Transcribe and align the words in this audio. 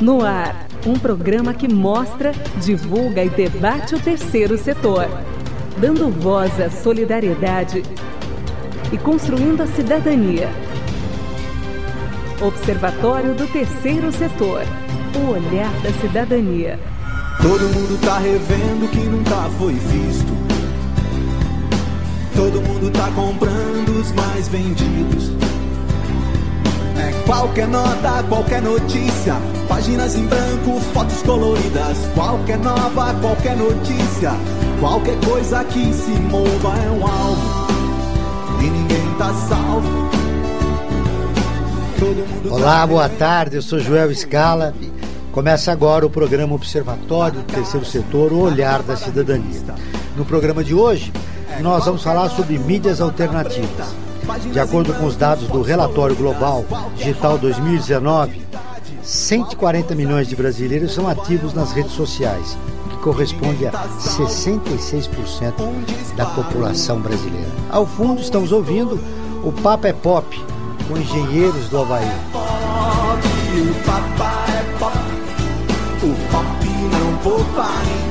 No 0.00 0.24
ar, 0.24 0.68
um 0.86 0.96
programa 0.96 1.52
que 1.52 1.66
mostra, 1.66 2.30
divulga 2.62 3.24
e 3.24 3.28
debate 3.28 3.96
o 3.96 4.00
terceiro 4.00 4.56
setor, 4.56 5.08
dando 5.76 6.08
voz 6.08 6.60
à 6.60 6.70
solidariedade 6.70 7.82
e 8.92 8.96
construindo 8.96 9.60
a 9.60 9.66
cidadania. 9.66 10.48
Observatório 12.40 13.34
do 13.34 13.48
Terceiro 13.48 14.12
Setor. 14.12 14.62
O 15.16 15.30
olhar 15.32 15.72
da 15.82 15.92
cidadania. 16.00 16.78
Todo 17.42 17.62
mundo 17.74 18.00
tá 18.00 18.18
revendo 18.18 18.84
o 18.84 18.88
que 18.88 19.00
nunca 19.00 19.50
foi 19.58 19.72
visto. 19.72 20.32
Todo 22.36 22.62
mundo 22.62 22.92
tá 22.92 23.10
comprando 23.10 24.00
os 24.00 24.12
mais 24.12 24.46
vendidos. 24.46 25.32
É 26.98 27.12
qualquer 27.26 27.68
nota, 27.68 28.22
qualquer 28.28 28.60
notícia. 28.60 29.36
Páginas 29.68 30.16
em 30.16 30.26
branco, 30.26 30.80
fotos 30.92 31.22
coloridas. 31.22 31.96
Qualquer 32.14 32.58
nova, 32.58 33.14
qualquer 33.20 33.56
notícia. 33.56 34.32
Qualquer 34.80 35.16
coisa 35.24 35.64
que 35.64 35.92
se 35.92 36.10
mova 36.10 36.76
é 36.76 36.90
um 36.90 37.06
alvo. 37.06 37.68
E 38.60 38.64
ninguém 38.64 39.14
tá 39.16 39.32
salvo. 39.48 40.08
Olá, 42.50 42.86
boa 42.86 43.08
tarde. 43.08 43.56
Eu 43.56 43.62
sou 43.62 43.78
Joel 43.78 44.14
Scala. 44.14 44.74
Começa 45.30 45.70
agora 45.70 46.04
o 46.04 46.10
programa 46.10 46.54
Observatório 46.54 47.40
do 47.40 47.52
Terceiro 47.52 47.86
Setor, 47.86 48.32
o 48.32 48.40
Olhar 48.40 48.82
da 48.82 48.96
Cidadania. 48.96 49.60
No 50.16 50.24
programa 50.24 50.64
de 50.64 50.74
hoje, 50.74 51.12
nós 51.60 51.84
vamos 51.84 52.02
falar 52.02 52.28
sobre 52.30 52.58
mídias 52.58 53.00
alternativas. 53.00 54.07
De 54.52 54.60
acordo 54.60 54.92
com 54.94 55.06
os 55.06 55.16
dados 55.16 55.48
do 55.48 55.62
Relatório 55.62 56.14
Global 56.14 56.64
Digital 56.96 57.38
2019, 57.38 58.42
140 59.02 59.94
milhões 59.94 60.28
de 60.28 60.36
brasileiros 60.36 60.92
são 60.92 61.08
ativos 61.08 61.54
nas 61.54 61.72
redes 61.72 61.92
sociais, 61.92 62.58
que 62.90 62.96
corresponde 62.98 63.66
a 63.66 63.72
66% 63.72 65.54
da 66.14 66.26
população 66.26 67.00
brasileira. 67.00 67.48
Ao 67.70 67.86
fundo, 67.86 68.20
estamos 68.20 68.52
ouvindo 68.52 69.00
o 69.42 69.50
Papa 69.50 69.88
é 69.88 69.92
Pop, 69.92 70.26
com 70.86 70.96
engenheiros 70.98 71.68
do 71.68 71.78
Havaí. 71.78 72.04
O 72.04 73.74
papai 73.84 74.50
é 74.50 74.78
pop, 74.78 74.98
o 76.02 76.14
pop 76.30 76.66
não 76.92 77.16
poupa 77.22 77.68
ninguém. 77.84 78.07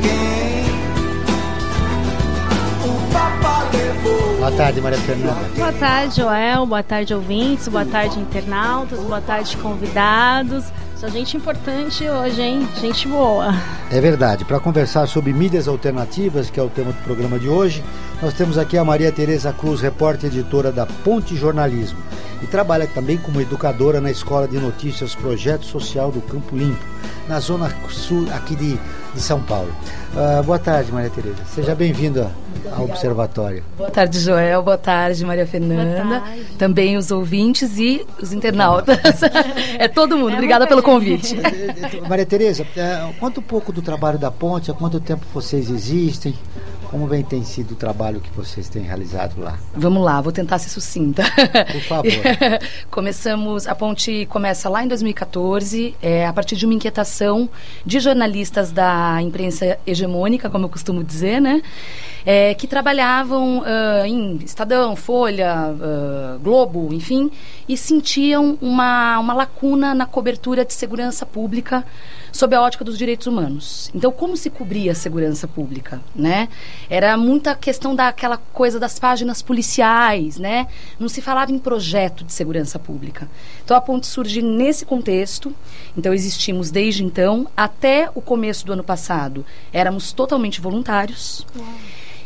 Boa 4.48 4.56
tarde, 4.56 4.80
Maria 4.80 4.98
Fernanda. 5.00 5.50
Boa 5.58 5.74
tarde, 5.74 6.16
Joel. 6.16 6.66
Boa 6.66 6.82
tarde, 6.82 7.14
ouvintes. 7.14 7.68
Boa 7.68 7.84
tarde, 7.84 8.18
internautas. 8.18 8.98
Boa 8.98 9.20
tarde, 9.20 9.58
convidados. 9.58 10.64
Só 10.96 11.10
gente 11.10 11.36
importante 11.36 12.10
hoje, 12.10 12.42
hein? 12.42 12.68
Gente 12.80 13.10
boa. 13.10 13.54
É 13.92 14.00
verdade. 14.00 14.46
Para 14.46 14.58
conversar 14.58 15.06
sobre 15.06 15.34
mídias 15.34 15.68
alternativas, 15.68 16.50
que 16.50 16.58
é 16.58 16.64
o 16.64 16.70
tema 16.70 16.94
do 16.94 17.04
programa 17.04 17.38
de 17.38 17.50
hoje, 17.50 17.84
nós 18.22 18.34
temos 18.34 18.58
aqui 18.58 18.78
a 18.78 18.86
Maria 18.86 19.12
Tereza 19.12 19.52
Cruz, 19.52 19.82
repórter 19.82 20.30
editora 20.30 20.72
da 20.72 20.86
Ponte 20.86 21.36
Jornalismo, 21.36 22.00
e 22.42 22.48
trabalha 22.48 22.88
também 22.88 23.18
como 23.18 23.42
educadora 23.42 24.00
na 24.00 24.10
Escola 24.10 24.48
de 24.48 24.58
Notícias 24.58 25.14
Projeto 25.14 25.66
Social 25.66 26.10
do 26.10 26.22
Campo 26.22 26.56
Limpo, 26.56 26.84
na 27.28 27.42
zona 27.42 27.70
sul 27.90 28.28
aqui 28.34 28.56
de, 28.56 28.80
de 29.18 29.24
São 29.24 29.42
Paulo. 29.42 29.74
Uh, 30.14 30.44
boa 30.44 30.60
tarde, 30.60 30.92
Maria 30.92 31.10
Tereza. 31.10 31.44
Seja 31.54 31.74
bem-vinda 31.74 32.32
ao 32.72 32.86
Observatório. 32.86 33.64
Boa 33.76 33.90
tarde, 33.90 34.20
Joel. 34.20 34.62
Boa 34.62 34.78
tarde, 34.78 35.26
Maria 35.26 35.46
Fernanda. 35.46 36.20
tarde. 36.22 36.46
Também 36.58 36.96
os 36.96 37.10
ouvintes 37.10 37.78
e 37.78 38.06
os 38.22 38.32
internautas. 38.32 38.98
é 39.78 39.88
todo 39.88 40.18
mundo. 40.18 40.34
Obrigada 40.34 40.66
muita 40.66 40.70
pelo 40.70 40.84
convite. 40.84 41.36
Maria 42.08 42.26
Tereza, 42.26 42.66
eh, 42.78 43.14
conta 43.20 43.40
um 43.40 43.44
pouco 43.44 43.74
do 43.74 43.82
trabalho 43.82 44.20
da 44.20 44.30
Ponte, 44.30 44.70
há 44.70 44.74
quanto 44.74 45.00
tempo 45.00 45.26
vocês 45.34 45.70
existem, 45.70 46.36
como 46.90 47.08
vem 47.08 47.24
tem 47.24 47.44
sido 47.44 47.72
o 47.72 47.76
trabalho 47.76 48.20
que 48.20 48.30
vocês 48.32 48.70
têm 48.70 48.84
realizado 48.84 49.40
lá. 49.40 49.58
Vamos 49.74 50.04
lá, 50.04 50.20
vou 50.22 50.32
tentar 50.32 50.58
ser 50.58 50.70
sucinta. 50.70 51.24
Por 51.72 51.82
favor. 51.82 52.12
Começamos, 52.90 53.68
a 53.68 53.76
ponte 53.76 54.26
começa 54.28 54.70
lá 54.70 54.84
em 54.84 54.88
2014, 54.88 55.96
é, 56.02 56.26
a 56.26 56.34
partir 56.34 56.56
de 56.56 56.66
uma 56.66 56.74
inquietação 56.74 57.50
de 57.86 58.00
jornalistas 58.00 58.72
da 58.72 59.22
imprensa 59.22 59.78
hegemônica, 59.86 60.50
como 60.50 60.66
eu 60.66 60.70
costumo 60.70 61.04
dizer, 61.04 61.42
né? 61.42 61.62
É, 62.26 62.54
que 62.54 62.68
trabalhavam 62.68 63.64
ah, 63.66 64.08
em 64.08 64.38
Estadão, 64.44 64.96
Folha, 64.96 65.54
ah, 65.54 66.38
Globo, 66.42 66.94
enfim, 66.94 67.32
e 67.70 67.78
sentiam 67.78 68.58
uma, 68.62 69.20
uma 69.20 69.34
lacuna 69.34 69.94
na 69.94 70.06
cobertura 70.06 70.66
de 70.66 70.74
segurança 70.74 71.26
pública 71.26 71.86
sob 72.38 72.56
a 72.56 72.62
ótica 72.62 72.86
dos 72.86 72.98
direitos 72.98 73.26
humanos. 73.26 73.90
Então, 73.96 74.12
como 74.12 74.38
se 74.38 74.52
cobria 74.52 74.92
a 74.92 74.96
segurança 74.96 75.48
pública, 75.48 76.00
né? 76.16 76.48
Era 76.88 77.18
muita 77.18 77.56
questão 77.56 77.96
daquela 77.96 78.38
coisa 78.38 78.80
das 78.80 79.00
páginas 79.00 79.42
policiais, 79.42 80.38
né? 80.38 80.68
Não 81.00 81.10
se 81.10 81.20
falava 81.20 81.52
em 81.52 81.58
projeto 81.58 82.24
de 82.24 82.32
segurança 82.32 82.78
pública. 82.78 83.28
Então, 83.66 83.76
a 83.76 83.82
ponte 83.82 84.06
surge 84.06 84.42
nesse 84.44 84.86
contexto. 84.86 85.52
Então, 85.98 86.14
existimos 86.14 86.70
desde 86.70 87.04
então 87.04 87.48
até 87.58 88.10
o 88.14 88.22
começo 88.22 88.66
do 88.68 88.74
ano 88.74 88.84
passado. 88.84 89.44
Éramos 89.74 90.12
totalmente 90.14 90.62
voluntários. 90.62 91.44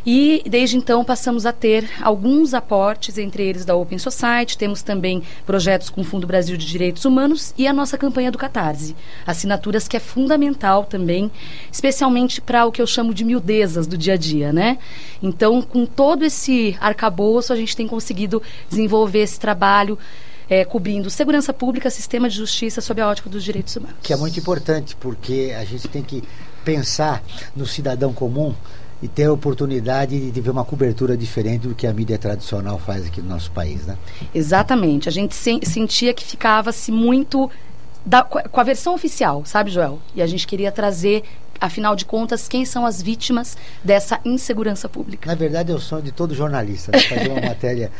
E 0.04 0.42
desde 0.48 0.76
então 0.76 1.04
passamos 1.04 1.46
a 1.46 1.52
ter 1.52 1.88
alguns 2.00 2.54
aportes, 2.54 3.18
entre 3.18 3.46
eles 3.46 3.64
da 3.64 3.76
Open 3.76 3.98
Society, 3.98 4.58
temos 4.58 4.82
também 4.82 5.22
projetos 5.46 5.88
com 5.88 6.00
o 6.00 6.04
Fundo 6.04 6.26
Brasil 6.26 6.56
de 6.56 6.66
Direitos 6.66 7.04
Humanos 7.04 7.54
e 7.56 7.66
a 7.66 7.72
nossa 7.72 7.96
campanha 7.96 8.30
do 8.30 8.38
Catarse. 8.38 8.96
Assinaturas 9.24 9.86
que 9.86 9.96
é 9.96 10.00
fundamental 10.00 10.84
também, 10.84 11.30
especialmente 11.70 12.40
para 12.40 12.66
o 12.66 12.72
que 12.72 12.82
eu 12.82 12.86
chamo 12.86 13.14
de 13.14 13.24
miudezas 13.24 13.86
do 13.86 13.96
dia 13.96 14.14
a 14.14 14.16
dia, 14.16 14.52
né? 14.52 14.78
Então, 15.22 15.62
com 15.62 15.86
todo 15.86 16.24
esse 16.24 16.76
arcabouço, 16.80 17.52
a 17.52 17.56
gente 17.56 17.76
tem 17.76 17.86
conseguido 17.86 18.42
desenvolver 18.68 19.20
esse 19.20 19.38
trabalho 19.38 19.96
eh, 20.50 20.64
cobrindo 20.64 21.08
segurança 21.10 21.52
pública, 21.52 21.88
sistema 21.90 22.28
de 22.28 22.36
justiça 22.36 22.80
sob 22.80 23.00
a 23.00 23.08
ótica 23.08 23.30
dos 23.30 23.44
direitos 23.44 23.76
humanos. 23.76 23.96
Que 24.02 24.12
é 24.12 24.16
muito 24.16 24.38
importante, 24.38 24.96
porque 24.96 25.54
a 25.56 25.64
gente 25.64 25.86
tem 25.86 26.02
que 26.02 26.24
pensar 26.64 27.22
no 27.54 27.66
cidadão 27.66 28.12
comum 28.12 28.54
e 29.02 29.08
ter 29.08 29.24
a 29.24 29.32
oportunidade 29.32 30.30
de 30.30 30.40
ver 30.40 30.50
uma 30.50 30.64
cobertura 30.64 31.16
diferente 31.16 31.66
do 31.66 31.74
que 31.74 31.86
a 31.86 31.92
mídia 31.92 32.16
tradicional 32.16 32.78
faz 32.78 33.04
aqui 33.06 33.20
no 33.20 33.28
nosso 33.28 33.50
país, 33.50 33.84
né? 33.84 33.96
Exatamente. 34.32 35.08
A 35.08 35.12
gente 35.12 35.34
sen- 35.34 35.60
sentia 35.64 36.14
que 36.14 36.24
ficava-se 36.24 36.92
muito 36.92 37.50
da- 38.06 38.22
com 38.22 38.60
a- 38.60 38.64
versão 38.64 38.94
oficial, 38.94 39.44
sabe, 39.44 39.70
Joel? 39.70 39.98
E 40.14 40.22
a 40.22 40.26
gente 40.26 40.46
queria 40.46 40.70
trazer, 40.70 41.24
afinal 41.60 41.96
de 41.96 42.04
contas, 42.04 42.46
quem 42.48 42.64
são 42.64 42.86
as 42.86 43.02
vítimas 43.02 43.56
dessa 43.82 44.20
insegurança 44.24 44.88
pública. 44.88 45.26
Na 45.28 45.34
verdade, 45.34 45.72
é 45.72 45.74
o 45.74 45.80
sonho 45.80 46.02
de 46.02 46.12
todo 46.12 46.32
jornalista, 46.34 46.92
né? 46.92 47.00
fazer 47.00 47.28
uma 47.28 47.40
matéria 47.40 47.90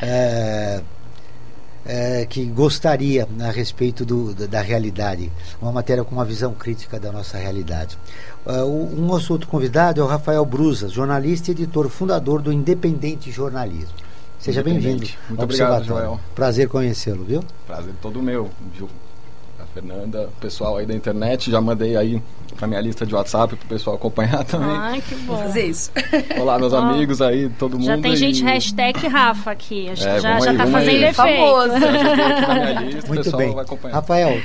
é, 0.00 0.82
é, 1.86 2.26
que 2.26 2.44
gostaria 2.46 3.28
a 3.40 3.50
respeito 3.50 4.04
do, 4.04 4.34
da 4.34 4.60
realidade, 4.62 5.30
uma 5.60 5.70
matéria 5.72 6.02
com 6.04 6.14
uma 6.14 6.24
visão 6.24 6.54
crítica 6.54 6.98
da 6.98 7.12
nossa 7.12 7.36
realidade. 7.38 7.98
O, 8.46 8.92
o 8.92 9.00
nosso 9.00 9.32
outro 9.32 9.48
convidado 9.48 10.00
é 10.00 10.04
o 10.04 10.06
Rafael 10.06 10.44
Brusa, 10.44 10.88
jornalista 10.88 11.50
e 11.50 11.52
editor 11.52 11.88
fundador 11.88 12.42
do 12.42 12.52
Independente 12.52 13.30
Jornalismo. 13.30 13.94
Seja 14.38 14.62
bem-vindo. 14.62 15.06
Muito 15.28 15.38
ao 15.40 15.44
obrigado. 15.44 15.84
Joel. 15.84 16.20
Prazer 16.34 16.68
conhecê-lo, 16.68 17.24
viu? 17.24 17.42
Prazer 17.66 17.94
todo 18.02 18.22
meu, 18.22 18.50
viu? 18.76 18.86
A 19.58 19.64
Fernanda, 19.72 20.28
o 20.28 20.40
pessoal 20.40 20.76
aí 20.76 20.84
da 20.84 20.94
internet, 20.94 21.50
já 21.50 21.58
mandei 21.60 21.96
aí 21.96 22.22
pra 22.56 22.66
minha 22.68 22.80
lista 22.82 23.06
de 23.06 23.14
WhatsApp 23.14 23.56
pro 23.56 23.66
pessoal 23.66 23.96
acompanhar 23.96 24.44
também. 24.44 24.76
Ai, 24.76 25.00
que 25.00 25.14
bom. 25.14 25.34
Vou 25.36 25.42
fazer 25.44 25.64
isso. 25.66 25.90
Olá, 26.38 26.58
meus 26.58 26.74
amigos 26.74 27.22
aí, 27.22 27.48
todo 27.58 27.78
mundo. 27.78 27.86
Já 27.86 27.96
tem 27.98 28.14
gente 28.14 28.40
e... 28.40 28.44
hashtag 28.44 29.06
Rafa 29.08 29.50
aqui. 29.52 29.88
Acho 29.88 30.06
É, 30.06 30.16
que 30.16 30.20
já, 30.20 30.40
já 30.40 30.50
aí, 30.50 30.56
tá 30.58 30.66
fazendo 30.66 30.90
aí. 30.90 31.04
efeito. 31.04 31.14
Famoso. 31.14 31.72
Já 31.80 31.98
joguei 31.98 32.24
aqui 32.24 32.40
na 32.42 32.54
minha 32.54 32.80
lista, 32.82 33.04
o 33.04 33.08
Muito 33.08 33.22
pessoal 33.24 33.38
bem. 33.42 33.54
vai 33.54 33.64
acompanhar. 33.64 33.94
Rafael, 33.94 34.40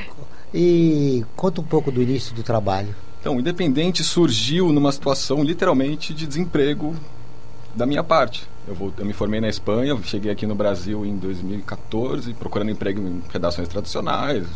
e 0.54 1.26
conta 1.36 1.60
um 1.60 1.66
pouco 1.66 1.92
do 1.92 2.02
início 2.02 2.34
do 2.34 2.42
trabalho. 2.42 2.96
Então, 3.20 3.36
o 3.36 3.40
Independente 3.40 4.02
surgiu 4.02 4.72
numa 4.72 4.94
situação 4.94 5.44
literalmente 5.44 6.14
de 6.14 6.26
desemprego 6.26 6.96
da 7.76 7.86
minha 7.86 8.02
parte. 8.02 8.48
Eu, 8.66 8.74
vou, 8.74 8.94
eu 8.98 9.06
me 9.06 9.12
formei 9.12 9.42
na 9.42 9.50
Espanha, 9.50 9.98
cheguei 10.04 10.32
aqui 10.32 10.46
no 10.46 10.56
Brasil 10.56 11.06
em 11.06 11.18
2014, 11.18 12.34
procurando 12.36 12.72
emprego 12.72 13.02
em 13.02 13.22
redações 13.30 13.68
tradicionais. 13.68 14.48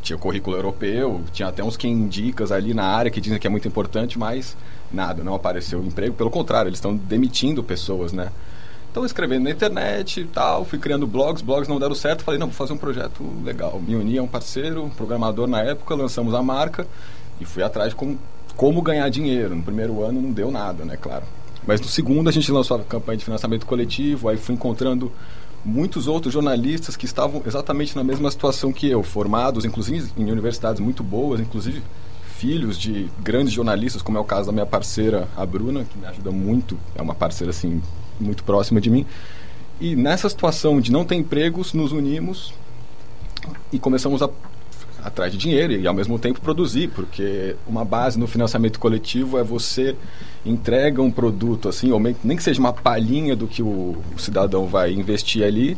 Tinha 0.00 0.16
currículo 0.16 0.56
europeu, 0.56 1.22
tinha 1.32 1.48
até 1.48 1.62
uns 1.62 1.76
quem 1.76 1.92
indicas 1.92 2.52
ali 2.52 2.72
na 2.72 2.84
área 2.84 3.10
que 3.10 3.20
dizem 3.20 3.38
que 3.38 3.46
é 3.48 3.50
muito 3.50 3.66
importante, 3.66 4.16
mas 4.16 4.56
nada, 4.92 5.24
não 5.24 5.34
apareceu 5.34 5.82
emprego. 5.82 6.14
Pelo 6.14 6.30
contrário, 6.30 6.68
eles 6.68 6.78
estão 6.78 6.94
demitindo 6.94 7.64
pessoas, 7.64 8.12
né? 8.12 8.30
Então, 8.92 9.04
escrevendo 9.06 9.44
na 9.44 9.50
internet 9.50 10.20
e 10.20 10.24
tal, 10.24 10.64
fui 10.64 10.78
criando 10.78 11.06
blogs, 11.06 11.42
blogs 11.42 11.66
não 11.66 11.80
deram 11.80 11.94
certo, 11.94 12.22
falei, 12.22 12.38
não, 12.38 12.48
vou 12.48 12.54
fazer 12.54 12.74
um 12.74 12.78
projeto 12.78 13.24
legal. 13.42 13.80
Me 13.80 13.96
uni 13.96 14.18
a 14.18 14.22
um 14.22 14.28
parceiro, 14.28 14.84
um 14.84 14.90
programador 14.90 15.48
na 15.48 15.62
época, 15.62 15.94
lançamos 15.94 16.34
a 16.34 16.42
marca 16.42 16.86
e 17.40 17.44
fui 17.44 17.62
atrás 17.62 17.94
como, 17.94 18.18
como 18.56 18.82
ganhar 18.82 19.08
dinheiro. 19.08 19.54
No 19.54 19.62
primeiro 19.62 20.02
ano 20.02 20.20
não 20.20 20.32
deu 20.32 20.50
nada, 20.50 20.84
né, 20.84 20.96
claro. 20.96 21.24
Mas 21.66 21.80
no 21.80 21.86
segundo 21.86 22.28
a 22.28 22.32
gente 22.32 22.50
lançou 22.50 22.76
a 22.76 22.80
campanha 22.80 23.18
de 23.18 23.24
financiamento 23.24 23.66
coletivo, 23.66 24.28
aí 24.28 24.36
fui 24.36 24.54
encontrando 24.54 25.12
muitos 25.64 26.08
outros 26.08 26.32
jornalistas 26.34 26.96
que 26.96 27.06
estavam 27.06 27.42
exatamente 27.46 27.94
na 27.94 28.02
mesma 28.02 28.30
situação 28.30 28.72
que 28.72 28.88
eu, 28.88 29.02
formados, 29.02 29.64
inclusive 29.64 30.10
em 30.16 30.30
universidades 30.30 30.80
muito 30.80 31.04
boas, 31.04 31.40
inclusive 31.40 31.82
filhos 32.36 32.76
de 32.76 33.08
grandes 33.20 33.52
jornalistas, 33.52 34.02
como 34.02 34.18
é 34.18 34.20
o 34.20 34.24
caso 34.24 34.46
da 34.46 34.52
minha 34.52 34.66
parceira, 34.66 35.28
a 35.36 35.46
Bruna, 35.46 35.84
que 35.84 35.96
me 35.96 36.06
ajuda 36.06 36.32
muito, 36.32 36.76
é 36.96 37.00
uma 37.00 37.14
parceira 37.14 37.50
assim 37.50 37.80
muito 38.18 38.42
próxima 38.42 38.80
de 38.80 38.90
mim. 38.90 39.06
E 39.80 39.94
nessa 39.94 40.28
situação 40.28 40.80
de 40.80 40.90
não 40.90 41.04
ter 41.04 41.14
empregos, 41.14 41.72
nos 41.72 41.92
unimos 41.92 42.52
e 43.72 43.78
começamos 43.78 44.22
a 44.22 44.28
atrás 45.02 45.32
de 45.32 45.38
dinheiro 45.38 45.72
e 45.72 45.86
ao 45.86 45.94
mesmo 45.94 46.18
tempo 46.18 46.40
produzir, 46.40 46.88
porque 46.88 47.56
uma 47.66 47.84
base 47.84 48.18
no 48.18 48.26
financiamento 48.26 48.78
coletivo 48.78 49.38
é 49.38 49.42
você 49.42 49.96
entrega 50.46 51.02
um 51.02 51.10
produto 51.10 51.68
assim, 51.68 51.90
ou 51.90 52.00
nem 52.00 52.36
que 52.36 52.42
seja 52.42 52.60
uma 52.60 52.72
palhinha 52.72 53.34
do 53.34 53.46
que 53.46 53.62
o, 53.62 53.96
o 54.14 54.18
cidadão 54.18 54.66
vai 54.66 54.92
investir 54.92 55.44
ali, 55.44 55.76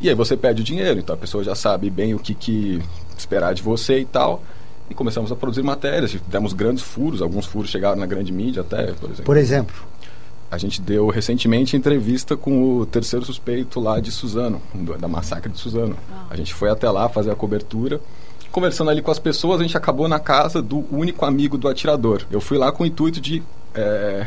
e 0.00 0.08
aí 0.08 0.14
você 0.14 0.36
pede 0.36 0.62
o 0.62 0.64
dinheiro, 0.64 0.98
então 0.98 1.14
a 1.14 1.18
pessoa 1.18 1.44
já 1.44 1.54
sabe 1.54 1.90
bem 1.90 2.14
o 2.14 2.18
que, 2.18 2.34
que 2.34 2.80
esperar 3.16 3.52
de 3.52 3.62
você 3.62 4.00
e 4.00 4.04
tal. 4.04 4.42
E 4.88 4.94
começamos 4.94 5.30
a 5.30 5.36
produzir 5.36 5.62
matérias, 5.62 6.16
demos 6.26 6.52
grandes 6.52 6.82
furos, 6.82 7.22
alguns 7.22 7.46
furos 7.46 7.70
chegaram 7.70 7.96
na 7.96 8.06
grande 8.06 8.32
mídia 8.32 8.62
até, 8.62 8.92
por 8.92 9.08
exemplo. 9.08 9.24
Por 9.24 9.36
exemplo? 9.36 9.76
A 10.50 10.58
gente 10.58 10.80
deu 10.80 11.08
recentemente 11.08 11.76
entrevista 11.76 12.36
com 12.36 12.78
o 12.78 12.86
terceiro 12.86 13.24
suspeito 13.24 13.78
lá 13.78 14.00
de 14.00 14.10
Suzano, 14.10 14.60
da 14.98 15.06
massacre 15.06 15.52
de 15.52 15.58
Suzano. 15.58 15.96
A 16.28 16.34
gente 16.34 16.52
foi 16.52 16.70
até 16.70 16.90
lá 16.90 17.08
fazer 17.08 17.30
a 17.30 17.36
cobertura 17.36 18.00
conversando 18.50 18.90
ali 18.90 19.02
com 19.02 19.10
as 19.10 19.18
pessoas, 19.18 19.60
a 19.60 19.62
gente 19.62 19.76
acabou 19.76 20.08
na 20.08 20.18
casa 20.18 20.60
do 20.60 20.84
único 20.90 21.24
amigo 21.24 21.56
do 21.56 21.68
atirador. 21.68 22.22
Eu 22.30 22.40
fui 22.40 22.58
lá 22.58 22.72
com 22.72 22.82
o 22.82 22.86
intuito 22.86 23.20
de 23.20 23.42
é, 23.74 24.26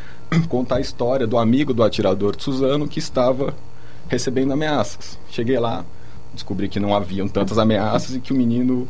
contar 0.48 0.76
a 0.76 0.80
história 0.80 1.26
do 1.26 1.38
amigo 1.38 1.72
do 1.72 1.82
atirador 1.82 2.34
Suzano 2.38 2.86
que 2.86 2.98
estava 2.98 3.54
recebendo 4.08 4.52
ameaças. 4.52 5.18
Cheguei 5.30 5.58
lá, 5.58 5.84
descobri 6.32 6.68
que 6.68 6.78
não 6.78 6.94
haviam 6.94 7.26
tantas 7.28 7.58
ameaças 7.58 8.16
e 8.16 8.20
que 8.20 8.32
o 8.32 8.36
menino 8.36 8.88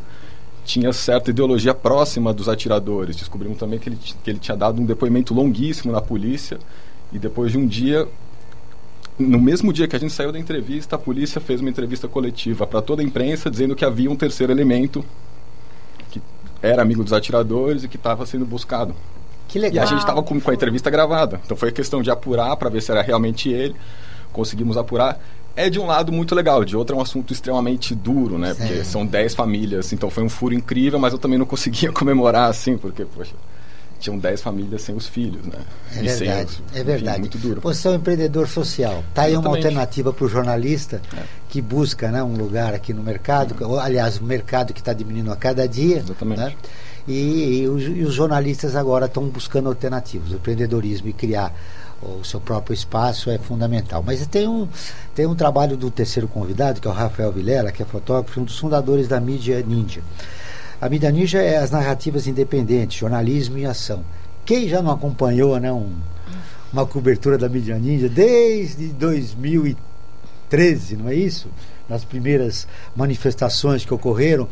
tinha 0.65 0.91
certa 0.91 1.29
ideologia 1.29 1.73
próxima 1.73 2.33
dos 2.33 2.49
atiradores. 2.49 3.15
Descobrimos 3.15 3.57
também 3.57 3.79
que 3.79 3.89
ele, 3.89 3.97
que 3.97 4.29
ele 4.29 4.39
tinha 4.39 4.57
dado 4.57 4.81
um 4.81 4.85
depoimento 4.85 5.33
longuíssimo 5.33 5.91
na 5.91 6.01
polícia 6.01 6.59
e 7.13 7.19
depois 7.19 7.51
de 7.51 7.57
um 7.57 7.65
dia 7.65 8.07
no 9.17 9.39
mesmo 9.39 9.71
dia 9.71 9.87
que 9.87 9.95
a 9.95 9.99
gente 9.99 10.13
saiu 10.13 10.31
da 10.31 10.39
entrevista, 10.39 10.95
a 10.95 10.99
polícia 10.99 11.39
fez 11.39 11.61
uma 11.61 11.69
entrevista 11.69 12.07
coletiva 12.07 12.67
para 12.67 12.81
toda 12.81 13.01
a 13.01 13.05
imprensa 13.05 13.49
dizendo 13.49 13.75
que 13.75 13.85
havia 13.85 14.11
um 14.11 14.15
terceiro 14.15 14.51
elemento 14.51 15.03
que 16.11 16.21
era 16.61 16.81
amigo 16.81 17.03
dos 17.03 17.13
atiradores 17.13 17.83
e 17.83 17.87
que 17.87 17.95
estava 17.95 18.25
sendo 18.25 18.45
buscado. 18.45 18.93
Que 19.47 19.59
legal. 19.59 19.75
E 19.75 19.79
a 19.79 19.89
gente 19.89 19.99
estava 19.99 20.21
com, 20.21 20.39
com 20.39 20.51
a 20.51 20.53
entrevista 20.53 20.89
gravada. 20.89 21.39
Então 21.45 21.55
foi 21.55 21.71
questão 21.71 22.01
de 22.01 22.11
apurar 22.11 22.55
para 22.57 22.69
ver 22.69 22.81
se 22.81 22.91
era 22.91 23.01
realmente 23.01 23.49
ele. 23.49 23.75
Conseguimos 24.33 24.75
apurar. 24.75 25.19
É 25.55 25.69
de 25.69 25.79
um 25.79 25.85
lado 25.85 26.11
muito 26.11 26.35
legal, 26.35 26.65
de 26.65 26.75
outro 26.75 26.97
é 26.97 26.99
um 26.99 27.01
assunto 27.01 27.31
extremamente 27.31 27.95
duro, 27.95 28.37
né? 28.37 28.53
Porque 28.53 28.83
são 28.83 29.05
10 29.05 29.33
famílias, 29.33 29.93
então 29.93 30.09
foi 30.09 30.21
um 30.21 30.27
furo 30.27 30.53
incrível, 30.53 30.99
mas 30.99 31.13
eu 31.13 31.19
também 31.19 31.39
não 31.39 31.45
conseguia 31.45 31.89
comemorar 31.93 32.49
assim, 32.49 32.77
porque, 32.77 33.05
poxa, 33.05 33.33
tinham 34.05 34.19
10 34.19 34.41
famílias 34.41 34.81
sem 34.83 34.95
os 34.95 35.07
filhos, 35.07 35.45
né? 35.45 35.59
É 35.95 35.99
e 35.99 36.07
verdade, 36.07 36.63
os, 36.71 36.77
é 36.77 36.83
verdade. 36.83 37.09
Enfim, 37.11 37.19
muito 37.21 37.37
duro. 37.39 37.61
Você 37.61 37.87
é 37.87 37.91
um 37.91 37.95
empreendedor 37.95 38.47
social. 38.47 39.03
Está 39.09 39.23
aí 39.23 39.35
uma 39.35 39.49
alternativa 39.49 40.13
para 40.13 40.25
o 40.25 40.29
jornalista 40.29 41.01
é. 41.17 41.23
que 41.49 41.61
busca 41.61 42.11
né, 42.11 42.23
um 42.23 42.35
lugar 42.35 42.73
aqui 42.73 42.93
no 42.93 43.01
mercado, 43.01 43.55
uhum. 43.63 43.79
aliás, 43.79 44.19
o 44.19 44.23
um 44.23 44.27
mercado 44.27 44.73
que 44.73 44.79
está 44.79 44.93
diminuindo 44.93 45.31
a 45.31 45.35
cada 45.35 45.67
dia. 45.67 45.97
Exatamente. 45.97 46.39
Né? 46.39 46.55
E, 47.07 47.61
e, 47.61 47.67
os, 47.67 47.83
e 47.83 48.01
os 48.03 48.13
jornalistas 48.13 48.75
agora 48.75 49.07
estão 49.07 49.27
buscando 49.27 49.69
alternativas. 49.69 50.31
O 50.31 50.35
empreendedorismo 50.35 51.07
e 51.09 51.13
criar 51.13 51.53
o 52.01 52.23
seu 52.23 52.39
próprio 52.39 52.73
espaço 52.73 53.29
é 53.31 53.37
fundamental. 53.37 54.03
Mas 54.05 54.25
tem 54.27 54.47
um, 54.47 54.67
tem 55.15 55.25
um 55.25 55.35
trabalho 55.35 55.75
do 55.75 55.89
terceiro 55.89 56.27
convidado, 56.27 56.79
que 56.79 56.87
é 56.87 56.91
o 56.91 56.93
Rafael 56.93 57.31
Vilela, 57.31 57.71
que 57.71 57.81
é 57.81 57.85
fotógrafo, 57.85 58.39
um 58.39 58.43
dos 58.43 58.57
fundadores 58.57 59.07
da 59.07 59.19
mídia 59.19 59.63
Ninja. 59.65 60.01
A 60.81 60.89
mídia 60.89 61.11
ninja 61.11 61.41
é 61.41 61.57
as 61.57 61.71
narrativas 61.71 62.27
independentes, 62.27 62.99
jornalismo 62.99 63.57
em 63.57 63.65
ação. 63.65 64.03
Quem 64.45 64.67
já 64.67 64.81
não 64.81 64.91
acompanhou 64.91 65.57
né, 65.59 65.71
um, 65.71 65.89
uma 66.71 66.85
cobertura 66.85 67.37
da 67.37 67.47
mídia 67.47 67.79
ninja 67.79 68.09
desde 68.09 68.87
2013, 68.89 70.97
não 70.97 71.09
é 71.09 71.15
isso? 71.15 71.47
Nas 71.87 72.03
primeiras 72.03 72.67
manifestações 72.95 73.85
que 73.85 73.93
ocorreram, 73.93 74.47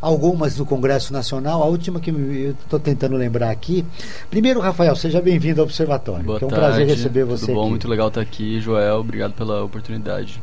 algumas 0.00 0.56
no 0.56 0.64
Congresso 0.64 1.12
Nacional, 1.12 1.62
a 1.62 1.66
última 1.66 2.00
que 2.00 2.10
eu 2.10 2.50
estou 2.50 2.80
tentando 2.80 3.16
lembrar 3.16 3.50
aqui. 3.50 3.84
Primeiro, 4.30 4.60
Rafael, 4.60 4.96
seja 4.96 5.20
bem-vindo 5.20 5.60
ao 5.60 5.66
Observatório. 5.66 6.24
Boa 6.24 6.38
é 6.40 6.44
um 6.44 6.48
tarde, 6.48 6.64
prazer 6.64 6.86
receber 6.86 7.24
você 7.24 7.46
tudo 7.46 7.54
bom, 7.54 7.62
aqui. 7.62 7.70
muito 7.70 7.88
legal 7.88 8.08
estar 8.08 8.20
aqui, 8.20 8.60
Joel. 8.60 9.00
Obrigado 9.00 9.34
pela 9.34 9.62
oportunidade. 9.62 10.42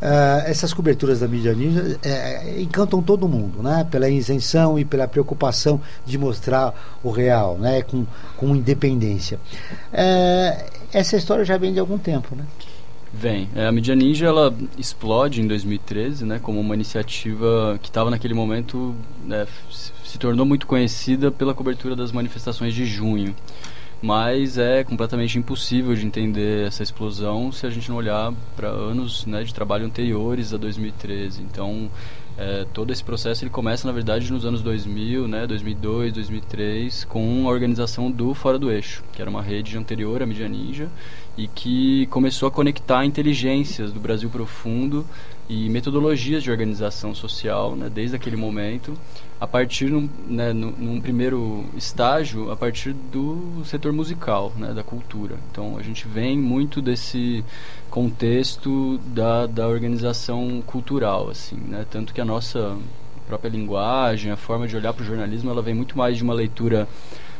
Uh, 0.00 0.46
essas 0.46 0.72
coberturas 0.72 1.20
da 1.20 1.28
mídia 1.28 1.52
ninja 1.52 1.98
é, 2.02 2.58
encantam 2.60 3.02
todo 3.02 3.28
mundo, 3.28 3.62
né? 3.62 3.86
Pela 3.90 4.08
isenção 4.08 4.78
e 4.78 4.84
pela 4.84 5.06
preocupação 5.06 5.80
de 6.06 6.16
mostrar 6.16 6.98
o 7.02 7.10
real, 7.10 7.58
né? 7.58 7.82
Com, 7.82 8.06
com 8.36 8.56
independência. 8.56 9.38
Uh, 9.92 10.64
essa 10.92 11.16
história 11.16 11.44
já 11.44 11.58
vem 11.58 11.74
de 11.74 11.78
algum 11.78 11.98
tempo, 11.98 12.34
né? 12.34 12.44
Vem. 13.12 13.48
É, 13.54 13.66
a 13.66 13.72
mídia 13.72 13.94
ninja 13.94 14.26
ela 14.26 14.54
explode 14.78 15.42
em 15.42 15.46
2013, 15.46 16.24
né? 16.24 16.38
Como 16.40 16.60
uma 16.60 16.74
iniciativa 16.74 17.78
que 17.82 17.88
estava 17.88 18.08
naquele 18.08 18.34
momento 18.34 18.94
né, 19.26 19.46
se 20.04 20.18
tornou 20.18 20.46
muito 20.46 20.66
conhecida 20.66 21.30
pela 21.30 21.52
cobertura 21.52 21.96
das 21.96 22.12
manifestações 22.12 22.72
de 22.72 22.86
junho 22.86 23.34
mas 24.02 24.56
é 24.56 24.82
completamente 24.82 25.38
impossível 25.38 25.94
de 25.94 26.06
entender 26.06 26.66
essa 26.66 26.82
explosão 26.82 27.52
se 27.52 27.66
a 27.66 27.70
gente 27.70 27.88
não 27.90 27.96
olhar 27.96 28.32
para 28.56 28.68
anos 28.68 29.26
né, 29.26 29.42
de 29.42 29.52
trabalho 29.52 29.84
anteriores 29.84 30.54
a 30.54 30.56
2013. 30.56 31.42
Então, 31.42 31.90
é, 32.38 32.64
todo 32.72 32.90
esse 32.90 33.04
processo 33.04 33.44
ele 33.44 33.50
começa, 33.50 33.86
na 33.86 33.92
verdade, 33.92 34.32
nos 34.32 34.46
anos 34.46 34.62
2000, 34.62 35.28
né, 35.28 35.46
2002, 35.46 36.14
2003, 36.14 37.04
com 37.04 37.46
a 37.46 37.50
organização 37.50 38.10
do 38.10 38.32
Fora 38.32 38.58
do 38.58 38.72
Eixo, 38.72 39.04
que 39.12 39.20
era 39.20 39.30
uma 39.30 39.42
rede 39.42 39.76
anterior 39.76 40.22
à 40.22 40.26
Mídia 40.26 40.48
Ninja 40.48 40.88
e 41.36 41.46
que 41.46 42.06
começou 42.06 42.48
a 42.48 42.50
conectar 42.50 43.04
inteligências 43.04 43.92
do 43.92 44.00
Brasil 44.00 44.30
profundo 44.30 45.04
e 45.50 45.68
metodologias 45.68 46.44
de 46.44 46.50
organização 46.50 47.12
social, 47.12 47.74
né, 47.74 47.90
desde 47.92 48.14
aquele 48.14 48.36
momento, 48.36 48.96
a 49.40 49.48
partir, 49.48 49.90
num, 49.90 50.08
né, 50.28 50.52
num, 50.52 51.00
primeiro 51.00 51.64
estágio, 51.76 52.52
a 52.52 52.56
partir 52.56 52.92
do 52.92 53.60
setor 53.64 53.92
musical, 53.92 54.52
né, 54.56 54.72
da 54.72 54.84
cultura. 54.84 55.34
Então, 55.50 55.76
a 55.76 55.82
gente 55.82 56.06
vem 56.06 56.38
muito 56.38 56.80
desse 56.80 57.44
contexto 57.90 58.98
da, 59.06 59.46
da 59.46 59.66
organização 59.66 60.62
cultural, 60.64 61.28
assim, 61.28 61.56
né, 61.56 61.84
tanto 61.90 62.14
que 62.14 62.20
a 62.20 62.24
nossa 62.24 62.78
própria 63.26 63.48
linguagem, 63.48 64.30
a 64.30 64.36
forma 64.36 64.68
de 64.68 64.76
olhar 64.76 64.92
para 64.92 65.02
o 65.02 65.06
jornalismo, 65.06 65.50
ela 65.50 65.62
vem 65.62 65.74
muito 65.74 65.98
mais 65.98 66.16
de 66.16 66.22
uma 66.22 66.32
leitura 66.32 66.86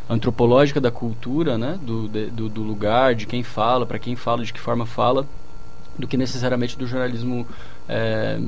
antropológica 0.09 0.81
da 0.81 0.91
cultura, 0.91 1.57
né, 1.57 1.79
do, 1.81 2.09
de, 2.09 2.27
do, 2.27 2.49
do 2.49 2.63
lugar, 2.65 3.15
de 3.15 3.25
quem 3.25 3.45
fala, 3.45 3.87
para 3.87 4.01
quem 4.01 4.17
fala, 4.17 4.45
de 4.45 4.53
que 4.53 4.59
forma 4.59 4.85
fala, 4.85 5.25
do 5.97 6.09
que 6.09 6.17
necessariamente 6.17 6.77
do 6.77 6.87
jornalismo 6.87 7.47
é, 7.91 8.39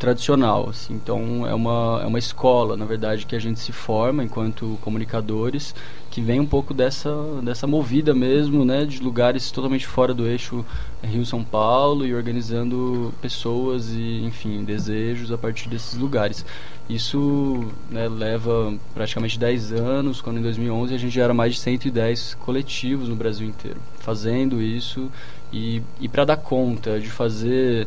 tradicional. 0.00 0.68
Assim. 0.70 0.94
Então, 0.94 1.46
é 1.46 1.54
uma, 1.54 2.00
é 2.02 2.06
uma 2.06 2.18
escola, 2.18 2.76
na 2.76 2.86
verdade, 2.86 3.26
que 3.26 3.36
a 3.36 3.38
gente 3.38 3.60
se 3.60 3.70
forma 3.70 4.24
enquanto 4.24 4.78
comunicadores, 4.82 5.74
que 6.10 6.20
vem 6.20 6.40
um 6.40 6.46
pouco 6.46 6.74
dessa, 6.74 7.14
dessa 7.42 7.66
movida 7.66 8.12
mesmo, 8.12 8.64
né, 8.64 8.84
de 8.84 9.00
lugares 9.00 9.50
totalmente 9.52 9.86
fora 9.86 10.12
do 10.12 10.26
eixo 10.26 10.64
Rio-São 11.04 11.44
Paulo 11.44 12.04
e 12.04 12.12
organizando 12.12 13.14
pessoas 13.22 13.92
e, 13.92 14.24
enfim, 14.24 14.64
desejos 14.64 15.30
a 15.30 15.38
partir 15.38 15.68
desses 15.68 15.96
lugares. 15.96 16.44
Isso 16.88 17.64
né, 17.88 18.08
leva 18.08 18.74
praticamente 18.92 19.38
10 19.38 19.72
anos, 19.72 20.20
quando 20.20 20.38
em 20.38 20.42
2011 20.42 20.94
a 20.94 20.98
gente 20.98 21.14
já 21.14 21.22
era 21.22 21.34
mais 21.34 21.54
de 21.54 21.60
110 21.60 22.34
coletivos 22.40 23.08
no 23.08 23.14
Brasil 23.14 23.46
inteiro, 23.46 23.78
fazendo 24.00 24.60
isso 24.60 25.08
e, 25.52 25.82
e 26.00 26.08
para 26.08 26.24
dar 26.24 26.36
conta 26.36 26.98
de 26.98 27.08
fazer 27.08 27.86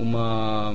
uma, 0.00 0.74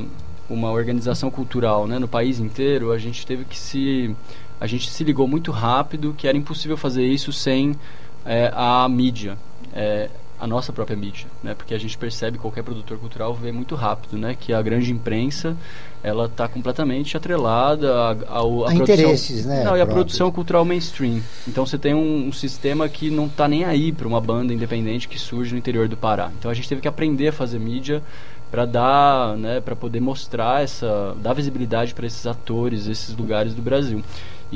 uma 0.49 0.71
organização 0.71 1.29
cultural 1.31 1.87
né, 1.87 1.99
no 1.99 2.07
país 2.07 2.39
inteiro, 2.39 2.91
a 2.91 2.97
gente 2.97 3.25
teve 3.25 3.45
que 3.45 3.57
se. 3.57 4.15
A 4.59 4.67
gente 4.67 4.89
se 4.89 5.03
ligou 5.03 5.27
muito 5.27 5.51
rápido 5.51 6.15
que 6.17 6.27
era 6.27 6.37
impossível 6.37 6.77
fazer 6.77 7.05
isso 7.05 7.33
sem 7.33 7.75
é, 8.25 8.51
a 8.55 8.87
mídia. 8.87 9.37
É, 9.73 10.09
a 10.39 10.45
nossa 10.45 10.73
própria 10.73 10.97
mídia, 10.97 11.27
né? 11.41 11.53
Porque 11.53 11.73
a 11.73 11.77
gente 11.77 11.97
percebe 11.97 12.37
qualquer 12.37 12.63
produtor 12.63 12.97
cultural 12.97 13.33
vê 13.33 13.51
muito 13.51 13.73
rápido, 13.75 14.17
né? 14.17 14.35
Que 14.39 14.53
a 14.53 14.61
grande 14.61 14.91
imprensa 14.91 15.55
ela 16.03 16.25
está 16.25 16.47
completamente 16.47 17.15
atrelada 17.15 17.93
a, 17.93 18.11
a, 18.11 18.69
a, 18.69 18.73
interesses, 18.73 19.45
né? 19.45 19.63
Não, 19.63 19.77
e 19.77 19.81
a 19.81 19.85
produção 19.85 20.31
cultural 20.31 20.65
mainstream. 20.65 21.21
Então 21.47 21.65
você 21.65 21.77
tem 21.77 21.93
um, 21.93 22.27
um 22.27 22.31
sistema 22.33 22.87
que 22.89 23.09
não 23.09 23.27
está 23.27 23.47
nem 23.47 23.63
aí 23.63 23.91
para 23.91 24.07
uma 24.07 24.19
banda 24.19 24.53
independente 24.53 25.07
que 25.07 25.17
surge 25.17 25.53
no 25.53 25.57
interior 25.57 25.87
do 25.87 25.95
Pará. 25.97 26.31
Então 26.37 26.51
a 26.51 26.53
gente 26.53 26.67
teve 26.67 26.81
que 26.81 26.87
aprender 26.87 27.29
a 27.29 27.33
fazer 27.33 27.59
mídia 27.59 28.03
para 28.51 28.65
dar, 28.65 29.35
né? 29.37 29.59
Para 29.61 29.75
poder 29.75 29.99
mostrar 29.99 30.63
essa, 30.63 31.15
dar 31.21 31.33
visibilidade 31.33 31.93
para 31.93 32.05
esses 32.05 32.27
atores, 32.27 32.87
esses 32.87 33.15
lugares 33.15 33.53
do 33.53 33.61
Brasil. 33.61 34.03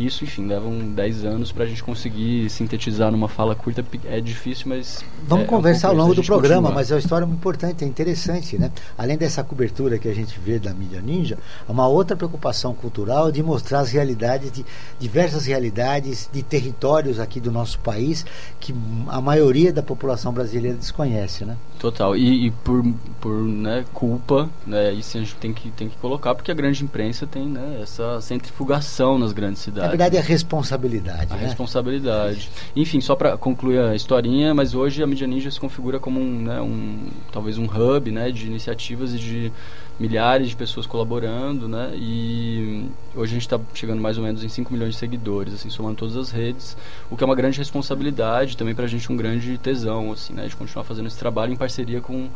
Isso, 0.05 0.23
enfim, 0.23 0.47
levam 0.47 0.77
10 0.93 1.25
anos 1.25 1.51
para 1.51 1.63
a 1.63 1.67
gente 1.67 1.83
conseguir 1.83 2.49
sintetizar 2.49 3.11
numa 3.11 3.27
fala 3.27 3.55
curta. 3.55 3.83
É 4.05 4.19
difícil, 4.19 4.65
mas. 4.67 5.03
Vamos 5.27 5.45
é, 5.45 5.47
conversar 5.47 5.87
é 5.87 5.91
um 5.91 5.93
ao 5.93 5.97
longo 5.97 6.15
do 6.15 6.23
programa, 6.23 6.61
continuar. 6.63 6.75
mas 6.75 6.91
é 6.91 6.95
uma 6.95 6.99
história 6.99 7.27
muito 7.27 7.39
importante, 7.39 7.83
é 7.83 7.87
interessante, 7.87 8.57
né? 8.57 8.71
Além 8.97 9.17
dessa 9.17 9.43
cobertura 9.43 9.97
que 9.97 10.07
a 10.07 10.13
gente 10.13 10.39
vê 10.39 10.59
da 10.59 10.73
mídia 10.73 11.01
ninja, 11.01 11.37
uma 11.67 11.87
outra 11.87 12.15
preocupação 12.15 12.73
cultural 12.73 13.31
de 13.31 13.41
mostrar 13.43 13.79
as 13.79 13.91
realidades, 13.91 14.51
de 14.51 14.65
diversas 14.99 15.45
realidades 15.45 16.29
de 16.31 16.43
territórios 16.43 17.19
aqui 17.19 17.39
do 17.39 17.51
nosso 17.51 17.79
país 17.79 18.25
que 18.59 18.73
a 19.07 19.21
maioria 19.21 19.71
da 19.71 19.81
população 19.81 20.33
brasileira 20.33 20.77
desconhece, 20.77 21.45
né? 21.45 21.57
Total. 21.79 22.15
E, 22.15 22.47
e 22.47 22.51
por, 22.51 22.83
por 23.21 23.33
né, 23.33 23.85
culpa, 23.93 24.49
né, 24.67 24.91
isso 24.93 25.17
a 25.17 25.21
gente 25.21 25.35
tem 25.35 25.53
que, 25.53 25.71
tem 25.71 25.87
que 25.87 25.97
colocar, 25.97 26.35
porque 26.35 26.51
a 26.51 26.53
grande 26.53 26.83
imprensa 26.83 27.25
tem 27.25 27.47
né, 27.47 27.79
essa 27.81 28.19
centrifugação 28.19 29.17
nas 29.17 29.31
grandes 29.31 29.61
cidades. 29.61 29.88
Verdade, 29.89 30.17
é 30.17 30.19
a 30.19 30.23
responsabilidade. 30.23 31.33
A 31.33 31.35
né? 31.35 31.45
responsabilidade. 31.45 32.49
Enfim, 32.75 33.01
só 33.01 33.15
para 33.15 33.37
concluir 33.37 33.79
a 33.79 33.95
historinha, 33.95 34.53
mas 34.53 34.73
hoje 34.73 35.03
a 35.03 35.07
Mídia 35.07 35.27
Ninja 35.27 35.51
se 35.51 35.59
configura 35.59 35.99
como 35.99 36.19
um, 36.19 36.41
né, 36.43 36.61
um 36.61 37.09
talvez 37.31 37.57
um 37.57 37.65
hub 37.65 38.11
né, 38.11 38.31
de 38.31 38.47
iniciativas 38.47 39.13
e 39.13 39.17
de 39.17 39.51
milhares 39.99 40.49
de 40.49 40.55
pessoas 40.55 40.85
colaborando, 40.85 41.67
né? 41.67 41.91
E 41.95 42.85
hoje 43.13 43.31
a 43.31 43.33
gente 43.33 43.41
está 43.41 43.59
chegando 43.73 44.01
mais 44.01 44.17
ou 44.17 44.23
menos 44.23 44.43
em 44.43 44.47
5 44.47 44.71
milhões 44.71 44.93
de 44.93 44.99
seguidores, 44.99 45.53
assim, 45.53 45.69
somando 45.69 45.97
todas 45.97 46.15
as 46.15 46.31
redes, 46.31 46.77
o 47.11 47.17
que 47.17 47.23
é 47.23 47.25
uma 47.25 47.35
grande 47.35 47.57
responsabilidade, 47.57 48.55
também 48.55 48.73
para 48.73 48.85
a 48.85 48.87
gente 48.87 49.11
um 49.11 49.17
grande 49.17 49.57
tesão, 49.57 50.13
assim, 50.13 50.33
né? 50.33 50.47
De 50.47 50.55
continuar 50.55 50.85
fazendo 50.85 51.07
esse 51.07 51.17
trabalho 51.17 51.51
em 51.51 51.57
parceria 51.57 51.99
com 51.99 52.29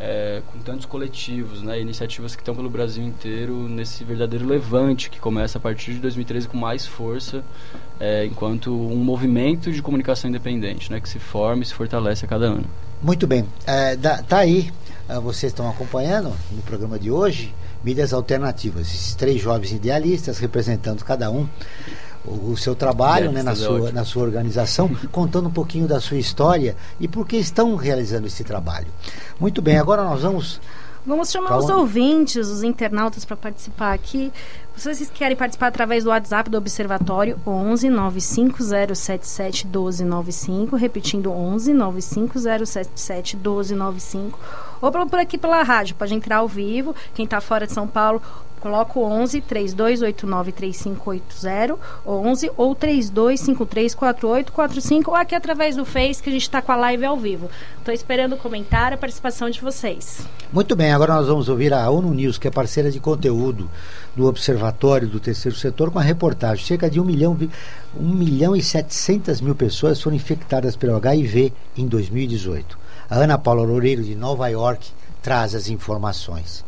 é, 0.00 0.40
com 0.50 0.58
tantos 0.58 0.86
coletivos, 0.86 1.60
né, 1.60 1.78
iniciativas 1.78 2.34
que 2.34 2.40
estão 2.40 2.56
pelo 2.56 2.70
Brasil 2.70 3.04
inteiro 3.04 3.68
nesse 3.68 4.02
verdadeiro 4.02 4.46
levante 4.46 5.10
que 5.10 5.20
começa 5.20 5.58
a 5.58 5.60
partir 5.60 5.92
de 5.92 5.98
2013 6.00 6.48
com 6.48 6.56
mais 6.56 6.86
força, 6.86 7.44
é, 8.00 8.24
enquanto 8.24 8.72
um 8.72 8.96
movimento 8.96 9.70
de 9.70 9.82
comunicação 9.82 10.30
independente, 10.30 10.90
né, 10.90 11.00
que 11.00 11.08
se 11.08 11.18
forma 11.18 11.62
e 11.62 11.66
se 11.66 11.74
fortalece 11.74 12.24
a 12.24 12.28
cada 12.28 12.46
ano. 12.46 12.64
Muito 13.02 13.26
bem, 13.26 13.44
é, 13.66 13.94
tá 13.96 14.38
aí, 14.38 14.70
uh, 15.08 15.20
vocês 15.20 15.52
estão 15.52 15.68
acompanhando 15.68 16.32
no 16.50 16.62
programa 16.62 16.98
de 16.98 17.10
hoje, 17.10 17.54
mídias 17.84 18.14
alternativas, 18.14 18.88
esses 18.88 19.14
três 19.14 19.40
jovens 19.40 19.72
idealistas 19.72 20.38
representando 20.38 21.04
cada 21.04 21.30
um 21.30 21.46
o, 22.24 22.52
o 22.52 22.56
seu 22.56 22.74
trabalho 22.74 23.32
né, 23.32 23.42
na, 23.42 23.54
sua, 23.54 23.92
na 23.92 24.04
sua 24.04 24.22
organização, 24.22 24.90
contando 25.10 25.48
um 25.48 25.52
pouquinho 25.52 25.86
da 25.86 26.00
sua 26.00 26.18
história 26.18 26.76
e 26.98 27.08
por 27.08 27.26
que 27.26 27.36
estão 27.36 27.74
realizando 27.76 28.26
esse 28.26 28.44
trabalho. 28.44 28.88
Muito 29.38 29.62
bem, 29.62 29.78
agora 29.78 30.02
nós 30.04 30.22
vamos. 30.22 30.60
Vamos 31.06 31.30
chamar 31.30 31.56
os 31.56 31.70
ouvintes, 31.70 32.46
os 32.46 32.62
internautas 32.62 33.24
para 33.24 33.34
participar 33.34 33.94
aqui. 33.94 34.30
Se 34.76 34.94
vocês 34.94 35.10
querem 35.10 35.36
participar 35.36 35.68
através 35.68 36.04
do 36.04 36.10
WhatsApp 36.10 36.50
do 36.50 36.58
Observatório, 36.58 37.40
11 37.46 37.88
95077 37.88 39.66
1295, 39.66 40.76
repetindo 40.76 41.30
11 41.30 41.72
95077 41.72 43.36
1295, 43.36 44.38
ou 44.80 44.90
por 44.90 45.18
aqui 45.18 45.36
pela 45.36 45.62
rádio, 45.62 45.96
pode 45.96 46.14
entrar 46.14 46.38
ao 46.38 46.48
vivo. 46.48 46.94
Quem 47.14 47.24
está 47.24 47.40
fora 47.40 47.66
de 47.66 47.72
São 47.72 47.86
Paulo, 47.86 48.22
Coloca 48.60 48.98
o 48.98 49.02
11 49.02 49.40
3289 49.40 50.52
3580 50.52 51.78
11 52.06 52.50
ou 52.56 52.74
3253 52.74 53.94
4845 53.94 55.10
ou 55.10 55.16
aqui 55.16 55.34
através 55.34 55.76
do 55.76 55.84
Face 55.84 56.22
que 56.22 56.28
a 56.28 56.32
gente 56.32 56.42
está 56.42 56.60
com 56.60 56.72
a 56.72 56.76
live 56.76 57.04
ao 57.04 57.16
vivo. 57.16 57.50
Estou 57.78 57.94
esperando 57.94 58.34
o 58.34 58.38
comentário, 58.38 58.94
a 58.94 58.98
participação 58.98 59.48
de 59.48 59.60
vocês. 59.60 60.26
Muito 60.52 60.76
bem, 60.76 60.92
agora 60.92 61.14
nós 61.14 61.26
vamos 61.26 61.48
ouvir 61.48 61.72
a 61.72 61.88
ONU 61.88 62.12
News, 62.12 62.36
que 62.36 62.48
é 62.48 62.50
parceira 62.50 62.90
de 62.90 63.00
conteúdo 63.00 63.70
do 64.14 64.26
Observatório 64.26 65.08
do 65.08 65.18
Terceiro 65.18 65.56
Setor, 65.56 65.90
com 65.90 65.98
a 65.98 66.02
reportagem. 66.02 66.64
Cerca 66.64 66.90
de 66.90 67.00
1 67.00 67.04
milhão, 67.04 67.38
1 67.98 68.14
milhão 68.14 68.54
e 68.54 68.62
700 68.62 69.40
mil 69.40 69.54
pessoas 69.54 70.00
foram 70.00 70.16
infectadas 70.16 70.76
pelo 70.76 70.96
HIV 70.96 71.52
em 71.76 71.86
2018. 71.86 72.78
A 73.08 73.16
Ana 73.16 73.38
Paula 73.38 73.62
Loureiro, 73.62 74.02
de 74.02 74.14
Nova 74.14 74.48
York, 74.48 74.90
traz 75.22 75.54
as 75.54 75.68
informações. 75.68 76.64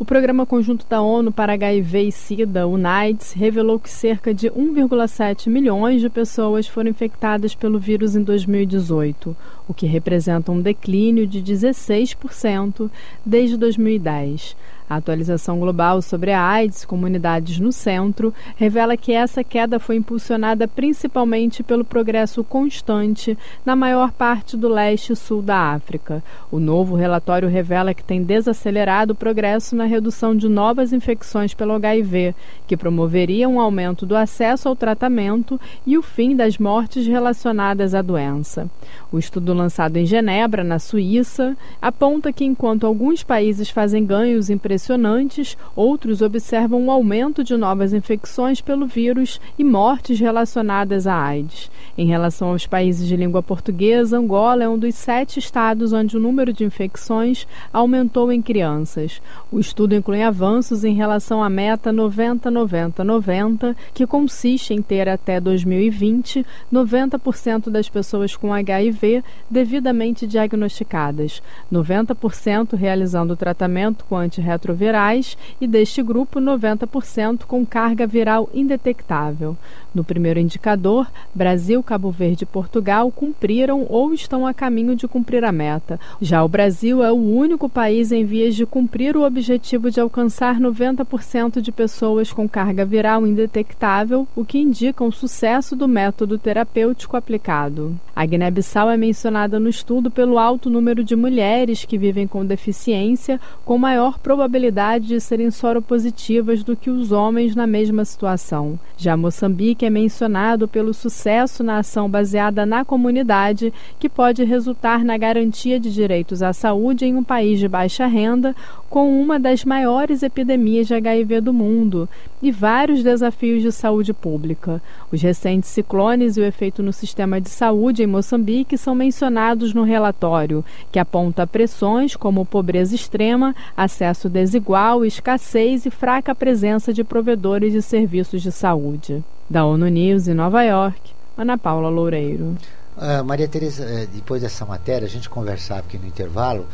O 0.00 0.04
Programa 0.04 0.46
Conjunto 0.46 0.86
da 0.88 1.02
ONU 1.02 1.30
para 1.30 1.52
HIV 1.52 2.04
e 2.04 2.10
SIDA, 2.10 2.66
UNAIDS, 2.66 3.34
revelou 3.34 3.78
que 3.78 3.90
cerca 3.90 4.32
de 4.32 4.48
1,7 4.48 5.50
milhões 5.50 6.00
de 6.00 6.08
pessoas 6.08 6.66
foram 6.66 6.88
infectadas 6.88 7.54
pelo 7.54 7.78
vírus 7.78 8.16
em 8.16 8.22
2018, 8.22 9.36
o 9.68 9.74
que 9.74 9.84
representa 9.84 10.50
um 10.50 10.58
declínio 10.58 11.26
de 11.26 11.42
16% 11.42 12.90
desde 13.26 13.58
2010. 13.58 14.56
A 14.90 14.96
atualização 14.96 15.60
global 15.60 16.02
sobre 16.02 16.32
a 16.32 16.42
AIDS, 16.44 16.84
Comunidades 16.84 17.60
no 17.60 17.70
Centro, 17.70 18.34
revela 18.56 18.96
que 18.96 19.12
essa 19.12 19.44
queda 19.44 19.78
foi 19.78 19.94
impulsionada 19.94 20.66
principalmente 20.66 21.62
pelo 21.62 21.84
progresso 21.84 22.42
constante 22.42 23.38
na 23.64 23.76
maior 23.76 24.10
parte 24.10 24.56
do 24.56 24.68
leste 24.68 25.12
e 25.12 25.16
sul 25.16 25.42
da 25.42 25.74
África. 25.74 26.20
O 26.50 26.58
novo 26.58 26.96
relatório 26.96 27.48
revela 27.48 27.94
que 27.94 28.02
tem 28.02 28.24
desacelerado 28.24 29.12
o 29.12 29.16
progresso 29.16 29.76
na 29.76 29.84
redução 29.84 30.34
de 30.34 30.48
novas 30.48 30.92
infecções 30.92 31.54
pelo 31.54 31.74
HIV, 31.74 32.34
que 32.66 32.76
promoveria 32.76 33.48
um 33.48 33.60
aumento 33.60 34.04
do 34.04 34.16
acesso 34.16 34.68
ao 34.68 34.74
tratamento 34.74 35.60
e 35.86 35.96
o 35.96 36.02
fim 36.02 36.34
das 36.34 36.58
mortes 36.58 37.06
relacionadas 37.06 37.94
à 37.94 38.02
doença. 38.02 38.68
O 39.12 39.18
estudo 39.18 39.52
lançado 39.52 39.96
em 39.96 40.06
Genebra, 40.06 40.62
na 40.62 40.78
Suíça, 40.78 41.56
aponta 41.82 42.32
que 42.32 42.44
enquanto 42.44 42.86
alguns 42.86 43.24
países 43.24 43.68
fazem 43.68 44.06
ganhos 44.06 44.48
impressionantes, 44.48 45.58
outros 45.74 46.22
observam 46.22 46.80
um 46.80 46.90
aumento 46.92 47.42
de 47.42 47.56
novas 47.56 47.92
infecções 47.92 48.60
pelo 48.60 48.86
vírus 48.86 49.40
e 49.58 49.64
mortes 49.64 50.20
relacionadas 50.20 51.08
à 51.08 51.16
AIDS. 51.16 51.68
Em 51.96 52.06
relação 52.06 52.50
aos 52.50 52.66
países 52.66 53.06
de 53.06 53.16
língua 53.16 53.42
portuguesa, 53.42 54.18
Angola 54.18 54.64
é 54.64 54.68
um 54.68 54.78
dos 54.78 54.94
sete 54.94 55.38
estados 55.38 55.92
onde 55.92 56.16
o 56.16 56.20
número 56.20 56.52
de 56.52 56.64
infecções 56.64 57.46
aumentou 57.72 58.32
em 58.32 58.42
crianças. 58.42 59.22
O 59.50 59.58
estudo 59.58 59.94
inclui 59.94 60.22
avanços 60.22 60.84
em 60.84 60.94
relação 60.94 61.42
à 61.42 61.48
meta 61.48 61.92
90-90-90, 61.92 63.74
que 63.94 64.06
consiste 64.06 64.74
em 64.74 64.82
ter 64.82 65.08
até 65.08 65.40
2020 65.40 66.44
90% 66.72 67.70
das 67.70 67.88
pessoas 67.88 68.36
com 68.36 68.52
HIV 68.52 69.22
devidamente 69.48 70.26
diagnosticadas, 70.26 71.42
90% 71.72 72.74
realizando 72.76 73.36
tratamento 73.36 74.04
com 74.04 74.16
antirretrovirais 74.16 74.80
virais 74.80 75.36
e 75.60 75.66
deste 75.66 76.02
grupo 76.02 76.40
90% 76.40 77.44
com 77.46 77.64
carga 77.64 78.06
viral 78.06 78.48
indetectável. 78.52 79.56
No 79.94 80.04
primeiro 80.04 80.38
indicador, 80.40 81.06
Brasil, 81.34 81.79
Cabo 81.82 82.10
Verde 82.10 82.44
e 82.44 82.46
Portugal 82.46 83.10
cumpriram 83.10 83.84
ou 83.88 84.14
estão 84.14 84.46
a 84.46 84.54
caminho 84.54 84.94
de 84.94 85.08
cumprir 85.08 85.44
a 85.44 85.50
meta. 85.50 85.98
Já 86.20 86.44
o 86.44 86.48
Brasil 86.48 87.02
é 87.02 87.10
o 87.10 87.16
único 87.16 87.68
país 87.68 88.12
em 88.12 88.24
vias 88.24 88.54
de 88.54 88.64
cumprir 88.64 89.16
o 89.16 89.24
objetivo 89.24 89.90
de 89.90 90.00
alcançar 90.00 90.60
90% 90.60 91.60
de 91.60 91.72
pessoas 91.72 92.32
com 92.32 92.48
carga 92.48 92.84
viral 92.84 93.26
indetectável, 93.26 94.28
o 94.36 94.44
que 94.44 94.58
indica 94.58 95.02
um 95.02 95.10
sucesso 95.10 95.74
do 95.74 95.88
método 95.88 96.38
terapêutico 96.38 97.16
aplicado. 97.16 97.98
A 98.14 98.24
Guiné-Bissau 98.24 98.90
é 98.90 98.96
mencionada 98.96 99.58
no 99.58 99.68
estudo 99.68 100.10
pelo 100.10 100.38
alto 100.38 100.70
número 100.70 101.02
de 101.02 101.16
mulheres 101.16 101.84
que 101.84 101.98
vivem 101.98 102.26
com 102.26 102.44
deficiência, 102.44 103.40
com 103.64 103.78
maior 103.78 104.18
probabilidade 104.18 105.08
de 105.08 105.20
serem 105.20 105.50
soropositivas 105.50 106.62
do 106.62 106.76
que 106.76 106.90
os 106.90 107.12
homens 107.12 107.56
na 107.56 107.66
mesma 107.66 108.04
situação. 108.04 108.78
Já 108.96 109.16
Moçambique 109.16 109.80
que 109.80 109.86
é 109.86 109.90
mencionado 109.90 110.68
pelo 110.68 110.92
sucesso 110.92 111.62
na 111.70 111.78
ação 111.78 112.10
baseada 112.10 112.66
na 112.66 112.84
comunidade, 112.84 113.72
que 114.00 114.08
pode 114.08 114.42
resultar 114.42 115.04
na 115.04 115.16
garantia 115.16 115.78
de 115.78 115.92
direitos 115.92 116.42
à 116.42 116.52
saúde 116.52 117.04
em 117.04 117.14
um 117.14 117.22
país 117.22 117.60
de 117.60 117.68
baixa 117.68 118.06
renda, 118.06 118.56
com 118.88 119.22
uma 119.22 119.38
das 119.38 119.64
maiores 119.64 120.24
epidemias 120.24 120.88
de 120.88 120.94
HIV 120.94 121.40
do 121.42 121.52
mundo 121.52 122.08
e 122.42 122.50
vários 122.50 123.04
desafios 123.04 123.62
de 123.62 123.70
saúde 123.70 124.12
pública. 124.12 124.82
Os 125.12 125.22
recentes 125.22 125.70
ciclones 125.70 126.36
e 126.36 126.40
o 126.40 126.44
efeito 126.44 126.82
no 126.82 126.92
sistema 126.92 127.40
de 127.40 127.48
saúde 127.48 128.02
em 128.02 128.06
Moçambique 128.08 128.76
são 128.76 128.92
mencionados 128.92 129.72
no 129.72 129.84
relatório, 129.84 130.64
que 130.90 130.98
aponta 130.98 131.46
pressões 131.46 132.16
como 132.16 132.44
pobreza 132.44 132.96
extrema, 132.96 133.54
acesso 133.76 134.28
desigual, 134.28 135.04
escassez 135.04 135.86
e 135.86 135.90
fraca 135.90 136.34
presença 136.34 136.92
de 136.92 137.04
provedores 137.04 137.72
de 137.72 137.80
serviços 137.80 138.42
de 138.42 138.50
saúde. 138.50 139.22
Da 139.48 139.64
ONU 139.64 139.86
News 139.86 140.26
em 140.26 140.34
Nova 140.34 140.62
York, 140.62 141.19
Ana 141.36 141.56
Paula 141.56 141.88
Loureiro. 141.88 142.56
Uh, 142.96 143.24
Maria 143.24 143.48
Tereza, 143.48 143.84
uh, 143.84 144.06
depois 144.14 144.42
dessa 144.42 144.66
matéria, 144.66 145.06
a 145.06 145.10
gente 145.10 145.28
conversava 145.28 145.80
aqui 145.80 145.96
no 145.96 146.06
intervalo, 146.06 146.66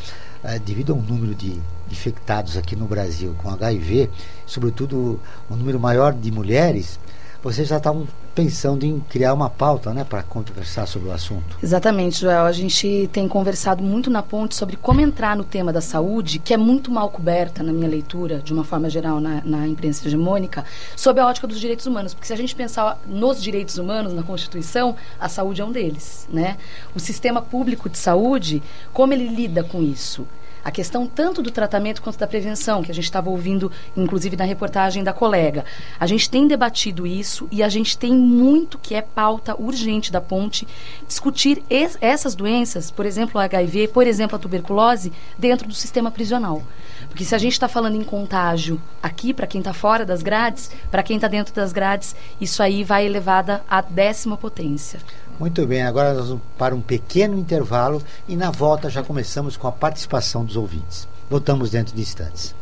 uh, 0.43 0.59
devido 0.61 0.93
a 0.93 0.97
um 0.97 1.01
número 1.01 1.35
de 1.35 1.61
infectados 1.91 2.57
aqui 2.57 2.75
no 2.75 2.87
Brasil 2.87 3.35
com 3.39 3.51
HIV, 3.51 4.11
sobretudo 4.45 5.21
um 5.51 5.55
número 5.55 5.79
maior 5.79 6.13
de 6.13 6.33
mulheres, 6.33 6.99
vocês 7.47 7.69
já 7.69 7.77
estavam 7.77 8.09
pensando 8.35 8.85
em 8.85 8.99
criar 8.99 9.33
uma 9.33 9.49
pauta, 9.49 9.95
né, 9.95 10.03
para 10.03 10.21
conversar 10.25 10.85
sobre 10.87 11.09
o 11.09 11.13
assunto. 11.13 11.57
Exatamente, 11.63 12.21
Joel. 12.21 12.45
A 12.45 12.51
gente 12.51 13.09
tem 13.13 13.29
conversado 13.29 13.85
muito 13.85 14.11
na 14.11 14.21
ponte 14.21 14.57
sobre 14.57 14.77
como 14.77 15.01
entrar 15.01 15.37
no 15.37 15.45
tema 15.45 15.73
da 15.73 15.81
saúde, 15.81 16.41
que 16.41 16.53
é 16.53 16.57
muito 16.57 16.91
mal 16.91 17.09
coberta 17.09 17.63
na 17.63 17.73
minha 17.73 17.89
leitura, 17.89 18.41
de 18.41 18.53
uma 18.53 18.65
forma 18.65 18.91
geral, 18.91 19.21
na, 19.21 19.43
na 19.45 19.67
imprensa 19.67 20.07
hegemônica, 20.07 20.65
sob 20.97 21.21
a 21.21 21.27
ótica 21.27 21.47
dos 21.47 21.61
direitos 21.61 21.87
humanos. 21.87 22.13
Porque 22.13 22.27
se 22.27 22.33
a 22.33 22.37
gente 22.37 22.55
pensar 22.55 23.01
nos 23.07 23.41
direitos 23.41 23.79
humanos, 23.79 24.13
na 24.13 24.25
Constituição, 24.25 24.97
a 25.19 25.29
saúde 25.29 25.63
é 25.63 25.65
um 25.65 25.71
deles, 25.71 26.29
né? 26.29 26.57
O 26.97 27.01
sistema 27.01 27.41
público 27.41 27.89
de 27.89 27.97
saúde, 27.97 28.61
como 28.93 29.13
ele 29.13 29.29
lida 29.29 29.63
com 29.63 29.81
isso? 29.81 30.27
A 30.67 30.71
questão 30.73 31.07
tanto 31.07 31.43
do 31.43 31.53
tratamento 31.53 32.03
quanto 32.03 32.19
da 32.19 32.27
prevenção, 32.27 32.83
que 32.83 32.91
a 32.91 32.95
gente 32.95 33.05
estava 33.05 33.31
ouvindo, 33.31 33.71
inclusive 33.97 34.37
na 34.37 34.43
reportagem 34.43 35.05
da 35.05 35.13
colega. 35.13 35.65
A 35.99 36.09
gente 36.09 36.29
tem 36.29 36.49
debatido 36.49 37.07
isso 37.07 37.47
e 37.53 37.63
a 37.63 37.69
gente 37.69 37.97
tem 37.97 38.13
muito 38.13 38.77
que 38.77 38.97
é 38.97 39.01
pauta 39.01 39.55
urgente 39.57 40.11
da 40.11 40.21
ponte 40.21 40.67
discutir 41.07 41.63
es, 41.71 41.97
essas 42.01 42.35
doenças, 42.35 42.91
por 42.91 43.07
exemplo, 43.07 43.41
o 43.41 43.45
HIV, 43.45 43.87
por 43.95 44.09
exemplo, 44.09 44.35
a 44.35 44.41
tuberculose, 44.41 45.13
dentro 45.39 45.69
do 45.69 45.75
sistema 45.75 46.11
prisional. 46.11 46.61
Porque 47.09 47.25
se 47.25 47.37
a 47.37 47.39
gente 47.39 47.53
está 47.53 47.69
falando 47.69 47.95
em 47.95 48.03
contágio 48.03 48.83
aqui, 49.01 49.33
para 49.33 49.47
quem 49.47 49.61
está 49.61 49.73
fora 49.73 50.05
das 50.05 50.21
grades, 50.21 50.73
para 50.91 51.05
quem 51.05 51.15
está 51.15 51.29
dentro 51.29 51.55
das 51.55 51.73
grades, 51.73 52.17
isso 52.41 52.61
aí 52.61 52.83
vai 52.83 53.07
elevada 53.07 53.63
à 53.71 53.81
décima 53.81 54.37
potência. 54.37 54.99
Muito 55.39 55.67
bem, 55.67 55.83
agora 55.83 56.15
nós 56.15 56.29
vamos 56.29 56.43
para 56.57 56.75
um 56.75 56.81
pequeno 56.81 57.39
intervalo 57.39 58.03
e 58.27 58.37
na 58.37 58.51
volta 58.51 58.89
já 58.89 59.03
começamos 59.03 59.57
com 59.57 59.69
a 59.69 59.73
participação 59.73 60.45
dos 60.45 60.57
ouvintes. 60.57 61.07
Voltamos 61.29 61.71
dentro 61.71 61.95
de 61.95 62.03
instantes. 62.03 62.55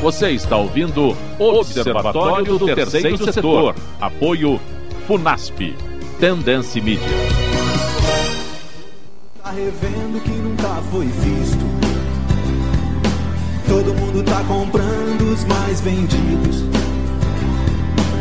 Você 0.00 0.30
está 0.30 0.56
ouvindo 0.56 1.16
Observatório 1.40 2.56
do 2.56 2.66
Terceiro 2.66 3.32
Setor. 3.32 3.74
Apoio 4.00 4.60
FUNASP. 5.08 5.76
Tendência 6.20 6.80
Mídia. 6.80 7.04
Tá 9.42 9.50
revendo 9.50 10.20
que 10.20 10.30
nunca 10.30 10.82
foi 10.92 11.06
visto. 11.06 11.64
Todo 13.68 13.92
mundo 13.94 14.22
tá 14.22 14.42
comprando 14.44 15.32
os 15.32 15.44
mais 15.44 15.80
vendidos. 15.80 16.87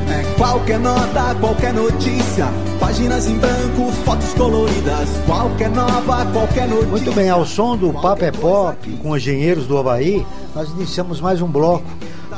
É 0.09 0.23
qualquer 0.37 0.79
nota, 0.79 1.35
qualquer 1.39 1.73
notícia, 1.73 2.47
páginas 2.79 3.27
em 3.27 3.37
branco, 3.37 3.91
fotos 4.05 4.33
coloridas, 4.33 5.09
qualquer 5.25 5.69
nova, 5.69 6.25
qualquer 6.31 6.67
notícia. 6.67 6.89
Muito 6.89 7.11
bem, 7.13 7.29
ao 7.29 7.45
som 7.45 7.75
do 7.75 7.91
Papo 7.93 8.23
é 8.23 8.31
Pop, 8.31 8.89
com 9.03 9.17
engenheiros 9.17 9.67
do 9.67 9.77
Havaí, 9.77 10.25
nós 10.55 10.69
iniciamos 10.69 11.19
mais 11.19 11.41
um 11.41 11.47
bloco 11.47 11.85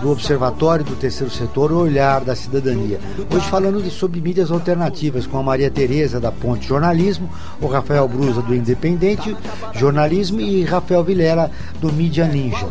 do 0.01 0.11
Observatório 0.11 0.85
do 0.85 0.95
Terceiro 0.95 1.31
Setor, 1.31 1.71
o 1.71 1.79
Olhar 1.79 2.21
da 2.21 2.35
Cidadania. 2.35 2.99
Hoje 3.33 3.47
falando 3.49 3.81
de, 3.81 3.89
sobre 3.89 4.21
mídias 4.21 4.51
alternativas 4.51 5.25
com 5.25 5.37
a 5.37 5.43
Maria 5.43 5.69
Tereza 5.69 6.19
da 6.19 6.31
Ponte 6.31 6.67
Jornalismo, 6.67 7.29
o 7.61 7.67
Rafael 7.67 8.07
Brusa 8.07 8.41
do 8.41 8.55
Independente 8.55 9.35
Jornalismo 9.73 10.39
e 10.39 10.63
Rafael 10.63 11.03
Vilela 11.03 11.51
do 11.79 11.91
Mídia 11.91 12.27
Ninja. 12.27 12.67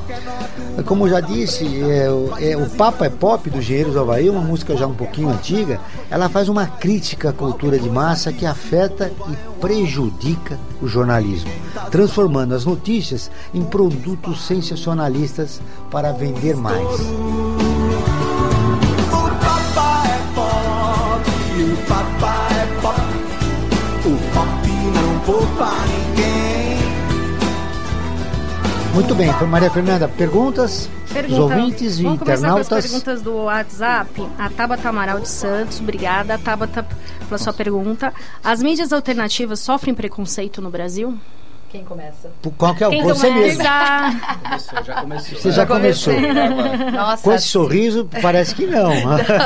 Como 0.85 1.07
eu 1.07 1.11
já 1.11 1.21
disse, 1.21 1.67
é, 1.83 2.07
é, 2.51 2.57
o 2.57 2.71
Papa 2.71 3.07
é 3.07 3.11
Pop 3.11 3.51
do 3.51 3.59
Engenheiros 3.59 3.95
do 3.95 4.01
Havaí, 4.01 4.31
uma 4.31 4.41
música 4.41 4.77
já 4.77 4.87
um 4.87 4.95
pouquinho 4.95 5.31
antiga, 5.31 5.81
ela 6.11 6.29
faz 6.29 6.49
uma 6.49 6.67
crítica 6.67 7.31
à 7.31 7.33
cultura 7.33 7.79
de 7.79 7.91
massa 7.91 8.33
que 8.33 8.47
afeta 8.47 9.11
e 9.29 9.58
prejudica 9.61 10.59
o 10.81 10.87
jornalismo, 10.87 11.51
transformando 11.91 12.55
as 12.55 12.65
notícias 12.65 13.31
em 13.53 13.63
produtos 13.65 14.43
sensacionalistas 14.43 15.61
para 15.91 16.13
vender 16.13 16.57
mais. 16.57 16.87
Muito 28.95 29.15
bem, 29.15 29.33
Maria 29.49 29.71
Fernanda. 29.71 30.09
Perguntas? 30.09 30.91
Pergunta. 31.13 31.33
Os 31.33 31.39
ouvintes 31.39 31.99
e 31.99 32.03
Vamos 32.03 32.19
começar 32.19 32.49
com 32.51 32.57
as 32.59 32.67
internautas. 32.67 32.91
perguntas 32.91 33.23
do 33.23 33.35
WhatsApp. 33.45 34.27
A 34.37 34.51
Tabata 34.51 34.89
Amaral 34.89 35.21
de 35.21 35.29
Santos, 35.29 35.81
obrigada, 35.81 36.37
Tabata, 36.37 36.85
pela 37.29 37.39
sua 37.39 37.53
pergunta. 37.53 38.13
As 38.43 38.63
mídias 38.63 38.93
alternativas 38.93 39.61
sofrem 39.61 39.95
preconceito 39.95 40.61
no 40.61 40.71
Brasil? 40.71 41.17
Quem 41.71 41.85
começa? 41.85 42.31
Qual 42.57 42.75
que 42.75 42.83
é 42.83 42.89
Quem 42.89 43.03
você 43.03 43.29
começa? 43.29 43.63
mesmo? 43.63 44.21
Começou, 44.43 44.83
já 44.85 44.95
começou. 45.03 45.39
Você 45.39 45.53
já 45.53 45.67
começou. 45.67 46.15
Nossa, 46.93 47.23
Com 47.23 47.33
esse 47.35 47.47
sorriso, 47.49 48.09
parece 48.23 48.55
que 48.55 48.67
não. 48.67 48.91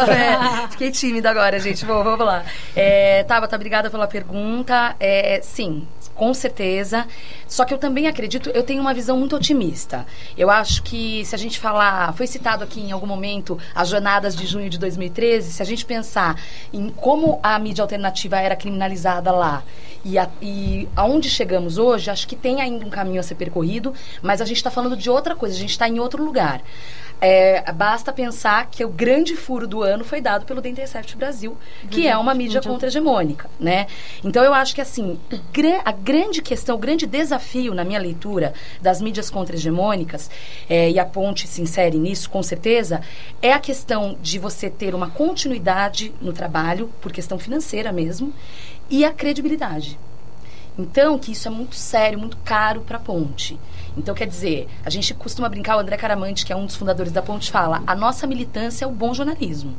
É, 0.09 0.69
fiquei 0.71 0.93
tímida 0.93 1.31
agora, 1.31 1.59
gente. 1.59 1.85
Vou, 1.85 2.05
vamos 2.05 2.25
lá. 2.25 2.45
É, 2.77 3.25
Tabata, 3.25 3.57
obrigada 3.57 3.91
pela 3.91 4.07
pergunta. 4.07 4.95
É, 5.01 5.41
sim, 5.43 5.85
com 6.15 6.33
certeza. 6.35 7.07
Só 7.47 7.65
que 7.65 7.73
eu 7.75 7.79
também 7.79 8.07
acredito, 8.07 8.51
eu 8.51 8.63
tenho 8.63 8.81
uma 8.81 8.95
visão 8.95 9.19
muito 9.19 9.37
otimista. 9.37 10.07
Eu 10.37 10.51
acho 10.51 10.83
que 10.83 11.25
se 11.25 11.35
a 11.35 11.39
gente 11.39 11.59
falar, 11.59 12.13
foi 12.15 12.27
citado 12.27 12.65
aqui 12.65 12.81
em 12.81 12.93
algum 12.93 13.07
momento 13.07 13.59
as 13.75 13.89
jornadas 13.89 14.35
de 14.35 14.47
junho 14.47 14.71
de 14.71 14.79
2013, 14.79 15.53
se 15.53 15.63
a 15.63 15.67
gente 15.67 15.85
pensar 15.85 16.41
em 16.73 16.89
como 16.91 17.41
a 17.43 17.59
mídia 17.59 17.83
alternativa 17.83 18.39
era 18.39 18.57
criminalizada 18.57 19.31
lá 19.33 19.63
e, 20.05 20.19
a, 20.19 20.29
e 20.41 20.89
aonde 20.97 21.29
chegamos 21.29 21.79
hoje, 21.79 22.11
acho 22.11 22.27
que 22.27 22.37
tem 22.37 22.61
ainda 22.61 22.85
um 22.85 22.91
caminho 22.91 23.21
a 23.21 23.23
ser 23.23 23.35
percorrido, 23.35 23.95
mas 24.21 24.41
a 24.41 24.45
gente 24.45 24.57
está 24.57 24.71
falando 24.71 24.97
de 24.97 25.09
outra 25.09 25.35
coisa, 25.35 25.55
a 25.55 25.59
gente 25.59 25.71
está 25.71 25.89
em 25.89 26.01
outro 26.01 26.25
lugar. 26.25 26.63
É, 27.21 27.71
basta 27.71 28.13
pensar 28.13 28.67
que 28.67 28.85
o 28.85 28.89
grande 28.89 29.37
furo 29.37 29.69
do 29.69 29.81
ano 29.81 30.03
foi 30.03 30.21
dado 30.21 30.45
pelo 30.45 30.61
The 30.61 30.71
Intercept 30.71 31.17
Brasil, 31.17 31.57
que 31.89 32.09
é 32.09 32.17
uma 32.17 32.35
mídia 32.35 32.61
contra-hegemônica, 32.61 33.49
né? 33.61 33.87
Então 34.25 34.43
eu 34.43 34.53
acho 34.53 34.75
que 34.75 34.81
assim, 34.81 35.21
a 35.85 35.93
grande 36.03 36.43
questão, 36.43 36.77
o 36.77 36.79
grande 36.79 37.07
desafio 37.07 37.75
na 37.75 37.85
minha 37.85 38.01
leitura 38.01 38.53
das 38.81 39.01
mídias 39.01 39.31
contra-hegemônicas, 39.31 40.31
é, 40.69 40.91
e 40.91 40.99
a 40.99 41.05
ponte 41.05 41.47
se 41.47 41.63
insere 41.63 41.99
nisso 41.99 42.29
com 42.29 42.43
certeza, 42.43 43.01
é 43.41 43.53
a 43.53 43.59
questão 43.59 44.17
de 44.21 44.39
você 44.39 44.69
ter 44.69 44.95
uma 44.95 45.11
continuidade 45.11 46.13
no 46.21 46.33
trabalho, 46.33 46.91
por 47.01 47.13
questão 47.13 47.39
financeira 47.39 47.93
mesmo, 47.93 48.33
e 48.91 49.05
a 49.05 49.13
credibilidade. 49.13 49.99
Então, 50.79 51.19
que 51.19 51.33
isso 51.33 51.49
é 51.49 51.51
muito 51.51 51.77
sério, 51.77 52.19
muito 52.19 52.37
caro 52.39 52.81
para 52.81 52.97
a 52.97 53.01
ponte. 53.01 53.59
Então, 53.97 54.15
quer 54.15 54.27
dizer, 54.27 54.69
a 54.85 54.89
gente 54.89 55.13
costuma 55.13 55.49
brincar, 55.49 55.77
o 55.77 55.81
André 55.81 55.97
Caramante, 55.97 56.47
que 56.47 56.53
é 56.53 56.57
um 56.57 56.65
dos 56.65 56.77
fundadores 56.77 57.13
da 57.13 57.21
Ponte, 57.21 57.51
fala: 57.51 57.83
a 57.87 57.95
nossa 57.95 58.27
militância 58.27 58.87
é 58.87 58.89
o 58.89 58.91
bom 58.91 59.13
jornalismo. 59.13 59.77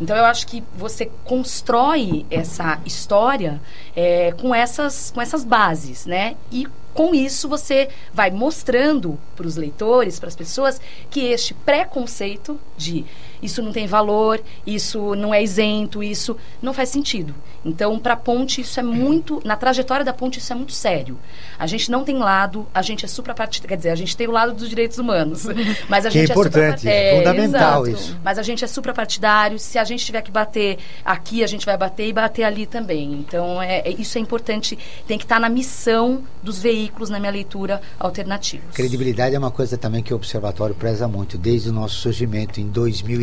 Então 0.00 0.16
eu 0.16 0.24
acho 0.24 0.46
que 0.46 0.62
você 0.76 1.10
constrói 1.24 2.26
essa 2.30 2.80
história 2.84 3.60
é, 3.94 4.32
com, 4.32 4.54
essas, 4.54 5.10
com 5.10 5.20
essas 5.20 5.44
bases, 5.44 6.06
né? 6.06 6.36
E 6.50 6.66
com 6.94 7.14
isso 7.14 7.48
você 7.48 7.88
vai 8.12 8.30
mostrando 8.30 9.18
para 9.34 9.46
os 9.46 9.56
leitores, 9.56 10.18
para 10.18 10.28
as 10.28 10.36
pessoas, 10.36 10.80
que 11.10 11.20
este 11.20 11.54
preconceito 11.54 12.58
de 12.76 13.04
isso 13.42 13.60
não 13.60 13.72
tem 13.72 13.86
valor, 13.86 14.40
isso 14.64 15.14
não 15.16 15.34
é 15.34 15.42
isento, 15.42 16.02
isso 16.02 16.36
não 16.62 16.72
faz 16.72 16.88
sentido. 16.88 17.34
Então, 17.64 17.98
para 17.98 18.14
a 18.14 18.16
ponte, 18.16 18.60
isso 18.60 18.78
é 18.78 18.82
muito. 18.82 19.40
Na 19.44 19.56
trajetória 19.56 20.04
da 20.04 20.12
ponte, 20.12 20.38
isso 20.38 20.52
é 20.52 20.56
muito 20.56 20.72
sério. 20.72 21.18
A 21.58 21.66
gente 21.66 21.90
não 21.90 22.04
tem 22.04 22.18
lado, 22.18 22.66
a 22.74 22.82
gente 22.82 23.04
é 23.04 23.08
suprapartidário. 23.08 23.68
Quer 23.68 23.76
dizer, 23.76 23.90
a 23.90 23.94
gente 23.94 24.16
tem 24.16 24.26
o 24.26 24.32
lado 24.32 24.52
dos 24.52 24.68
direitos 24.68 24.98
humanos. 24.98 25.46
Mas 25.88 26.06
a 26.06 26.10
que 26.10 26.18
é 26.18 26.20
gente 26.22 26.30
é 26.30 26.34
importante, 26.34 26.88
é, 26.88 27.18
fundamental 27.18 27.86
exato. 27.86 28.02
isso. 28.02 28.20
Mas 28.24 28.38
a 28.38 28.42
gente 28.42 28.64
é 28.64 28.66
suprapartidário. 28.66 29.58
Se 29.58 29.78
a 29.78 29.84
gente 29.84 30.04
tiver 30.04 30.22
que 30.22 30.30
bater 30.30 30.78
aqui, 31.04 31.44
a 31.44 31.46
gente 31.46 31.64
vai 31.64 31.76
bater 31.76 32.08
e 32.08 32.12
bater 32.12 32.44
ali 32.44 32.66
também. 32.66 33.12
Então, 33.12 33.62
é, 33.62 33.80
é 33.80 33.90
isso 33.90 34.18
é 34.18 34.20
importante. 34.20 34.78
Tem 35.06 35.18
que 35.18 35.24
estar 35.24 35.38
na 35.38 35.48
missão 35.48 36.22
dos 36.42 36.58
veículos, 36.58 37.10
na 37.10 37.20
minha 37.20 37.32
leitura, 37.32 37.80
alternativos. 37.98 38.74
Credibilidade 38.74 39.34
é 39.34 39.38
uma 39.38 39.50
coisa 39.50 39.76
também 39.76 40.02
que 40.02 40.12
o 40.12 40.16
Observatório 40.16 40.74
preza 40.74 41.06
muito, 41.06 41.38
desde 41.38 41.68
o 41.68 41.72
nosso 41.72 41.96
surgimento 41.96 42.60
em 42.60 42.68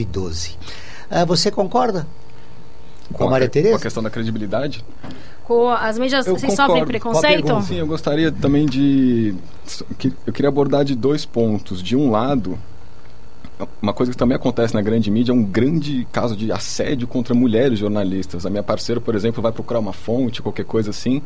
2012. 0.10 0.58
Ah, 1.10 1.26
você 1.26 1.50
concorda? 1.52 2.06
Com, 3.14 3.24
a 3.24 3.30
Maria 3.32 3.50
Tereza? 3.50 3.72
Com 3.74 3.78
a 3.78 3.82
questão 3.82 4.04
da 4.04 4.10
credibilidade? 4.10 4.84
Com 5.44 5.70
as 5.70 5.98
mídias, 5.98 6.28
Eu 6.28 6.38
vocês 6.38 6.54
sofrem 6.54 6.86
preconceito? 6.86 7.62
Sim, 7.64 7.78
eu 7.78 7.88
gostaria 7.88 8.32
também 8.32 8.66
de. 8.68 9.34
que- 9.98 10.14
Eu 10.28 10.32
queria 10.34 10.50
abordar 10.50 10.86
de 10.86 10.94
dois 10.96 11.26
pontos. 11.26 11.82
De 11.82 11.96
um 11.96 12.12
lado, 12.12 12.60
uma 13.82 13.92
coisa 13.94 14.12
que 14.12 14.18
também 14.18 14.36
acontece 14.36 14.76
na 14.76 14.82
grande 14.82 15.10
mídia 15.10 15.32
é 15.32 15.36
um 15.36 15.44
grande 15.44 16.08
caso 16.12 16.36
de 16.36 16.52
assédio 16.52 17.08
contra 17.08 17.34
mulheres 17.34 17.80
jornalistas. 17.80 18.46
A 18.46 18.50
minha 18.52 18.62
parceira, 18.62 19.02
por 19.02 19.16
exemplo, 19.16 19.42
vai 19.42 19.52
procurar 19.52 19.80
uma 19.80 19.94
fonte, 19.94 20.40
qualquer 20.40 20.66
coisa 20.66 20.92
assim, 20.92 21.20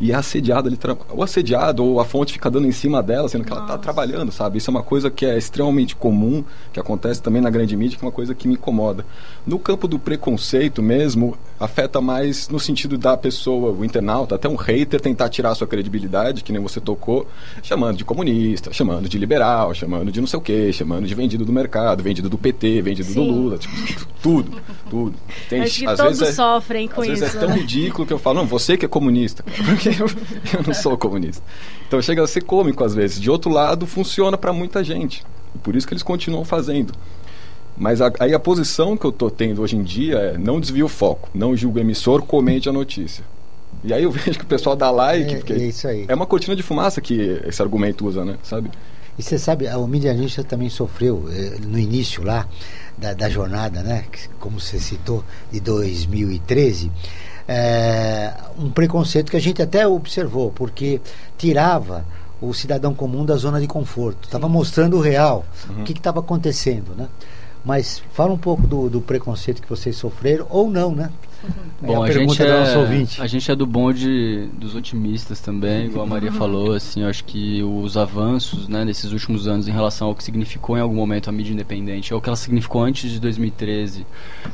e 0.00 0.12
é 0.12 0.14
assediada, 0.14 0.70
ou 1.10 1.22
assediado, 1.22 1.84
ou 1.84 2.00
a 2.00 2.04
fonte 2.04 2.32
fica 2.32 2.50
dando 2.50 2.66
em 2.66 2.72
cima 2.72 3.02
dela, 3.02 3.28
sendo 3.28 3.44
que 3.44 3.52
ela 3.52 3.62
está 3.62 3.78
trabalhando, 3.78 4.32
sabe? 4.32 4.58
Isso 4.58 4.70
é 4.70 4.72
uma 4.72 4.82
coisa 4.82 5.10
que 5.10 5.24
é 5.24 5.38
extremamente 5.38 5.94
comum, 5.94 6.44
que 6.72 6.80
acontece 6.80 7.22
também 7.22 7.40
na 7.40 7.50
grande 7.50 7.76
mídia, 7.76 7.98
que 7.98 8.04
é 8.04 8.06
uma 8.06 8.12
coisa 8.12 8.34
que 8.34 8.48
me 8.48 8.54
incomoda. 8.54 9.04
No 9.46 9.58
campo 9.58 9.86
do 9.86 9.98
preconceito 9.98 10.82
mesmo, 10.82 11.36
afeta 11.64 12.00
mais 12.00 12.48
no 12.48 12.60
sentido 12.60 12.96
da 12.98 13.16
pessoa, 13.16 13.72
o 13.72 13.84
internauta, 13.84 14.34
até 14.34 14.48
um 14.48 14.56
hater 14.56 15.00
tentar 15.00 15.28
tirar 15.28 15.50
a 15.50 15.54
sua 15.54 15.66
credibilidade, 15.66 16.42
que 16.42 16.52
nem 16.52 16.60
você 16.60 16.80
tocou, 16.80 17.26
chamando 17.62 17.96
de 17.96 18.04
comunista, 18.04 18.72
chamando 18.72 19.08
de 19.08 19.18
liberal, 19.18 19.74
chamando 19.74 20.12
de 20.12 20.20
não 20.20 20.26
sei 20.26 20.38
o 20.38 20.42
quê, 20.42 20.72
chamando 20.72 21.06
de 21.06 21.14
vendido 21.14 21.44
do 21.44 21.52
mercado, 21.52 22.02
vendido 22.02 22.28
do 22.28 22.38
PT, 22.38 22.82
vendido 22.82 23.08
do 23.08 23.14
Sim. 23.14 23.30
Lula, 23.30 23.58
tipo, 23.58 23.74
tudo, 24.22 24.62
tudo. 24.88 25.14
Tem, 25.48 25.62
Acho 25.62 25.80
que 25.80 25.86
às 25.86 25.98
todos 25.98 26.18
vezes 26.18 26.34
é- 26.34 26.36
sofrem 26.42 26.88
com 26.88 27.00
às 27.00 27.06
vezes 27.08 27.28
isso. 27.28 27.36
é 27.36 27.40
tão 27.40 27.48
né? 27.48 27.56
ridículo 27.56 28.06
que 28.06 28.12
eu 28.12 28.18
falo, 28.18 28.38
não, 28.40 28.46
você 28.46 28.76
que 28.76 28.84
é 28.84 28.88
comunista. 28.88 29.44
Porque 29.64 29.88
eu, 29.90 30.06
eu 30.58 30.62
não 30.66 30.74
sou 30.74 30.96
comunista. 30.96 31.42
Então 31.86 32.00
chega 32.00 32.22
a 32.22 32.26
ser 32.26 32.42
cômico 32.42 32.84
às 32.84 32.94
vezes. 32.94 33.20
De 33.20 33.30
outro 33.30 33.50
lado, 33.50 33.86
funciona 33.86 34.36
para 34.36 34.52
muita 34.52 34.82
gente. 34.84 35.24
E 35.54 35.58
por 35.58 35.76
isso 35.76 35.86
que 35.86 35.94
eles 35.94 36.02
continuam 36.02 36.44
fazendo. 36.44 36.92
Mas 37.76 38.00
a- 38.00 38.12
aí 38.20 38.32
a 38.32 38.38
posição 38.38 38.96
que 38.96 39.04
eu 39.04 39.10
tô 39.12 39.30
tendo 39.30 39.60
hoje 39.62 39.76
em 39.76 39.82
dia 39.82 40.16
é 40.18 40.38
não 40.38 40.60
desvia 40.60 40.84
o 40.84 40.88
foco, 40.88 41.28
não 41.34 41.56
julga 41.56 41.78
o 41.78 41.82
emissor, 41.82 42.22
comente 42.22 42.68
a 42.68 42.72
notícia. 42.72 43.24
E 43.82 43.92
aí 43.92 44.04
eu 44.04 44.10
vejo 44.12 44.38
que 44.38 44.44
o 44.44 44.48
pessoal 44.48 44.76
dá 44.76 44.90
like, 44.90 45.34
É, 45.34 45.36
porque 45.38 45.52
é 45.52 45.56
isso 45.58 45.88
aí. 45.88 46.04
é 46.08 46.14
uma 46.14 46.26
cortina 46.26 46.54
de 46.54 46.62
fumaça 46.62 47.00
que 47.00 47.40
esse 47.46 47.60
argumento 47.60 48.06
usa, 48.06 48.24
né? 48.24 48.36
Sabe? 48.42 48.70
E 49.18 49.22
você 49.22 49.38
sabe, 49.38 49.68
o 49.68 49.86
Medianista 49.86 50.42
também 50.42 50.68
sofreu 50.68 51.28
eh, 51.30 51.58
no 51.64 51.78
início 51.78 52.24
lá 52.24 52.48
da, 52.98 53.12
da 53.14 53.28
jornada, 53.28 53.80
né? 53.82 54.04
Como 54.40 54.58
você 54.60 54.78
citou, 54.80 55.22
de 55.52 55.60
2013, 55.60 56.90
eh, 57.46 58.32
um 58.58 58.70
preconceito 58.70 59.30
que 59.30 59.36
a 59.36 59.40
gente 59.40 59.60
até 59.62 59.86
observou, 59.86 60.50
porque 60.50 61.00
tirava 61.38 62.04
o 62.40 62.52
cidadão 62.52 62.92
comum 62.94 63.24
da 63.24 63.36
zona 63.36 63.60
de 63.60 63.66
conforto, 63.66 64.24
estava 64.24 64.48
mostrando 64.48 64.96
o 64.96 65.00
real, 65.00 65.44
Uhum. 65.68 65.82
o 65.82 65.84
que 65.84 65.92
estava 65.92 66.20
acontecendo, 66.20 66.94
né? 66.96 67.06
Mas 67.64 68.02
fala 68.12 68.32
um 68.32 68.38
pouco 68.38 68.66
do, 68.66 68.90
do 68.90 69.00
preconceito 69.00 69.62
que 69.62 69.68
vocês 69.68 69.96
sofreram, 69.96 70.46
ou 70.50 70.68
não, 70.68 70.94
né? 70.94 71.10
É 71.82 71.86
Bom, 71.86 72.02
a 72.02 72.06
a, 72.06 72.10
gente 72.10 72.42
é, 72.42 73.22
a 73.22 73.26
gente 73.26 73.50
é 73.50 73.54
do 73.54 73.66
bonde 73.66 74.48
dos 74.54 74.74
otimistas 74.74 75.40
também, 75.40 75.86
igual 75.86 76.06
a 76.06 76.08
Maria 76.08 76.32
falou, 76.32 76.72
assim, 76.72 77.02
eu 77.02 77.08
acho 77.08 77.24
que 77.24 77.62
os 77.62 77.96
avanços, 77.96 78.68
né, 78.68 78.84
nesses 78.84 79.12
últimos 79.12 79.46
anos 79.46 79.68
em 79.68 79.72
relação 79.72 80.08
ao 80.08 80.14
que 80.14 80.24
significou 80.24 80.78
em 80.78 80.80
algum 80.80 80.94
momento 80.94 81.28
a 81.28 81.32
mídia 81.32 81.52
independente, 81.52 82.14
ou 82.14 82.20
o 82.20 82.22
que 82.22 82.28
ela 82.28 82.36
significou 82.36 82.82
antes 82.82 83.10
de 83.10 83.20
2013, 83.20 84.06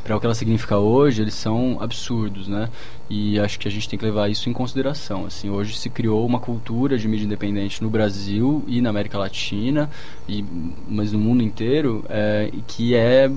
para 0.03 0.17
o 0.17 0.21
que 0.21 0.27
ela 0.27 0.35
significa 0.35 0.79
hoje, 0.79 1.23
eles 1.23 1.35
são 1.35 1.79
absurdos, 1.81 2.49
né? 2.49 2.69
E 3.09 3.39
acho 3.39 3.59
que 3.59 3.67
a 3.67 3.71
gente 3.71 3.89
tem 3.89 3.99
que 3.99 4.05
levar 4.05 4.29
isso 4.29 4.49
em 4.49 4.53
consideração, 4.53 5.27
assim, 5.27 5.51
hoje 5.51 5.77
se 5.77 5.91
criou 5.91 6.27
uma 6.27 6.41
cultura 6.41 6.99
de 6.99 7.07
mídia 7.07 7.27
independente 7.27 7.83
no 7.83 7.91
Brasil 7.91 8.65
e 8.67 8.81
na 8.81 8.91
América 8.91 9.19
Latina, 9.19 9.91
e, 10.29 10.45
mas 10.89 11.13
no 11.13 11.19
mundo 11.19 11.43
inteiro, 11.43 12.05
é, 12.09 12.51
e 12.53 12.63
que 12.63 12.95
é 12.95 13.31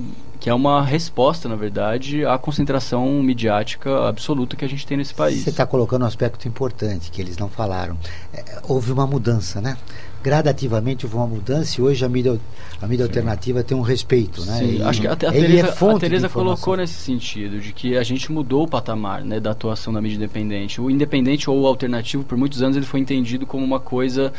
que 0.43 0.49
é 0.49 0.53
uma 0.53 0.84
resposta, 0.84 1.47
na 1.47 1.56
verdade, 1.56 2.25
à 2.25 2.38
concentração 2.38 3.23
midiática 3.23 4.10
absoluta 4.10 4.58
que 4.58 4.65
a 4.65 4.67
gente 4.67 4.86
tem 4.86 4.97
nesse 4.97 5.13
país. 5.13 5.41
Você 5.41 5.51
está 5.51 5.65
colocando 5.65 6.01
um 6.01 6.06
aspecto 6.06 6.49
importante 6.49 7.10
que 7.12 7.21
eles 7.21 7.38
não 7.38 7.47
falaram. 7.47 7.97
É, 8.34 8.60
houve 8.67 8.91
uma 8.91 9.08
mudança, 9.08 9.62
né? 9.62 9.77
Gradativamente 10.23 11.05
houve 11.05 11.17
uma 11.17 11.27
mudança 11.27 11.79
e 11.81 11.83
hoje 11.83 12.03
a 12.05 12.07
mídia, 12.09 12.39
a 12.81 12.88
mídia 12.88 13.05
alternativa 13.05 13.62
tem 13.62 13.75
um 13.77 13.81
respeito, 13.81 14.43
né? 14.45 14.57
Sim, 14.57 14.77
E 14.77 14.81
acho 14.83 15.01
que 15.01 15.07
a 15.07 15.12
ele 15.12 15.17
Tereza, 15.19 15.67
é 15.67 15.89
a 15.95 15.99
Tereza 15.99 16.29
colocou 16.29 16.77
nesse 16.77 16.93
sentido, 16.93 17.59
de 17.59 17.73
que 17.73 17.97
a 17.97 18.03
gente 18.03 18.31
mudou 18.31 18.63
o 18.63 18.67
patamar 18.67 19.21
né, 19.23 19.39
da 19.39 19.51
atuação 19.51 19.91
da 19.91 20.01
mídia 20.01 20.15
independente. 20.15 20.79
O 20.79 20.89
independente 20.89 21.49
ou 21.49 21.59
o 21.59 21.67
alternativo, 21.67 22.23
por 22.23 22.38
muitos 22.38 22.63
anos, 22.63 22.77
ele 22.77 22.86
foi 22.86 23.01
entendido 23.01 23.45
como 23.45 23.65
uma 23.65 23.79
coisa 23.81 24.31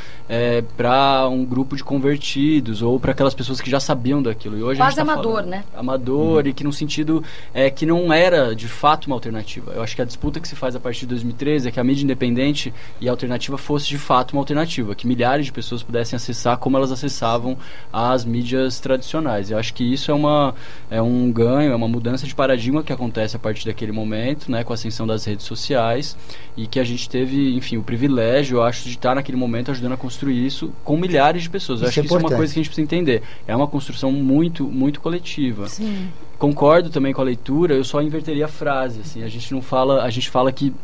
para 0.77 1.29
um 1.29 1.45
grupo 1.45 1.77
de 1.77 1.85
convertidos 1.85 2.81
ou 2.83 2.99
para 2.99 3.13
aquelas 3.13 3.35
pessoas 3.35 3.61
que 3.61 3.71
já 3.71 3.79
sabiam 3.79 4.23
daquilo. 4.23 4.57
E 4.59 4.63
hoje 4.63 4.81
a 4.81 4.85
Quase 4.85 4.97
gente 4.97 5.07
tá 5.07 5.13
amador, 5.13 5.33
falando- 5.33 5.49
né? 5.51 5.65
Amador 5.77 6.47
e 6.47 6.53
que 6.55 6.65
no 6.65 6.73
sentido 6.73 7.23
é, 7.53 7.69
que 7.71 7.85
não 7.85 8.13
era 8.13 8.55
de 8.55 8.69
fato 8.69 9.07
uma 9.07 9.17
alternativa. 9.17 9.73
Eu 9.75 9.83
acho 9.83 9.95
que 9.95 10.03
a 10.03 10.05
disputa 10.05 10.41
que 10.41 10.49
se 10.49 10.57
faz 10.57 10.75
a 10.75 10.81
partir 10.81 11.01
de 11.01 11.07
2013 11.09 11.69
é 11.69 11.71
que 11.71 11.79
a 11.81 11.85
mídia 11.85 12.05
independente 12.05 12.73
e 13.01 13.09
a 13.09 13.11
alternativa 13.13 13.59
fosse 13.59 13.87
de 13.89 13.99
fato 13.99 14.33
uma 14.33 14.41
alternativa, 14.41 14.95
que 14.95 15.07
milhares 15.07 15.47
de 15.47 15.53
pessoas 15.53 15.74
pudessem 15.83 16.17
acessar 16.17 16.57
como 16.59 16.77
elas 16.77 16.93
acessavam 16.93 17.57
as 17.93 18.25
mídias 18.25 18.81
tradicionais. 18.81 19.51
Eu 19.51 19.59
acho 19.59 19.75
que 19.75 19.85
isso 19.85 20.11
é, 20.11 20.15
uma, 20.15 20.55
é 20.91 21.01
um 21.01 21.31
ganho, 21.31 21.73
é 21.73 21.77
uma 21.77 21.89
mudança 21.89 22.27
de 22.27 22.35
paradigma 22.35 22.83
que 22.83 22.93
acontece 22.93 23.37
a 23.37 23.39
partir 23.39 23.67
daquele 23.67 23.93
momento, 23.93 24.51
né, 24.51 24.65
com 24.65 24.73
a 24.73 24.75
ascensão 24.75 25.07
das 25.07 25.25
redes 25.25 25.47
sociais 25.47 26.17
e 26.57 26.67
que 26.67 26.79
a 26.79 26.85
gente 26.85 27.09
teve, 27.09 27.55
enfim, 27.57 27.77
o 27.77 27.83
privilégio, 27.83 28.59
eu 28.59 28.63
acho, 28.63 28.85
de 28.85 28.91
estar 28.91 29.15
naquele 29.15 29.37
momento 29.37 29.71
ajudando 29.71 29.93
a 29.93 29.97
construir 29.97 30.45
isso 30.45 30.73
com 30.85 30.97
milhares 30.97 31.43
de 31.43 31.51
pessoas. 31.51 31.81
Eu 31.81 31.89
Isso 31.89 31.91
acho 31.91 32.01
é 32.01 32.03
que 32.03 32.07
isso 32.07 32.17
é 32.17 32.21
uma 32.21 32.37
coisa 32.37 32.53
que 32.53 32.61
a 32.61 32.63
gente 32.63 32.71
precisa 32.71 32.85
entender. 32.85 33.23
É 33.47 33.55
uma 33.55 33.67
construção 33.67 34.13
muito, 34.13 34.65
muito 34.65 35.01
coletiva. 35.01 35.69
Sim. 35.69 36.09
Concordo 36.39 36.91
também 36.91 37.13
com 37.13 37.21
a 37.21 37.25
leitura, 37.25 37.75
eu 37.75 37.85
só 37.85 38.03
inverteria 38.03 38.47
a 38.47 38.49
frase, 38.49 39.01
assim, 39.01 39.23
a 39.23 39.29
gente 39.29 39.53
não 39.55 39.63
fala, 39.63 40.03
a 40.03 40.11
gente 40.11 40.29
fala 40.29 40.53
que 40.53 40.75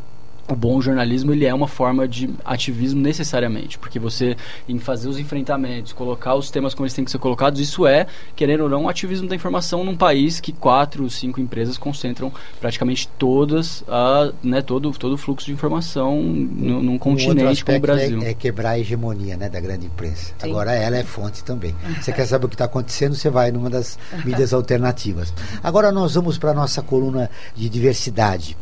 o 0.55 0.57
bom 0.57 0.81
jornalismo 0.81 1.33
ele 1.33 1.45
é 1.45 1.55
uma 1.55 1.69
forma 1.69 2.07
de 2.07 2.31
ativismo 2.45 3.01
necessariamente, 3.01 3.79
porque 3.79 3.99
você 3.99 4.37
em 4.69 4.79
fazer 4.79 5.09
os 5.09 5.19
enfrentamentos, 5.19 5.93
colocar 5.93 6.35
os 6.35 6.51
temas 6.51 6.75
como 6.75 6.87
eles 6.87 6.95
têm 6.95 7.05
que 7.05 7.11
ser 7.11 7.19
colocados, 7.19 7.61
isso 7.61 7.87
é, 7.87 8.07
querendo 8.35 8.65
ou 8.65 8.69
não, 8.69 8.83
um 8.85 8.89
ativismo 8.89 9.29
da 9.29 9.35
informação 9.35 9.85
num 9.85 9.97
país 9.97 10.41
que 10.41 10.53
quatro, 10.53 11.09
cinco 11.11 11.41
empresas 11.41 11.79
concentram 11.79 12.33
praticamente 12.61 13.09
todas 13.19 13.85
a, 13.89 14.33
né, 14.43 14.63
todo 14.63 14.91
todo 14.93 15.15
o 15.15 15.17
fluxo 15.17 15.47
de 15.47 15.53
informação 15.53 16.23
num, 16.23 16.83
num 16.83 16.91
Um 16.91 16.93
outro 16.93 17.09
continente 17.09 17.37
como 17.37 17.49
o 17.49 17.51
aspecto 17.51 17.81
Brasil. 17.81 18.23
É, 18.23 18.31
é 18.31 18.35
quebrar 18.35 18.71
a 18.71 18.79
hegemonia 18.79 19.37
né, 19.37 19.49
da 19.49 19.61
grande 19.61 19.87
imprensa. 19.87 20.35
Sim. 20.39 20.51
Agora 20.51 20.73
ela 20.73 20.97
é 20.97 21.05
fonte 21.05 21.45
também. 21.45 21.75
Você 22.01 22.13
quer 22.13 22.27
saber 22.27 22.47
o 22.47 22.49
que 22.49 22.55
está 22.55 22.65
acontecendo, 22.65 23.15
você 23.15 23.31
vai 23.31 23.51
numa 23.51 23.71
das 23.71 23.99
mídias 24.25 24.53
alternativas. 24.53 25.33
Agora 25.63 25.93
nós 25.93 26.15
vamos 26.15 26.39
para 26.39 26.51
a 26.51 26.55
nossa 26.55 26.83
coluna 26.83 27.31
de 27.55 27.69
diversidade. 27.69 28.57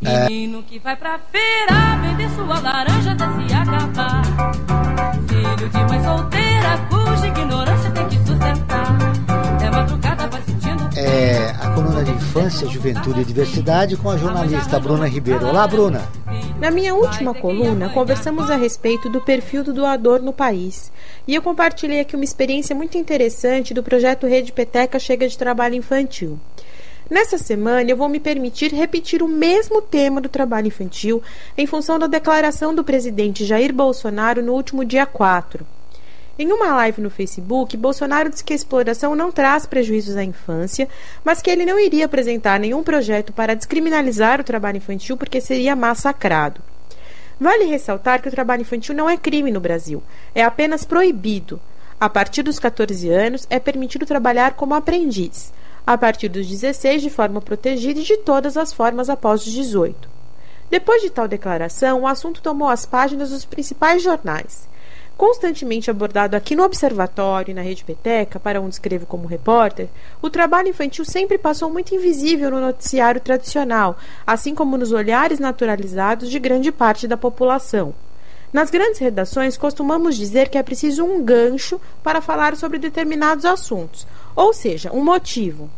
Menino 0.00 0.62
que 0.62 0.78
vai 0.78 0.96
pra 0.96 1.18
feira 1.18 1.96
vender 2.00 2.30
sua 2.30 2.58
laranja 2.58 3.12
até 3.12 3.24
se 3.26 3.54
acabar. 3.54 4.22
Filho 5.28 5.68
de 5.68 5.84
mãe 5.84 6.02
solteira 6.02 6.78
cuja 6.88 7.26
ignorância 7.26 7.90
tem 7.90 8.08
que 8.08 8.16
sustentar. 8.16 8.98
É 9.62 9.70
madrugada, 9.70 10.26
vai 10.28 10.42
sentindo. 10.42 10.88
É 10.96 11.50
a 11.50 11.70
coluna 11.74 12.02
de 12.02 12.12
infância, 12.12 12.66
juventude 12.66 13.20
e 13.20 13.24
diversidade 13.26 13.96
com 13.98 14.08
a 14.08 14.16
jornalista 14.16 14.80
Bruna 14.80 15.06
Ribeiro. 15.06 15.46
Olá, 15.46 15.68
Bruna. 15.68 16.08
Na 16.58 16.70
minha 16.70 16.94
última 16.94 17.34
coluna, 17.34 17.90
conversamos 17.90 18.50
a 18.50 18.56
respeito 18.56 19.10
do 19.10 19.20
perfil 19.20 19.62
do 19.62 19.72
doador 19.74 20.22
no 20.22 20.32
país. 20.32 20.90
E 21.28 21.34
eu 21.34 21.42
compartilhei 21.42 22.00
aqui 22.00 22.14
uma 22.16 22.24
experiência 22.24 22.74
muito 22.74 22.96
interessante 22.96 23.74
do 23.74 23.82
projeto 23.82 24.26
Rede 24.26 24.52
Peteca 24.52 24.98
Chega 24.98 25.28
de 25.28 25.36
Trabalho 25.36 25.74
Infantil. 25.74 26.38
Nessa 27.10 27.36
semana, 27.36 27.90
eu 27.90 27.96
vou 27.96 28.08
me 28.08 28.20
permitir 28.20 28.72
repetir 28.72 29.20
o 29.20 29.26
mesmo 29.26 29.82
tema 29.82 30.20
do 30.20 30.28
trabalho 30.28 30.68
infantil 30.68 31.20
em 31.58 31.66
função 31.66 31.98
da 31.98 32.06
declaração 32.06 32.72
do 32.72 32.84
presidente 32.84 33.44
Jair 33.44 33.74
Bolsonaro 33.74 34.40
no 34.40 34.52
último 34.52 34.84
dia 34.84 35.04
4. 35.04 35.66
Em 36.38 36.52
uma 36.52 36.72
live 36.76 37.02
no 37.02 37.10
Facebook, 37.10 37.76
Bolsonaro 37.76 38.30
disse 38.30 38.44
que 38.44 38.52
a 38.52 38.56
exploração 38.56 39.16
não 39.16 39.32
traz 39.32 39.66
prejuízos 39.66 40.16
à 40.16 40.22
infância, 40.22 40.88
mas 41.24 41.42
que 41.42 41.50
ele 41.50 41.66
não 41.66 41.80
iria 41.80 42.06
apresentar 42.06 42.60
nenhum 42.60 42.84
projeto 42.84 43.32
para 43.32 43.56
descriminalizar 43.56 44.40
o 44.40 44.44
trabalho 44.44 44.76
infantil 44.76 45.16
porque 45.16 45.40
seria 45.40 45.74
massacrado. 45.74 46.62
Vale 47.40 47.64
ressaltar 47.64 48.22
que 48.22 48.28
o 48.28 48.32
trabalho 48.32 48.62
infantil 48.62 48.94
não 48.94 49.10
é 49.10 49.16
crime 49.16 49.50
no 49.50 49.58
Brasil, 49.58 50.00
é 50.32 50.44
apenas 50.44 50.84
proibido. 50.84 51.60
A 51.98 52.08
partir 52.08 52.44
dos 52.44 52.60
14 52.60 53.10
anos, 53.10 53.48
é 53.50 53.58
permitido 53.58 54.06
trabalhar 54.06 54.54
como 54.54 54.74
aprendiz 54.74 55.52
a 55.86 55.96
partir 55.98 56.28
dos 56.28 56.46
16 56.46 57.02
de 57.02 57.10
forma 57.10 57.40
protegida 57.40 58.00
e 58.00 58.04
de 58.04 58.16
todas 58.18 58.56
as 58.56 58.72
formas 58.72 59.10
após 59.10 59.46
os 59.46 59.52
18. 59.52 60.08
Depois 60.70 61.02
de 61.02 61.10
tal 61.10 61.26
declaração, 61.26 62.02
o 62.02 62.06
assunto 62.06 62.40
tomou 62.40 62.68
as 62.68 62.86
páginas 62.86 63.30
dos 63.30 63.44
principais 63.44 64.02
jornais. 64.02 64.68
Constantemente 65.16 65.90
abordado 65.90 66.34
aqui 66.34 66.56
no 66.56 66.62
Observatório 66.62 67.50
e 67.50 67.54
na 67.54 67.60
Rede 67.60 67.84
Peteca, 67.84 68.40
para 68.40 68.60
onde 68.60 68.74
escrevo 68.74 69.04
como 69.04 69.26
repórter, 69.26 69.88
o 70.22 70.30
trabalho 70.30 70.68
infantil 70.68 71.04
sempre 71.04 71.36
passou 71.36 71.70
muito 71.70 71.94
invisível 71.94 72.50
no 72.50 72.60
noticiário 72.60 73.20
tradicional, 73.20 73.98
assim 74.26 74.54
como 74.54 74.78
nos 74.78 74.92
olhares 74.92 75.38
naturalizados 75.38 76.30
de 76.30 76.38
grande 76.38 76.72
parte 76.72 77.06
da 77.06 77.18
população. 77.18 77.92
Nas 78.52 78.70
grandes 78.70 78.98
redações, 78.98 79.56
costumamos 79.56 80.16
dizer 80.16 80.48
que 80.48 80.56
é 80.58 80.62
preciso 80.62 81.04
um 81.04 81.22
gancho 81.22 81.80
para 82.02 82.20
falar 82.20 82.56
sobre 82.56 82.78
determinados 82.78 83.44
assuntos, 83.44 84.06
ou 84.40 84.54
seja, 84.54 84.90
um 84.90 85.04
motivo. 85.04 85.68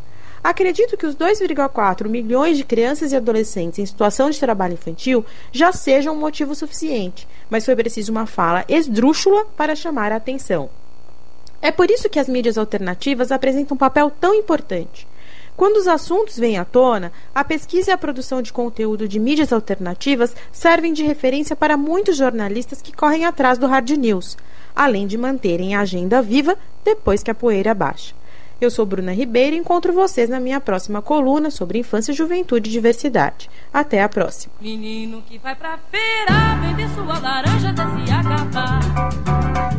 Acredito 0.40 0.96
que 0.96 1.04
os 1.04 1.16
2,4 1.16 2.08
milhões 2.08 2.56
de 2.56 2.62
crianças 2.62 3.10
e 3.10 3.16
adolescentes 3.16 3.80
em 3.80 3.86
situação 3.86 4.30
de 4.30 4.38
trabalho 4.38 4.74
infantil 4.74 5.26
já 5.50 5.72
sejam 5.72 6.14
um 6.14 6.20
motivo 6.20 6.54
suficiente, 6.54 7.26
mas 7.50 7.64
foi 7.64 7.74
preciso 7.74 8.12
uma 8.12 8.24
fala 8.24 8.64
esdrúxula 8.68 9.44
para 9.56 9.74
chamar 9.74 10.12
a 10.12 10.16
atenção. 10.16 10.70
É 11.60 11.72
por 11.72 11.90
isso 11.90 12.08
que 12.08 12.20
as 12.20 12.28
mídias 12.28 12.56
alternativas 12.56 13.32
apresentam 13.32 13.74
um 13.74 13.78
papel 13.78 14.12
tão 14.20 14.32
importante. 14.32 15.08
Quando 15.56 15.78
os 15.78 15.88
assuntos 15.88 16.38
vêm 16.38 16.56
à 16.56 16.64
tona, 16.64 17.10
a 17.34 17.42
pesquisa 17.42 17.90
e 17.90 17.92
a 17.92 17.98
produção 17.98 18.40
de 18.40 18.52
conteúdo 18.52 19.08
de 19.08 19.18
mídias 19.18 19.52
alternativas 19.52 20.36
servem 20.52 20.92
de 20.92 21.02
referência 21.02 21.56
para 21.56 21.76
muitos 21.76 22.16
jornalistas 22.16 22.80
que 22.80 22.92
correm 22.94 23.24
atrás 23.24 23.58
do 23.58 23.66
hard 23.66 23.90
news, 23.90 24.36
além 24.74 25.08
de 25.08 25.18
manterem 25.18 25.74
a 25.74 25.80
agenda 25.80 26.22
viva 26.22 26.56
depois 26.84 27.24
que 27.24 27.30
a 27.30 27.34
poeira 27.34 27.74
baixa. 27.74 28.21
Eu 28.64 28.70
sou 28.70 28.86
Bruna 28.86 29.12
Ribeiro 29.12 29.56
e 29.56 29.58
encontro 29.58 29.92
vocês 29.92 30.30
na 30.30 30.38
minha 30.38 30.60
próxima 30.60 31.02
coluna 31.02 31.50
sobre 31.50 31.80
infância, 31.80 32.14
juventude 32.14 32.70
e 32.70 32.72
diversidade. 32.72 33.50
Até 33.74 34.00
a 34.02 34.08
próxima. 34.08 34.54
Menino 34.60 35.20
que 35.28 35.36
vai 35.36 35.56
pra 35.56 35.76
feira 35.90 36.60
vender 36.60 36.88
sua 36.94 37.18
laranja 37.18 37.70
até 37.70 37.82
se 37.82 38.12
acabar. 38.12 38.80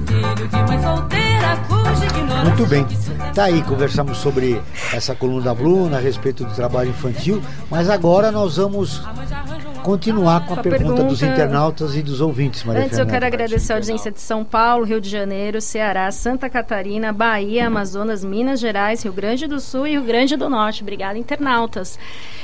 Filho 0.06 0.48
de 0.50 0.56
mãe 0.58 0.82
solteira 0.84 1.58
cuja 1.70 2.06
ignorância 2.08 2.44
Muito 2.44 2.66
bem. 2.66 2.86
Tá 3.34 3.46
aí, 3.46 3.64
conversamos 3.64 4.18
sobre 4.18 4.62
essa 4.94 5.16
coluna 5.16 5.46
da 5.46 5.54
Bruna 5.56 5.96
a 5.98 6.00
respeito 6.02 6.44
do 6.44 6.54
trabalho 6.54 6.90
infantil, 6.90 7.42
mas 7.70 7.90
agora 7.90 8.32
nós 8.34 8.58
vamos 8.58 9.02
continuar 9.82 10.46
com 10.46 10.54
a 10.54 10.56
Com 10.56 10.60
a 10.60 10.64
pergunta, 10.64 11.04
dos 11.04 11.20
pergunta- 11.20 11.26
internautas 11.42 11.96
e 11.96 12.02
dos 12.02 12.22
ouvintes, 12.22 12.64
Maria 12.64 12.84
Antes 12.84 12.94
eu 12.98 13.06
Fernanda. 13.06 13.14
quero 13.14 13.26
agradecer 13.26 13.74
a 13.74 13.76
audiência 13.76 14.10
de 14.12 14.22
São 14.22 14.42
Paulo, 14.46 14.86
Rio 14.86 15.02
de 15.02 15.10
Janeiro, 15.10 15.60
Ceará, 15.60 16.10
Santa 16.12 16.50
Catarina, 16.50 17.12
Bahia, 17.12 17.68
Amazonas, 17.68 18.24
Minas 18.24 18.62
Gerais, 18.62 18.73
Rio 19.04 19.14
Grande 19.14 19.48
do 19.48 19.60
Sul 19.60 19.88
e 19.88 19.92
Rio 19.92 20.04
Grande 20.04 20.36
do 20.36 20.50
Norte. 20.50 20.82
Obrigada, 20.82 21.18
internautas. 21.18 21.98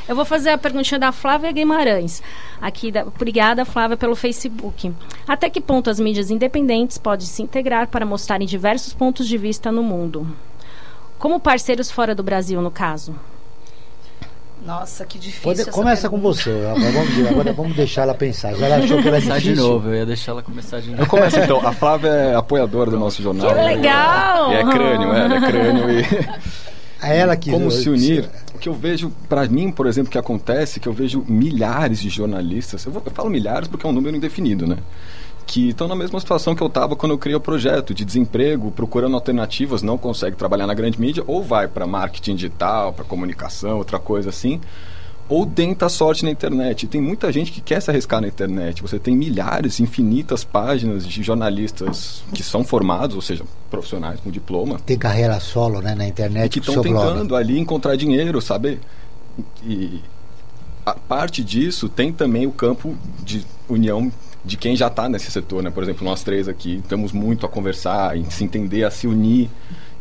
Eu 0.07 0.15
vou 0.15 0.23
fazer 0.25 0.51
a 0.51 0.57
perguntinha 0.57 0.99
da 0.99 1.11
Flávia 1.11 1.51
Guimarães. 1.51 2.21
Aqui 2.61 2.91
da, 2.91 3.03
obrigada, 3.03 3.65
Flávia, 3.65 3.97
pelo 3.97 4.15
Facebook. 4.15 4.93
Até 5.27 5.49
que 5.49 5.59
ponto 5.59 5.89
as 5.89 5.99
mídias 5.99 6.29
independentes 6.31 6.97
podem 6.97 7.25
se 7.25 7.41
integrar 7.41 7.87
para 7.87 8.05
mostrarem 8.05 8.47
diversos 8.47 8.93
pontos 8.93 9.27
de 9.27 9.37
vista 9.37 9.71
no 9.71 9.83
mundo? 9.83 10.27
Como 11.17 11.39
parceiros 11.39 11.91
fora 11.91 12.15
do 12.15 12.23
Brasil, 12.23 12.61
no 12.61 12.71
caso? 12.71 13.15
Nossa, 14.69 15.03
que 15.05 15.17
difícil. 15.17 15.41
Pode- 15.43 15.62
essa 15.62 15.71
começa 15.71 16.10
com 16.10 16.17
pergunta. 16.17 16.38
você, 16.43 16.49
agora 16.51 16.91
vamos, 16.91 17.27
agora 17.29 17.53
vamos 17.53 17.75
deixar 17.75 18.03
ela 18.03 18.13
pensar. 18.13 18.53
Já 18.55 18.65
ela 18.67 18.75
achou 18.84 19.01
que 19.01 19.08
era 19.08 19.17
Começar 19.17 19.38
de 19.39 19.43
difícil. 19.45 19.67
novo, 19.67 19.89
eu 19.89 19.95
ia 19.95 20.05
deixar 20.05 20.32
ela 20.34 20.43
começar 20.43 20.79
de 20.79 20.89
novo. 20.91 21.01
Eu 21.01 21.08
começo 21.08 21.39
então. 21.39 21.67
A 21.67 21.71
Flávia 21.73 22.10
é 22.10 22.36
apoiadora 22.36 22.91
do 22.91 22.99
nosso 22.99 23.21
jornal. 23.23 23.47
Que 23.49 23.62
legal! 23.62 24.51
E 24.51 24.55
é 24.55 24.63
crânio, 24.63 25.13
é, 25.13 25.25
ela 25.25 25.36
é 25.36 25.41
crânio 25.51 25.89
e. 25.91 26.05
A 27.01 27.08
ela 27.13 27.36
que 27.36 27.49
Como 27.49 27.71
se 27.71 27.89
unir? 27.89 28.29
O 28.53 28.60
que 28.60 28.69
eu 28.69 28.73
vejo, 28.73 29.12
para 29.27 29.47
mim, 29.47 29.71
por 29.71 29.88
exemplo, 29.88 30.12
que 30.12 30.17
acontece, 30.17 30.79
que 30.79 30.88
eu 30.88 30.93
vejo 30.93 31.23
milhares 31.27 31.99
de 32.01 32.10
jornalistas, 32.10 32.86
eu, 32.86 32.91
vou- 32.91 33.01
eu 33.05 33.12
falo 33.12 33.29
milhares 33.29 33.67
porque 33.67 33.88
é 33.88 33.89
um 33.89 33.93
número 33.93 34.15
indefinido, 34.17 34.67
né? 34.67 34.77
Que 35.49 35.69
estão 35.69 35.88
na 35.88 35.95
mesma 35.95 36.19
situação 36.19 36.53
que 36.53 36.62
eu 36.62 36.67
estava 36.67 36.95
quando 36.95 37.12
eu 37.13 37.17
criei 37.17 37.35
o 37.35 37.39
projeto, 37.39 37.91
de 37.91 38.05
desemprego, 38.05 38.69
procurando 38.69 39.15
alternativas, 39.15 39.81
não 39.81 39.97
consegue 39.97 40.35
trabalhar 40.35 40.67
na 40.67 40.75
grande 40.75 41.01
mídia, 41.01 41.23
ou 41.25 41.41
vai 41.43 41.67
para 41.67 41.88
marketing 41.88 42.35
digital, 42.35 42.93
para 42.93 43.03
comunicação, 43.03 43.79
outra 43.79 43.97
coisa 43.97 44.29
assim, 44.29 44.62
ou 45.27 45.47
tenta 45.47 45.88
a 45.88 45.89
sorte 45.89 46.23
na 46.23 46.29
internet. 46.29 46.85
Tem 46.85 47.01
muita 47.01 47.31
gente 47.31 47.51
que 47.51 47.62
quer 47.62 47.81
se 47.81 47.89
arriscar 47.89 48.21
na 48.21 48.27
internet. 48.27 48.83
Você 48.83 48.99
tem 48.99 49.17
milhares, 49.17 49.79
infinitas 49.79 50.43
páginas 50.43 51.03
de 51.07 51.23
jornalistas 51.23 52.23
que 52.31 52.43
são 52.43 52.63
formados, 52.63 53.15
ou 53.15 53.21
seja, 53.21 53.43
profissionais 53.71 54.19
com 54.19 54.29
diploma, 54.29 54.79
Tem 54.85 54.99
carreira 54.99 55.39
solo 55.39 55.81
né, 55.81 55.95
na 55.95 56.07
internet 56.07 56.45
e 56.45 56.49
que 56.49 56.59
estão 56.59 56.75
seu 56.75 56.83
blog. 56.83 57.07
tentando 57.07 57.35
ali 57.35 57.57
encontrar 57.57 57.95
dinheiro, 57.95 58.39
sabe? 58.39 58.79
E 59.63 59.99
a 60.85 60.93
parte 60.93 61.43
disso 61.43 61.89
tem 61.89 62.13
também 62.13 62.45
o 62.45 62.51
campo 62.51 62.95
de 63.23 63.43
união 63.67 64.12
de 64.49 64.57
quem 64.57 64.75
já 64.75 64.88
está 64.88 65.07
nesse 65.07 65.29
setor, 65.29 65.62
né? 65.62 65.69
Por 65.69 65.83
exemplo, 65.83 66.03
nós 66.03 66.23
três 66.23 66.47
aqui 66.47 66.83
temos 66.89 67.12
muito 67.12 67.45
a 67.45 67.49
conversar, 67.49 68.17
em 68.17 68.27
se 68.31 68.43
entender, 68.43 68.83
a 68.83 68.89
se 68.89 69.05
unir. 69.05 69.47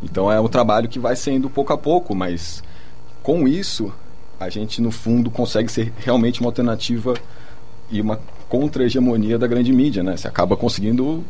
Então 0.01 0.31
é 0.31 0.41
um 0.41 0.47
trabalho 0.47 0.89
que 0.89 0.97
vai 0.97 1.15
sendo 1.15 1.49
pouco 1.51 1.71
a 1.71 1.77
pouco, 1.77 2.15
mas 2.15 2.63
com 3.21 3.47
isso 3.47 3.93
a 4.39 4.49
gente 4.49 4.81
no 4.81 4.89
fundo 4.89 5.29
consegue 5.29 5.71
ser 5.71 5.93
realmente 5.99 6.41
uma 6.41 6.47
alternativa 6.47 7.13
e 7.91 8.01
uma 8.01 8.19
contra-hegemonia 8.47 9.37
da 9.37 9.45
grande 9.45 9.71
mídia, 9.71 10.01
né? 10.01 10.17
Você 10.17 10.27
acaba 10.27 10.57
conseguindo 10.57 11.23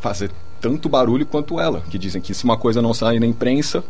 fazer 0.00 0.30
tanto 0.60 0.90
barulho 0.90 1.24
quanto 1.24 1.58
ela, 1.58 1.80
que 1.88 1.98
dizem 1.98 2.20
que 2.20 2.34
se 2.34 2.44
uma 2.44 2.58
coisa 2.58 2.82
não 2.82 2.92
sai 2.92 3.18
na 3.18 3.26
imprensa, 3.26 3.82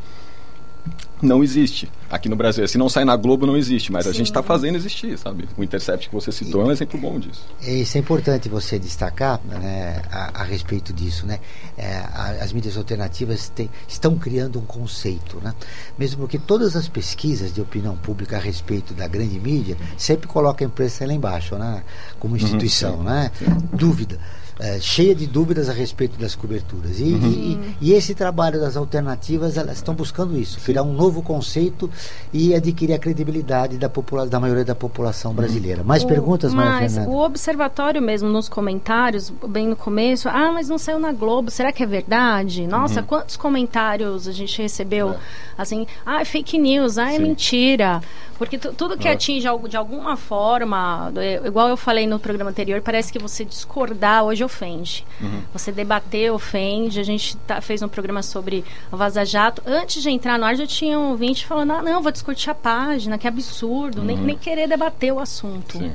não 1.22 1.42
existe. 1.42 1.90
Aqui 2.10 2.28
no 2.28 2.36
Brasil, 2.36 2.66
se 2.68 2.78
não 2.78 2.88
sai 2.88 3.04
na 3.04 3.16
Globo, 3.16 3.46
não 3.46 3.56
existe, 3.56 3.90
mas 3.90 4.06
a 4.06 4.12
gente 4.12 4.26
está 4.26 4.42
fazendo 4.42 4.76
existir, 4.76 5.18
sabe? 5.18 5.48
O 5.56 5.64
Intercept 5.64 6.08
que 6.08 6.14
você 6.14 6.30
citou 6.30 6.62
é 6.62 6.64
um 6.66 6.70
exemplo 6.70 7.00
bom 7.00 7.18
disso. 7.18 7.42
Isso 7.62 7.96
é 7.96 8.00
importante 8.00 8.48
você 8.48 8.78
destacar 8.78 9.40
né, 9.44 10.02
a, 10.12 10.42
a 10.42 10.44
respeito 10.44 10.92
disso. 10.92 11.26
Né? 11.26 11.40
É, 11.76 11.96
a- 12.12 12.36
as 12.42 12.52
mídias 12.52 12.76
alternativas 12.76 13.48
têm- 13.48 13.70
estão 13.88 14.16
criando 14.16 14.58
um 14.58 14.64
conceito. 14.64 15.40
Né? 15.42 15.52
Mesmo 15.98 16.20
porque 16.20 16.38
todas 16.38 16.76
as 16.76 16.86
pesquisas 16.88 17.52
de 17.52 17.60
opinião 17.60 17.96
pública 17.96 18.36
a 18.36 18.40
respeito 18.40 18.94
da 18.94 19.08
grande 19.08 19.40
mídia 19.40 19.76
sempre 19.96 20.28
colocam 20.28 20.66
a 20.66 20.70
imprensa 20.70 21.06
lá 21.06 21.12
embaixo, 21.12 21.56
né? 21.56 21.82
como 22.20 22.36
instituição. 22.36 22.98
sim, 22.98 23.04
né? 23.04 23.30
Dúvida. 23.72 24.18
É, 24.58 24.80
cheia 24.80 25.14
de 25.14 25.26
dúvidas 25.26 25.68
a 25.68 25.72
respeito 25.72 26.18
das 26.18 26.34
coberturas. 26.34 26.98
E, 26.98 27.04
e- 27.04 27.76
e 27.80 27.92
esse 27.92 28.14
trabalho 28.14 28.58
das 28.58 28.76
alternativas, 28.76 29.56
elas 29.58 29.76
estão 29.76 29.94
buscando 29.94 30.38
isso, 30.38 30.58
criar 30.60 30.82
um 30.82 30.92
novo 30.94 31.20
conceito 31.22 31.90
e 32.32 32.54
adquirir 32.54 32.94
a 32.94 32.98
credibilidade 32.98 33.76
da, 33.76 33.88
popula 33.88 34.26
da 34.26 34.40
maioria 34.40 34.64
da 34.64 34.74
população 34.74 35.34
brasileira. 35.34 35.84
Mais 35.84 36.04
O- 36.04 36.06
perguntas, 36.06 36.54
Maria 36.54 36.72
Mas 36.80 36.94
Fernanda? 36.94 37.12
o 37.14 37.22
observatório 37.22 38.00
mesmo 38.00 38.28
nos 38.30 38.48
comentários, 38.48 39.30
bem 39.46 39.66
no 39.66 39.76
começo, 39.76 40.28
ah, 40.28 40.50
mas 40.52 40.68
não 40.70 40.78
saiu 40.78 40.98
na 40.98 41.12
Globo, 41.12 41.50
será 41.50 41.70
que 41.70 41.82
é 41.82 41.86
verdade? 41.86 42.66
Nossa, 42.66 43.00
Uhum. 43.00 43.06
quantos 43.06 43.36
comentários 43.36 44.26
a 44.26 44.32
gente 44.32 44.62
recebeu 44.62 45.10
É. 45.10 45.16
assim, 45.58 45.86
ah, 46.04 46.22
é 46.22 46.24
fake 46.24 46.58
news, 46.58 46.96
ah, 46.96 47.12
é 47.12 47.16
Sim. 47.16 47.22
mentira. 47.24 48.00
Porque 48.38 48.58
tu- 48.58 48.72
tudo 48.72 48.98
que 48.98 49.08
É. 49.08 49.12
atinge 49.12 49.46
algo 49.46 49.66
de 49.68 49.76
alguma 49.78 50.14
forma, 50.16 51.10
igual 51.44 51.68
eu 51.68 51.76
falei 51.76 52.06
no 52.06 52.18
programa 52.18 52.50
anterior, 52.50 52.80
parece 52.82 53.10
que 53.12 53.18
você 53.18 53.44
discordar 53.44 54.24
hoje 54.24 54.45
ofende. 54.46 55.04
Uhum. 55.20 55.42
Você 55.52 55.70
debater 55.70 56.32
ofende. 56.32 56.98
A 56.98 57.02
gente 57.04 57.36
tá- 57.38 57.60
fez 57.60 57.82
um 57.82 57.88
programa 57.88 58.22
sobre 58.22 58.64
Vaza 58.90 59.24
Jato. 59.24 59.62
Antes 59.66 60.02
de 60.02 60.10
entrar 60.10 60.38
no 60.38 60.44
ar, 60.46 60.56
já 60.56 60.66
tinha 60.66 60.98
um 60.98 61.10
ouvinte 61.10 61.44
falando: 61.44 61.72
ah, 61.72 61.82
não, 61.82 62.02
vou 62.02 62.10
discutir 62.10 62.48
a 62.50 62.54
página, 62.54 63.18
que 63.18 63.28
absurdo. 63.28 64.02
Nem, 64.02 64.16
Uhum. 64.16 64.24
nem 64.24 64.38
querer 64.38 64.66
debater 64.68 65.12
o 65.12 65.18
assunto. 65.20 65.76
Sim. 65.78 65.92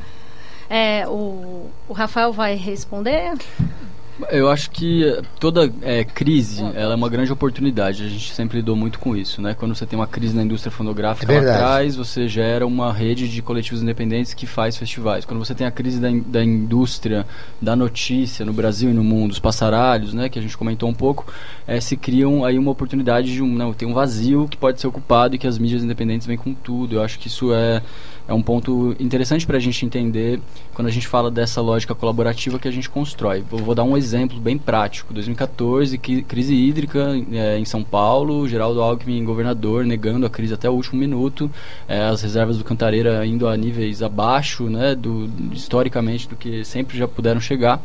É, 0.70 1.06
o, 1.08 1.70
o 1.90 1.94
Rafael 1.94 2.32
vai 2.32 2.56
responder? 2.56 3.34
Eu 4.30 4.50
acho 4.50 4.70
que 4.72 5.04
toda 5.40 5.72
é, 5.82 6.04
crise 6.04 6.64
ela 6.76 6.94
é 6.94 6.96
uma 6.96 7.10
grande 7.10 7.32
oportunidade. 7.32 8.04
A 8.04 8.08
gente 8.10 8.34
sempre 8.34 8.58
lidou 8.58 8.76
muito 8.76 9.00
com 9.00 9.16
isso, 9.16 9.42
né? 9.42 9.54
Quando 9.54 9.74
você 9.76 9.86
tem 9.86 9.98
uma 9.98 10.08
crise 10.08 10.36
na 10.36 10.44
indústria 10.44 10.72
fonográfica 10.72 11.32
É 11.32 11.42
lá 11.42 11.54
atrás, 11.56 11.96
você 11.96 12.28
gera 12.28 12.66
uma 12.68 12.92
rede 12.94 13.28
de 13.28 13.42
coletivos 13.42 13.82
independentes 13.82 14.34
que 14.34 14.46
faz 14.46 14.78
festivais. 14.78 15.26
Quando 15.26 15.40
você 15.44 15.56
tem 15.56 15.66
a 15.66 15.72
crise 15.72 16.00
da, 16.00 16.10
in- 16.10 16.22
da 16.22 16.44
indústria, 16.44 17.26
da 17.62 17.76
notícia 17.76 18.46
no 18.46 18.54
Brasil 18.54 18.90
e 18.90 18.94
no 18.94 19.04
mundo, 19.04 19.32
os 19.32 19.40
passaralhos, 19.40 20.14
né? 20.14 20.30
Que 20.30 20.40
a 20.40 20.42
gente 20.42 20.58
comentou 20.58 20.90
um 20.90 20.94
pouco, 20.94 21.26
é, 21.68 21.80
se 21.80 21.96
criam 21.98 22.44
aí 22.46 22.58
uma 22.60 22.72
oportunidade 22.72 23.32
de 23.34 23.42
um, 23.42 23.48
não, 23.54 23.74
tem 23.74 23.88
um 23.88 23.94
vazio 23.94 24.48
que 24.50 24.58
pode 24.58 24.80
ser 24.82 24.88
ocupado 24.88 25.36
e 25.36 25.38
que 25.40 25.48
as 25.48 25.58
mídias 25.58 25.84
independentes 25.84 26.28
vêm 26.28 26.38
com 26.38 26.54
tudo. 26.54 26.96
Eu 26.96 27.04
acho 27.04 27.18
que 27.20 27.28
isso 27.28 27.54
é, 27.54 27.82
é 28.32 28.34
um 28.34 28.42
ponto 28.42 28.96
interessante 28.98 29.46
para 29.46 29.58
a 29.58 29.60
gente 29.60 29.86
entender 29.86 30.40
quando 30.74 30.88
a 30.88 30.92
gente 30.92 31.06
fala 31.06 31.30
dessa 31.30 31.60
lógica 31.60 31.94
colaborativa 31.94 32.58
que 32.58 32.66
a 32.66 32.72
gente 32.72 32.90
constrói. 32.90 33.42
Vou, 33.42 33.60
vou 33.60 33.76
dar 33.76 33.84
um 33.84 33.98
exemplo 33.98 34.40
bem 34.40 34.58
prático. 34.58 35.14
2014, 35.14 35.98
cri- 35.98 36.22
crise 36.22 36.56
hídrica 36.56 37.10
é, 37.30 37.60
em 37.60 37.66
São 37.66 37.84
Paulo, 37.84 38.48
Geraldo 38.48 38.82
Alckmin, 38.82 39.26
governador, 39.26 39.86
negando 39.86 40.26
a 40.26 40.30
crise 40.30 40.54
até 40.54 40.70
o 40.70 40.74
último 40.74 40.98
minuto, 40.98 41.52
é, 41.90 42.04
as 42.04 42.22
reservas 42.22 42.58
do 42.58 42.64
Cantareira 42.64 43.26
indo 43.26 43.50
a 43.50 43.58
níveis 43.58 44.02
abaixo, 44.02 44.70
né, 44.70 44.96
do, 44.96 45.30
historicamente, 45.52 46.30
do 46.30 46.38
que 46.38 46.64
sempre 46.64 46.98
já 46.98 47.10
puderam 47.10 47.42
chegar. 47.42 47.82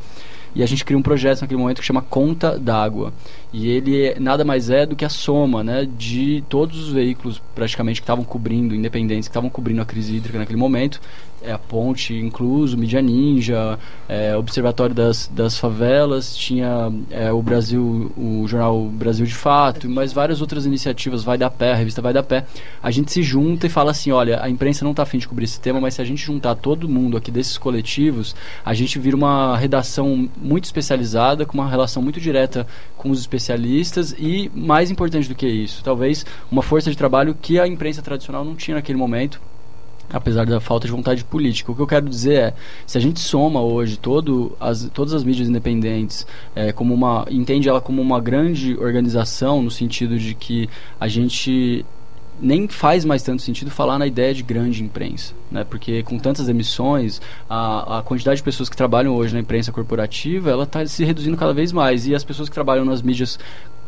E 0.56 0.62
a 0.62 0.66
gente 0.66 0.86
cria 0.86 0.96
um 0.96 1.02
projeto 1.02 1.42
naquele 1.42 1.60
momento 1.60 1.80
que 1.80 1.86
chama 1.86 2.00
Conta 2.00 2.58
d'Água. 2.58 3.12
E 3.52 3.68
ele 3.68 4.06
é- 4.06 4.18
nada 4.18 4.42
mais 4.42 4.70
é 4.70 4.86
do 4.86 4.96
que 4.96 5.04
a 5.04 5.08
soma 5.10 5.62
né, 5.62 5.86
de 5.98 6.42
todos 6.48 6.82
os 6.82 6.88
veículos 6.88 7.42
praticamente 7.54 8.00
que 8.00 8.04
estavam 8.04 8.24
cobrindo, 8.24 8.74
independentes, 8.74 9.28
que 9.28 9.32
estavam 9.32 9.50
cobrindo 9.50 9.82
a 9.82 9.84
crise 9.84 10.16
hídrica 10.16 10.38
naquele 10.38 10.58
momento. 10.58 10.98
É 11.46 11.52
a 11.52 11.58
Ponte, 11.58 12.12
incluso, 12.12 12.76
Mídia 12.76 13.00
Ninja, 13.00 13.78
é, 14.08 14.36
Observatório 14.36 14.92
das, 14.92 15.30
das 15.32 15.56
Favelas, 15.56 16.36
tinha 16.36 16.92
é, 17.08 17.30
o 17.30 17.40
Brasil, 17.40 18.12
o 18.16 18.48
jornal 18.48 18.88
Brasil 18.88 19.24
de 19.24 19.34
Fato, 19.34 19.88
mas 19.88 20.12
várias 20.12 20.40
outras 20.40 20.66
iniciativas, 20.66 21.22
Vai 21.22 21.38
da 21.38 21.48
Pé, 21.48 21.72
a 21.72 21.76
revista 21.76 22.02
Vai 22.02 22.12
da 22.12 22.22
Pé. 22.24 22.44
A 22.82 22.90
gente 22.90 23.12
se 23.12 23.22
junta 23.22 23.68
e 23.68 23.70
fala 23.70 23.92
assim, 23.92 24.10
olha, 24.10 24.42
a 24.42 24.50
imprensa 24.50 24.84
não 24.84 24.90
está 24.90 25.04
afim 25.04 25.18
de 25.18 25.28
cobrir 25.28 25.44
esse 25.44 25.60
tema, 25.60 25.80
mas 25.80 25.94
se 25.94 26.02
a 26.02 26.04
gente 26.04 26.20
juntar 26.24 26.56
todo 26.56 26.88
mundo 26.88 27.16
aqui 27.16 27.30
desses 27.30 27.56
coletivos, 27.56 28.34
a 28.64 28.74
gente 28.74 28.98
vira 28.98 29.16
uma 29.16 29.56
redação 29.56 30.28
muito 30.36 30.64
especializada, 30.64 31.46
com 31.46 31.58
uma 31.58 31.70
relação 31.70 32.02
muito 32.02 32.20
direta 32.20 32.66
com 32.96 33.08
os 33.08 33.20
especialistas 33.20 34.16
e, 34.18 34.50
mais 34.52 34.90
importante 34.90 35.28
do 35.28 35.34
que 35.36 35.46
isso, 35.46 35.84
talvez 35.84 36.26
uma 36.50 36.62
força 36.62 36.90
de 36.90 36.96
trabalho 36.96 37.36
que 37.40 37.60
a 37.60 37.68
imprensa 37.68 38.02
tradicional 38.02 38.44
não 38.44 38.56
tinha 38.56 38.74
naquele 38.74 38.98
momento 38.98 39.40
apesar 40.12 40.46
da 40.46 40.60
falta 40.60 40.86
de 40.86 40.92
vontade 40.92 41.24
política. 41.24 41.72
O 41.72 41.74
que 41.74 41.82
eu 41.82 41.86
quero 41.86 42.08
dizer 42.08 42.34
é, 42.34 42.54
se 42.86 42.96
a 42.98 43.00
gente 43.00 43.20
soma 43.20 43.60
hoje 43.60 43.98
todo 43.98 44.56
as, 44.60 44.88
todas 44.92 45.12
as 45.12 45.24
mídias 45.24 45.48
independentes, 45.48 46.26
é, 46.54 46.72
como 46.72 46.94
uma, 46.94 47.26
entende 47.30 47.68
ela 47.68 47.80
como 47.80 48.00
uma 48.00 48.20
grande 48.20 48.76
organização, 48.78 49.62
no 49.62 49.70
sentido 49.70 50.18
de 50.18 50.34
que 50.34 50.68
a 51.00 51.08
gente 51.08 51.84
nem 52.40 52.68
faz 52.68 53.04
mais 53.04 53.22
tanto 53.22 53.42
sentido 53.42 53.70
falar 53.70 53.98
na 53.98 54.06
ideia 54.06 54.34
de 54.34 54.42
grande 54.42 54.82
imprensa, 54.82 55.34
né? 55.50 55.64
Porque 55.64 56.02
com 56.02 56.18
tantas 56.18 56.48
emissões, 56.48 57.20
a, 57.48 57.98
a 57.98 58.02
quantidade 58.02 58.38
de 58.38 58.42
pessoas 58.42 58.68
que 58.68 58.76
trabalham 58.76 59.14
hoje 59.14 59.32
na 59.32 59.40
imprensa 59.40 59.72
corporativa, 59.72 60.50
ela 60.50 60.64
está 60.64 60.84
se 60.86 61.04
reduzindo 61.04 61.36
cada 61.36 61.54
vez 61.54 61.72
mais 61.72 62.06
e 62.06 62.14
as 62.14 62.24
pessoas 62.24 62.48
que 62.48 62.54
trabalham 62.54 62.84
nas 62.84 63.00
mídias 63.00 63.38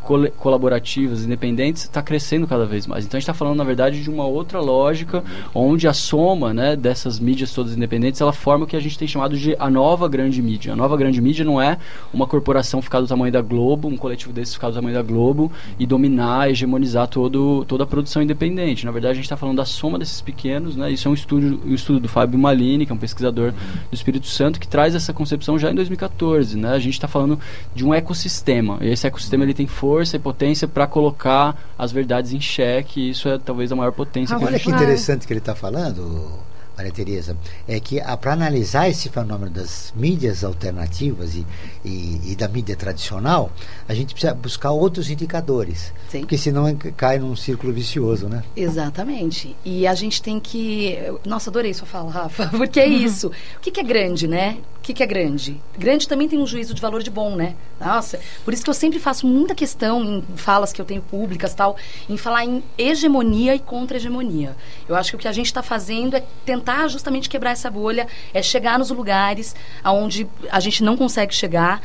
cole- 0.01 0.31
colaborativas, 0.37 1.23
independentes, 1.25 1.83
está 1.83 2.01
crescendo 2.01 2.47
cada 2.47 2.65
vez 2.65 2.87
mais. 2.87 3.05
Então 3.05 3.17
a 3.17 3.19
gente 3.19 3.29
está 3.29 3.33
falando, 3.33 3.57
na 3.57 3.63
verdade, 3.63 4.01
de 4.01 4.09
uma 4.09 4.25
outra 4.25 4.59
lógica, 4.59 5.23
onde 5.53 5.87
a 5.87 5.93
soma 5.93 6.53
né, 6.53 6.75
dessas 6.75 7.19
mídias 7.19 7.53
todas 7.53 7.75
independentes, 7.75 8.21
ela 8.21 8.33
forma 8.33 8.65
o 8.65 8.67
que 8.67 8.75
a 8.75 8.79
gente 8.79 8.97
tem 8.97 9.07
chamado 9.07 9.37
de 9.37 9.55
a 9.59 9.69
nova 9.69 10.07
grande 10.07 10.41
mídia. 10.41 10.73
A 10.73 10.75
nova 10.75 10.97
grande 10.97 11.21
mídia 11.21 11.45
não 11.45 11.61
é 11.61 11.77
uma 12.13 12.27
corporação 12.27 12.81
ficar 12.81 13.01
do 13.01 13.07
tamanho 13.07 13.31
da 13.31 13.41
Globo, 13.41 13.87
um 13.87 13.97
coletivo 13.97 14.33
desses 14.33 14.53
ficar 14.53 14.69
do 14.69 14.75
tamanho 14.75 14.95
da 14.95 15.01
Globo 15.01 15.51
e 15.77 15.85
dominar, 15.85 16.49
hegemonizar 16.49 17.07
todo, 17.07 17.65
toda 17.65 17.83
a 17.83 17.87
produção 17.87 18.21
independente. 18.21 18.85
Na 18.85 18.91
verdade, 18.91 19.11
a 19.11 19.15
gente 19.15 19.25
está 19.25 19.37
falando 19.37 19.57
da 19.57 19.65
soma 19.65 19.99
desses 19.99 20.21
pequenos, 20.21 20.75
né? 20.75 20.91
Isso 20.91 21.07
é 21.07 21.11
um 21.11 21.13
estudo, 21.13 21.61
um 21.65 21.73
estudo 21.73 21.99
do 21.99 22.07
Fábio 22.07 22.39
Malini, 22.39 22.85
que 22.85 22.91
é 22.91 22.95
um 22.95 22.99
pesquisador 22.99 23.51
do 23.51 23.93
Espírito 23.93 24.27
Santo, 24.27 24.59
que 24.59 24.67
traz 24.67 24.95
essa 24.95 25.13
concepção 25.13 25.57
já 25.57 25.71
em 25.71 25.75
2014, 25.75 26.57
né? 26.57 26.69
A 26.69 26.79
gente 26.79 26.93
está 26.93 27.07
falando 27.07 27.39
de 27.75 27.85
um 27.85 27.93
ecossistema. 27.93 28.77
E 28.81 28.87
esse 28.87 29.05
ecossistema 29.05 29.43
ele 29.43 29.53
tem 29.53 29.67
força 29.67 29.88
e 30.15 30.19
potência 30.19 30.67
para 30.67 30.85
colocar 30.87 31.71
as 31.77 31.91
verdades 31.91 32.33
em 32.33 32.39
xeque. 32.41 33.01
E 33.01 33.09
isso 33.11 33.27
é 33.27 33.37
talvez 33.37 33.71
a 33.71 33.75
maior 33.75 33.91
potência 33.91 34.35
que 34.35 34.43
a 34.43 34.47
Olha 34.47 34.57
gente 34.57 34.65
que 34.65 34.71
interessante 34.71 35.27
que 35.27 35.33
ele 35.33 35.39
está 35.39 35.55
falando, 35.55 36.39
Maria 36.79 36.93
Tereza, 36.93 37.35
é 37.67 37.77
que 37.77 37.99
para 38.21 38.31
analisar 38.31 38.87
esse 38.87 39.09
fenômeno 39.09 39.51
das 39.51 39.91
mídias 39.93 40.45
alternativas 40.45 41.35
e, 41.35 41.45
e, 41.83 42.31
e 42.31 42.35
da 42.37 42.47
mídia 42.47 42.73
tradicional, 42.73 43.51
a 43.85 43.93
gente 43.93 44.13
precisa 44.13 44.33
buscar 44.33 44.71
outros 44.71 45.09
indicadores, 45.09 45.93
Sim. 46.09 46.21
porque 46.21 46.37
senão 46.37 46.65
é- 46.65 46.75
cai 46.95 47.19
num 47.19 47.35
círculo 47.35 47.73
vicioso, 47.73 48.29
né? 48.29 48.43
Exatamente. 48.55 49.55
E 49.65 49.85
a 49.85 49.93
gente 49.93 50.21
tem 50.21 50.39
que. 50.39 50.97
Nossa, 51.25 51.49
adorei 51.49 51.73
sua 51.73 51.85
fala, 51.85 52.09
Rafa, 52.09 52.47
porque 52.55 52.79
é 52.79 52.87
isso. 52.87 53.27
O 53.27 53.59
que, 53.59 53.71
que 53.71 53.81
é 53.81 53.83
grande, 53.83 54.25
né? 54.25 54.57
Que, 54.89 54.93
que 54.95 55.03
é 55.03 55.05
grande? 55.05 55.61
Grande 55.77 56.07
também 56.07 56.27
tem 56.27 56.39
um 56.39 56.47
juízo 56.47 56.73
de 56.73 56.81
valor 56.81 57.03
de 57.03 57.11
bom, 57.11 57.35
né? 57.35 57.53
Nossa, 57.79 58.19
por 58.43 58.51
isso 58.51 58.63
que 58.63 58.69
eu 58.71 58.73
sempre 58.73 58.97
faço 58.97 59.27
muita 59.27 59.53
questão 59.53 60.03
em 60.03 60.23
falas 60.35 60.73
que 60.73 60.81
eu 60.81 60.85
tenho 60.85 60.99
públicas 60.99 61.53
tal, 61.53 61.77
em 62.09 62.17
falar 62.17 62.43
em 62.43 62.63
hegemonia 62.75 63.53
e 63.53 63.59
contra-hegemonia. 63.59 64.55
Eu 64.87 64.95
acho 64.95 65.11
que 65.11 65.15
o 65.15 65.19
que 65.19 65.27
a 65.27 65.31
gente 65.31 65.45
está 65.45 65.61
fazendo 65.61 66.15
é 66.17 66.23
tentar 66.43 66.87
justamente 66.87 67.29
quebrar 67.29 67.51
essa 67.51 67.69
bolha, 67.69 68.07
é 68.33 68.41
chegar 68.41 68.79
nos 68.79 68.89
lugares 68.89 69.55
aonde 69.83 70.27
a 70.51 70.59
gente 70.59 70.83
não 70.83 70.97
consegue 70.97 71.35
chegar. 71.35 71.83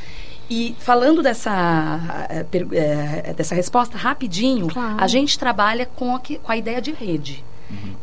E 0.48 0.74
falando 0.78 1.22
dessa, 1.22 2.00
eh, 2.40 3.34
dessa 3.36 3.54
resposta 3.54 3.98
rapidinho, 3.98 4.68
Claro. 4.68 4.96
a 4.98 5.06
gente 5.06 5.38
trabalha 5.38 5.84
com 5.84 6.16
a, 6.16 6.18
com 6.20 6.50
a 6.52 6.56
ideia 6.56 6.80
de 6.80 6.90
rede. 6.90 7.44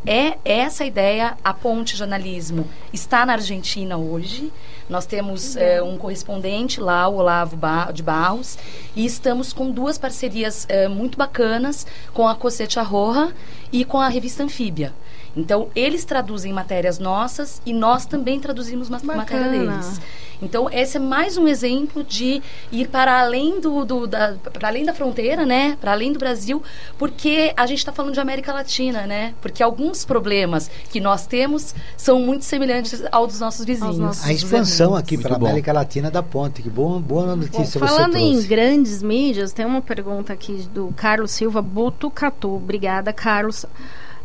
É 0.06 0.38
essa 0.44 0.84
ideia, 0.86 1.38
a 1.44 1.54
Ponte 1.54 1.96
Jornalismo 1.96 2.68
está 2.92 3.26
na 3.26 3.34
Argentina 3.34 3.96
hoje. 3.98 4.52
Nós 4.92 5.06
temos 5.06 5.56
eh, 5.56 5.82
um 5.82 5.98
correspondente 5.98 6.82
lá, 6.82 7.08
o 7.08 7.16
Olavo 7.16 7.58
de 7.94 8.04
Barros, 8.04 8.58
e 8.94 9.06
estamos 9.06 9.54
com 9.54 9.72
duas 9.72 9.98
parcerias 9.98 10.66
eh, 10.68 10.90
muito 10.90 11.18
bacanas 11.18 11.88
com 12.14 12.28
a 12.28 12.36
Cocete 12.36 12.78
Arroja 12.78 13.34
e 13.72 13.86
com 13.86 14.02
a 14.02 14.10
revista 14.10 14.44
Anfíbia. 14.44 14.94
Então, 15.36 15.70
eles 15.76 16.04
traduzem 16.04 16.52
matérias 16.52 17.00
nossas 17.00 17.62
e 17.66 17.74
nós 17.74 18.06
também 18.06 18.40
traduzimos 18.40 18.90
ma 18.90 19.00
matéria 19.04 19.46
Bacana. 19.48 19.50
deles. 19.78 20.02
Então, 20.42 20.68
esse 20.72 20.98
é 20.98 21.00
mais 21.00 21.38
um 21.38 21.48
exemplo 21.48 22.04
de 22.04 22.42
ir 22.72 22.88
para 22.90 23.22
além 23.22 23.62
do, 23.62 23.86
do- 23.86 24.08
da, 24.08 24.34
para 24.52 24.68
além 24.70 24.84
da 24.84 24.94
fronteira, 24.94 25.46
né? 25.46 25.78
Para 25.80 25.92
além 25.92 26.12
do 26.12 26.18
Brasil, 26.20 26.62
porque 26.98 27.54
a 27.56 27.66
gente 27.68 27.78
está 27.78 27.94
falando 27.94 28.14
de 28.16 28.20
América 28.20 28.52
Latina, 28.52 29.06
né? 29.06 29.36
Porque 29.40 29.62
alguns 29.62 30.04
problemas 30.04 30.70
que 30.90 31.00
nós 31.00 31.28
temos 31.28 31.76
são 31.96 32.20
muito 32.20 32.44
semelhantes 32.44 33.04
aos 33.12 33.30
dos 33.34 33.40
nossos 33.40 33.64
vizinhos. 33.66 34.00
nossos 34.00 34.26
A 34.26 34.34
expansão 34.34 34.96
aqui 34.96 35.16
pela 35.18 35.38
bom. 35.38 35.46
América 35.46 35.72
Latina 35.72 36.10
da 36.10 36.24
ponte, 36.24 36.62
que 36.64 36.70
boa, 36.70 37.00
boa 37.00 37.28
Bom, 37.28 37.36
notícia 37.38 37.80
falando 37.80 38.14
você 38.14 38.20
em 38.20 38.42
grandes 38.42 39.04
mídias, 39.04 39.54
tem 39.54 39.66
uma 39.66 39.82
pergunta 39.82 40.34
aqui 40.34 40.68
do 40.74 40.92
Carlos 40.98 41.30
Silva 41.32 41.62
Botucatu. 41.62 42.56
Obrigada, 42.56 43.14
Carlos. 43.14 43.64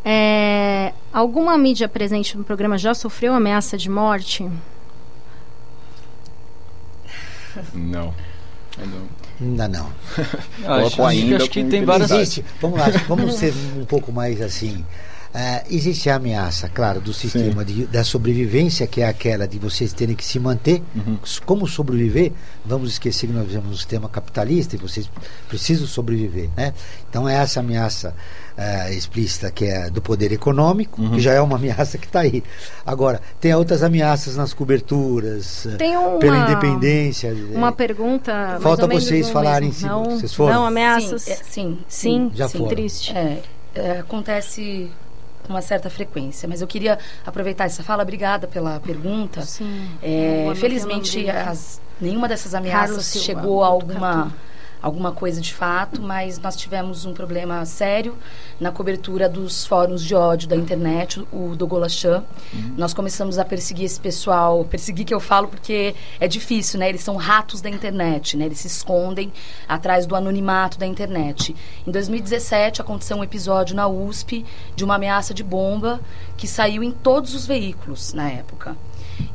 É, 0.08 0.92
alguma 1.12 1.58
mídia 1.58 1.88
presente 1.88 2.38
no 2.38 2.44
programa 2.44 2.78
já 2.78 2.94
sofreu 2.94 3.34
ameaça 3.34 3.76
de 3.76 3.90
morte? 3.90 4.48
Não. 7.74 8.14
Ainda 8.78 8.86
não. 8.86 9.08
Ainda 9.40 9.68
não. 9.68 9.92
Acho, 10.64 11.04
ainda 11.04 11.36
acho 11.38 11.50
que 11.50 11.64
tem 11.64 11.84
várias. 11.84 12.12
Existe, 12.12 12.44
vamos 12.60 12.78
lá, 12.78 12.86
vamos 13.08 13.34
ser 13.34 13.52
um 13.76 13.84
pouco 13.84 14.12
mais 14.12 14.40
assim. 14.40 14.84
Ah, 15.38 15.62
existe 15.68 16.08
a 16.08 16.14
ameaça, 16.16 16.66
claro, 16.66 16.98
do 16.98 17.12
sistema 17.12 17.62
de, 17.62 17.84
da 17.84 18.02
sobrevivência, 18.02 18.86
que 18.86 19.02
é 19.02 19.06
aquela 19.06 19.46
de 19.46 19.58
vocês 19.58 19.92
terem 19.92 20.16
que 20.16 20.24
se 20.24 20.40
manter. 20.40 20.82
Como 21.44 21.66
sobreviver? 21.68 22.32
Vamos 22.64 22.92
esquecer 22.92 23.26
que 23.26 23.34
nós 23.34 23.46
vivemos 23.46 23.70
um 23.70 23.76
sistema 23.76 24.08
capitalista 24.08 24.76
e 24.76 24.78
vocês 24.78 25.10
precisam 25.46 25.86
sobreviver. 25.86 26.48
Né? 26.56 26.72
Então, 27.10 27.28
é 27.28 27.34
essa 27.34 27.60
ameaça 27.60 28.14
ah, 28.56 28.90
explícita 28.90 29.50
que 29.50 29.66
é 29.66 29.90
do 29.90 30.00
poder 30.00 30.32
econômico, 30.32 31.06
que 31.10 31.20
já 31.20 31.34
é 31.34 31.40
uma 31.42 31.56
ameaça 31.60 31.98
que 31.98 32.06
está 32.06 32.20
aí. 32.20 32.42
Agora, 32.86 33.20
tem 33.38 33.54
outras 33.54 33.82
ameaças 33.82 34.36
nas 34.36 34.54
coberturas, 34.54 35.68
Tem 35.76 35.98
uma- 35.98 36.18
pela 36.18 36.38
independência. 36.38 37.34
Uma 37.54 37.72
pergunta. 37.72 38.32
mais 38.32 38.62
Falta 38.62 38.86
vocês 38.86 39.28
falarem 39.28 39.68
mesmo. 39.68 39.86
Não, 39.86 40.04
Vocês 40.18 40.32
foram? 40.32 40.54
não 40.54 40.64
ameaças? 40.66 41.24
Sim, 41.24 41.30
é, 41.30 41.34
sim, 41.44 41.78
Sim, 41.88 42.30
Já 42.34 42.48
sim, 42.48 42.56
foram. 42.56 42.70
triste. 42.70 43.12
É, 43.14 43.42
é, 43.74 43.98
acontece 43.98 44.90
uma 45.52 45.62
certa 45.62 45.88
frequência, 45.90 46.48
mas 46.48 46.60
eu 46.60 46.66
queria 46.66 46.98
aproveitar 47.24 47.64
essa 47.64 47.82
fala. 47.82 48.02
Obrigada 48.02 48.46
pela 48.46 48.80
pergunta. 48.80 49.42
Sim. 49.42 49.90
É, 50.02 50.52
felizmente, 50.56 51.28
as- 51.30 51.80
nenhuma 52.00 52.28
dessas 52.28 52.54
ameaças 52.54 53.04
Silva, 53.06 53.24
chegou 53.26 53.62
a 53.64 53.66
alguma 53.66 54.32
alguma 54.86 55.10
coisa 55.10 55.40
de 55.40 55.52
fato, 55.52 56.00
mas 56.00 56.38
nós 56.38 56.54
tivemos 56.54 57.04
um 57.04 57.12
problema 57.12 57.64
sério 57.64 58.16
na 58.60 58.70
cobertura 58.70 59.28
dos 59.28 59.66
fóruns 59.66 60.00
de 60.00 60.14
ódio 60.14 60.48
da 60.48 60.54
internet, 60.54 61.26
o 61.32 61.56
do 61.56 61.66
Golachan. 61.66 62.22
Uhum. 62.54 62.74
Nós 62.76 62.94
começamos 62.94 63.36
a 63.36 63.44
perseguir 63.44 63.84
esse 63.84 63.98
pessoal, 63.98 64.64
perseguir 64.64 65.04
que 65.04 65.12
eu 65.12 65.18
falo 65.18 65.48
porque 65.48 65.92
é 66.20 66.28
difícil, 66.28 66.78
né? 66.78 66.88
Eles 66.88 67.00
são 67.00 67.16
ratos 67.16 67.60
da 67.60 67.68
internet, 67.68 68.36
né? 68.36 68.46
Eles 68.46 68.60
se 68.60 68.68
escondem 68.68 69.32
atrás 69.68 70.06
do 70.06 70.14
anonimato 70.14 70.78
da 70.78 70.86
internet. 70.86 71.56
Em 71.84 71.90
2017 71.90 72.80
aconteceu 72.80 73.16
um 73.16 73.24
episódio 73.24 73.74
na 73.74 73.88
USP 73.88 74.46
de 74.76 74.84
uma 74.84 74.94
ameaça 74.94 75.34
de 75.34 75.42
bomba 75.42 76.00
que 76.36 76.46
saiu 76.46 76.84
em 76.84 76.92
todos 76.92 77.34
os 77.34 77.44
veículos 77.44 78.12
na 78.12 78.30
época. 78.30 78.76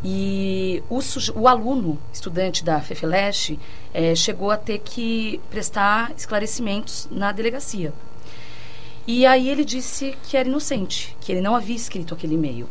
E 0.03 0.83
o, 0.89 0.99
o 1.35 1.47
aluno, 1.47 1.99
estudante 2.13 2.63
da 2.63 2.79
FEFELESH, 2.81 3.57
é, 3.93 4.15
chegou 4.15 4.51
a 4.51 4.57
ter 4.57 4.79
que 4.79 5.39
prestar 5.49 6.11
esclarecimentos 6.15 7.07
na 7.11 7.31
delegacia. 7.31 7.93
E 9.07 9.25
aí 9.25 9.49
ele 9.49 9.65
disse 9.65 10.15
que 10.23 10.37
era 10.37 10.47
inocente, 10.47 11.15
que 11.21 11.31
ele 11.31 11.41
não 11.41 11.55
havia 11.55 11.75
escrito 11.75 12.13
aquele 12.13 12.35
e-mail. 12.35 12.69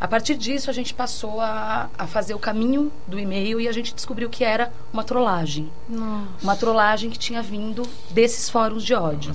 A 0.00 0.08
partir 0.08 0.34
disso, 0.34 0.68
a 0.68 0.72
gente 0.72 0.92
passou 0.92 1.40
a, 1.40 1.88
a 1.96 2.06
fazer 2.06 2.34
o 2.34 2.38
caminho 2.38 2.92
do 3.06 3.18
e-mail 3.18 3.60
e 3.60 3.68
a 3.68 3.72
gente 3.72 3.94
descobriu 3.94 4.28
que 4.28 4.44
era 4.44 4.72
uma 4.92 5.04
trollagem. 5.04 5.70
Nossa. 5.88 6.28
Uma 6.42 6.56
trollagem 6.56 7.08
que 7.08 7.18
tinha 7.18 7.40
vindo 7.40 7.88
desses 8.10 8.50
fóruns 8.50 8.84
de 8.84 8.92
ódio. 8.92 9.32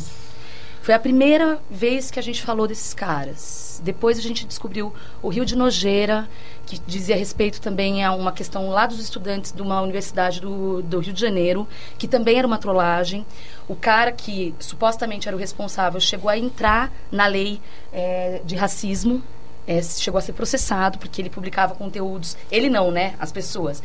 Foi 0.82 0.94
a 0.94 1.00
primeira 1.00 1.60
vez 1.70 2.12
que 2.12 2.20
a 2.20 2.24
gente 2.24 2.42
falou 2.42 2.68
desses 2.68 2.94
caras. 2.94 3.69
Depois 3.80 4.18
a 4.18 4.22
gente 4.22 4.46
descobriu 4.46 4.94
o 5.22 5.30
Rio 5.30 5.46
de 5.46 5.56
Nojeira, 5.56 6.28
que 6.66 6.80
dizia 6.86 7.16
respeito 7.16 7.60
também 7.62 8.04
a 8.04 8.14
uma 8.14 8.32
questão 8.32 8.70
lá 8.70 8.86
dos 8.86 9.00
estudantes 9.00 9.52
de 9.52 9.62
uma 9.62 9.82
universidade 9.82 10.40
do, 10.40 10.82
do 10.82 11.00
Rio 11.00 11.14
de 11.14 11.20
Janeiro, 11.20 11.68
que 11.98 12.08
também 12.08 12.38
era 12.38 12.46
uma 12.46 12.58
trollagem. 12.58 13.26
O 13.68 13.76
cara 13.76 14.12
que 14.12 14.54
supostamente 14.60 15.28
era 15.28 15.36
o 15.36 15.40
responsável 15.40 16.00
chegou 16.00 16.30
a 16.30 16.38
entrar 16.38 16.92
na 17.12 17.28
lei 17.28 17.62
é, 17.92 18.42
de 18.46 18.56
racismo, 18.56 19.24
é, 19.68 19.82
chegou 19.84 20.18
a 20.18 20.22
ser 20.22 20.34
processado 20.34 20.98
porque 20.98 21.22
ele 21.22 21.30
publicava 21.30 21.76
conteúdos. 21.76 22.36
Ele 22.52 22.70
não, 22.70 22.90
né? 22.90 23.14
As 23.20 23.32
pessoas. 23.32 23.84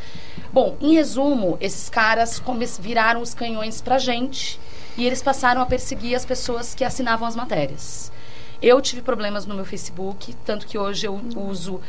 Bom, 0.50 0.76
em 0.80 0.94
resumo, 0.94 1.58
esses 1.60 1.90
caras 1.90 2.40
viraram 2.80 3.20
os 3.20 3.34
canhões 3.34 3.82
pra 3.82 3.98
gente 3.98 4.58
e 4.96 5.06
eles 5.06 5.22
passaram 5.22 5.60
a 5.60 5.66
perseguir 5.66 6.14
as 6.14 6.24
pessoas 6.24 6.74
que 6.74 6.84
assinavam 6.84 7.28
as 7.28 7.36
matérias. 7.36 8.10
Eu 8.66 8.80
tive 8.80 9.02
problemas 9.02 9.44
no 9.44 9.54
meu 9.54 9.66
Facebook, 9.66 10.34
tanto 10.42 10.66
que 10.66 10.78
hoje 10.78 11.06
eu 11.06 11.20
uso 11.36 11.74
uh, 11.74 11.80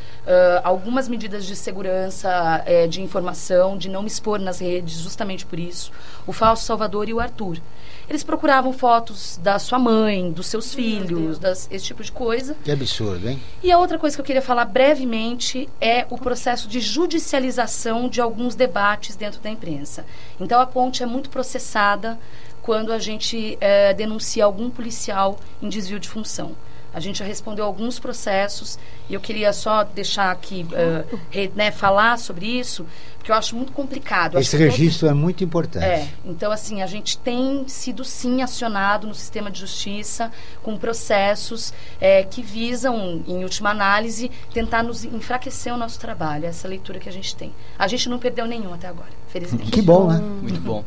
algumas 0.62 1.08
medidas 1.08 1.46
de 1.46 1.56
segurança, 1.56 2.30
uh, 2.68 2.88
de 2.90 3.02
informação, 3.02 3.78
de 3.78 3.88
não 3.88 4.02
me 4.02 4.10
expor 4.10 4.40
nas 4.40 4.60
redes, 4.60 5.00
justamente 5.00 5.46
por 5.46 5.58
isso. 5.58 5.90
O 6.28 6.34
Falso 6.34 6.66
Salvador 6.66 7.08
e 7.08 7.14
o 7.14 7.22
Arthur. 7.22 7.62
Eles 8.10 8.26
procuravam 8.26 8.74
fotos 8.74 9.40
da 9.42 9.58
sua 9.58 9.80
mãe, 9.80 10.30
dos 10.30 10.48
seus 10.48 10.74
filhos, 10.74 11.40
das, 11.40 11.70
esse 11.72 11.86
tipo 11.86 12.04
de 12.04 12.12
coisa. 12.12 12.58
Que 12.62 12.72
absurdo, 12.72 13.30
hein? 13.30 13.42
E 13.64 13.72
a 13.72 13.80
outra 13.80 13.98
coisa 13.98 14.18
que 14.18 14.20
eu 14.20 14.26
queria 14.26 14.42
falar 14.42 14.66
brevemente 14.66 15.70
é 15.80 16.06
o 16.10 16.18
processo 16.18 16.68
de 16.68 16.82
judicialização 16.82 18.10
de 18.10 18.20
alguns 18.20 18.54
debates 18.54 19.16
dentro 19.16 19.40
da 19.40 19.50
imprensa. 19.50 20.06
Então 20.42 20.60
a 20.60 20.66
ponte 20.66 21.02
é 21.02 21.06
muito 21.06 21.30
processada 21.30 22.20
quando 22.62 22.92
a 22.92 23.00
gente 23.00 23.58
é, 23.62 23.94
denuncia 23.94 24.44
algum 24.44 24.70
policial 24.70 25.40
em 25.62 25.70
desvio 25.70 26.02
de 26.02 26.10
função. 26.10 26.54
A 26.96 27.02
gente 27.02 27.20
já 27.20 27.26
respondeu 27.26 27.66
alguns 27.66 28.00
processos 28.00 28.80
e 29.10 29.14
eu 29.14 29.20
queria 29.20 29.52
só 29.52 29.84
deixar 29.84 30.32
aqui, 30.32 30.66
uh, 30.72 31.20
re, 31.30 31.52
né, 31.54 31.70
falar 31.70 32.18
sobre 32.18 32.46
isso, 32.46 32.86
porque 33.18 33.30
eu 33.30 33.36
acho 33.36 33.54
muito 33.54 33.74
complicado. 33.74 34.40
Esse 34.40 34.56
registro 34.56 35.02
todo... 35.02 35.10
é 35.10 35.14
muito 35.14 35.44
importante. 35.44 35.84
É, 35.84 36.08
então 36.24 36.54
assim, 36.54 36.82
a 36.82 36.88
gente 36.88 37.18
tem 37.18 37.68
sido 37.68 38.06
sim 38.06 38.42
acionado 38.42 39.06
no 39.08 39.14
sistema 39.14 39.52
de 39.52 39.60
justiça 39.60 40.32
com 40.64 40.78
processos 40.78 41.74
é, 42.00 42.24
que 42.24 42.42
visam, 42.42 43.22
em 43.28 43.44
última 43.44 43.72
análise, 43.72 44.32
tentar 44.54 44.82
nos 44.82 45.04
enfraquecer 45.04 45.74
o 45.74 45.78
nosso 45.78 46.00
trabalho, 46.00 46.46
essa 46.46 46.66
leitura 46.66 46.98
que 46.98 47.10
a 47.10 47.12
gente 47.12 47.36
tem. 47.36 47.54
A 47.78 47.90
gente 47.90 48.08
não 48.08 48.18
perdeu 48.18 48.46
nenhum 48.46 48.74
até 48.74 48.88
agora, 48.88 49.12
felizmente. 49.28 49.70
Que 49.70 49.82
bom, 49.82 50.08
né? 50.08 50.18
Muito 50.18 50.62
bom. 50.62 50.86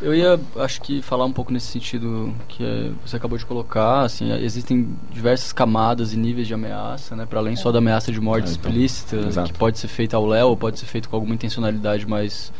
Eu 0.00 0.14
ia, 0.14 0.38
acho 0.56 0.80
que, 0.80 1.02
falar 1.02 1.24
um 1.24 1.32
pouco 1.32 1.52
nesse 1.52 1.66
sentido 1.66 2.32
que 2.46 2.64
é, 2.64 2.90
você 3.04 3.16
acabou 3.16 3.36
de 3.36 3.44
colocar. 3.44 4.02
Assim, 4.02 4.32
existem 4.32 4.88
diversas 5.10 5.52
camadas 5.52 6.12
e 6.12 6.16
níveis 6.16 6.46
de 6.46 6.54
ameaça, 6.54 7.16
né? 7.16 7.26
Para 7.26 7.40
além 7.40 7.56
só 7.56 7.72
da 7.72 7.78
ameaça 7.78 8.12
de 8.12 8.20
morte 8.20 8.48
é, 8.48 8.52
então, 8.52 8.70
explícita, 8.70 9.16
exato. 9.16 9.52
que 9.52 9.58
pode 9.58 9.78
ser 9.78 9.88
feita 9.88 10.16
ao 10.16 10.24
léu, 10.24 10.56
pode 10.56 10.78
ser 10.78 10.86
feita 10.86 11.08
com 11.08 11.16
alguma 11.16 11.34
intencionalidade 11.34 12.06
mais. 12.06 12.52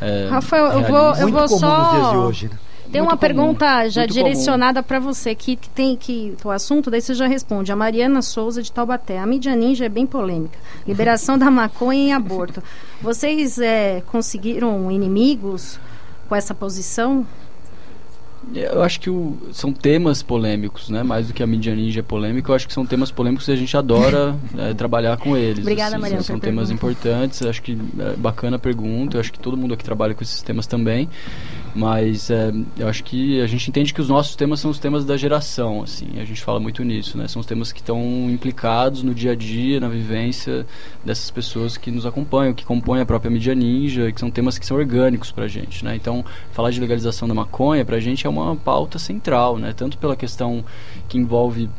É, 0.00 0.28
Rafael, 0.30 0.66
eu 0.66 0.82
vou, 0.82 1.14
eu 1.16 1.28
vou 1.28 1.48
só. 1.48 2.26
Hoje, 2.26 2.48
né? 2.48 2.58
Tem 2.90 3.02
muito 3.02 3.12
uma 3.12 3.18
comum, 3.18 3.18
pergunta 3.18 3.88
já 3.90 4.06
direcionada 4.06 4.82
para 4.82 4.98
você 4.98 5.34
que, 5.34 5.56
que, 5.56 5.68
tem 5.68 5.94
que 5.94 6.34
o 6.42 6.50
assunto, 6.50 6.90
daí 6.90 7.02
você 7.02 7.12
já 7.12 7.26
responde. 7.26 7.70
A 7.70 7.76
Mariana 7.76 8.22
Souza 8.22 8.62
de 8.62 8.72
Taubaté. 8.72 9.18
A 9.18 9.26
mídia 9.26 9.54
ninja 9.54 9.84
é 9.84 9.88
bem 9.90 10.06
polêmica. 10.06 10.58
Liberação 10.86 11.36
da 11.36 11.50
maconha 11.50 12.00
em 12.00 12.12
aborto. 12.14 12.62
Vocês 13.02 13.58
é, 13.58 14.02
conseguiram 14.06 14.90
inimigos 14.90 15.78
com 16.28 16.36
essa 16.36 16.54
posição? 16.54 17.26
Eu 18.54 18.82
acho 18.82 19.00
que 19.00 19.10
o, 19.10 19.36
são 19.52 19.72
temas 19.72 20.22
polêmicos, 20.22 20.88
né? 20.88 21.02
Mais 21.02 21.26
do 21.26 21.34
que 21.34 21.42
a 21.42 21.46
mídia 21.46 21.74
ninja 21.74 22.00
é 22.00 22.02
polêmica, 22.02 22.50
eu 22.50 22.54
acho 22.54 22.66
que 22.66 22.72
são 22.72 22.86
temas 22.86 23.10
polêmicos 23.10 23.46
e 23.48 23.52
a 23.52 23.56
gente 23.56 23.76
adora 23.76 24.36
é, 24.56 24.72
trabalhar 24.74 25.16
com 25.18 25.36
eles. 25.36 25.58
Obrigada, 25.58 25.96
assim, 25.96 26.02
Maria. 26.02 26.22
São 26.22 26.38
temas 26.38 26.68
pergunta. 26.68 26.86
importantes, 26.86 27.42
acho 27.42 27.60
que 27.60 27.76
é 27.98 28.16
bacana 28.16 28.56
a 28.56 28.58
pergunta, 28.58 29.16
eu 29.16 29.20
acho 29.20 29.32
que 29.32 29.38
todo 29.38 29.56
mundo 29.56 29.74
aqui 29.74 29.84
trabalha 29.84 30.14
com 30.14 30.22
esses 30.22 30.40
temas 30.40 30.66
também. 30.66 31.10
Mas 31.78 32.28
é, 32.28 32.52
eu 32.76 32.88
acho 32.88 33.04
que 33.04 33.40
a 33.40 33.46
gente 33.46 33.70
entende 33.70 33.94
que 33.94 34.00
os 34.00 34.08
nossos 34.08 34.34
temas 34.34 34.58
são 34.58 34.68
os 34.68 34.80
temas 34.80 35.04
da 35.04 35.16
geração, 35.16 35.80
assim, 35.80 36.18
a 36.18 36.24
gente 36.24 36.42
fala 36.42 36.58
muito 36.58 36.82
nisso, 36.82 37.16
né? 37.16 37.28
São 37.28 37.38
os 37.38 37.46
temas 37.46 37.70
que 37.70 37.78
estão 37.78 38.02
implicados 38.28 39.04
no 39.04 39.14
dia 39.14 39.30
a 39.30 39.34
dia, 39.36 39.78
na 39.78 39.88
vivência 39.88 40.66
dessas 41.04 41.30
pessoas 41.30 41.76
que 41.76 41.92
nos 41.92 42.04
acompanham, 42.04 42.52
que 42.52 42.64
compõem 42.64 43.00
a 43.00 43.06
própria 43.06 43.30
mídia 43.30 43.54
ninja, 43.54 44.10
que 44.10 44.18
são 44.18 44.28
temas 44.28 44.58
que 44.58 44.66
são 44.66 44.76
orgânicos 44.76 45.30
pra 45.30 45.46
gente, 45.46 45.84
né? 45.84 45.94
Então, 45.94 46.24
falar 46.50 46.72
de 46.72 46.80
legalização 46.80 47.28
da 47.28 47.34
maconha 47.34 47.84
pra 47.84 48.00
gente 48.00 48.26
é 48.26 48.28
uma 48.28 48.56
pauta 48.56 48.98
central, 48.98 49.56
né? 49.56 49.72
Tanto 49.72 49.98
pela 49.98 50.16
questão 50.16 50.64
que 51.08 51.16
envolve 51.16 51.70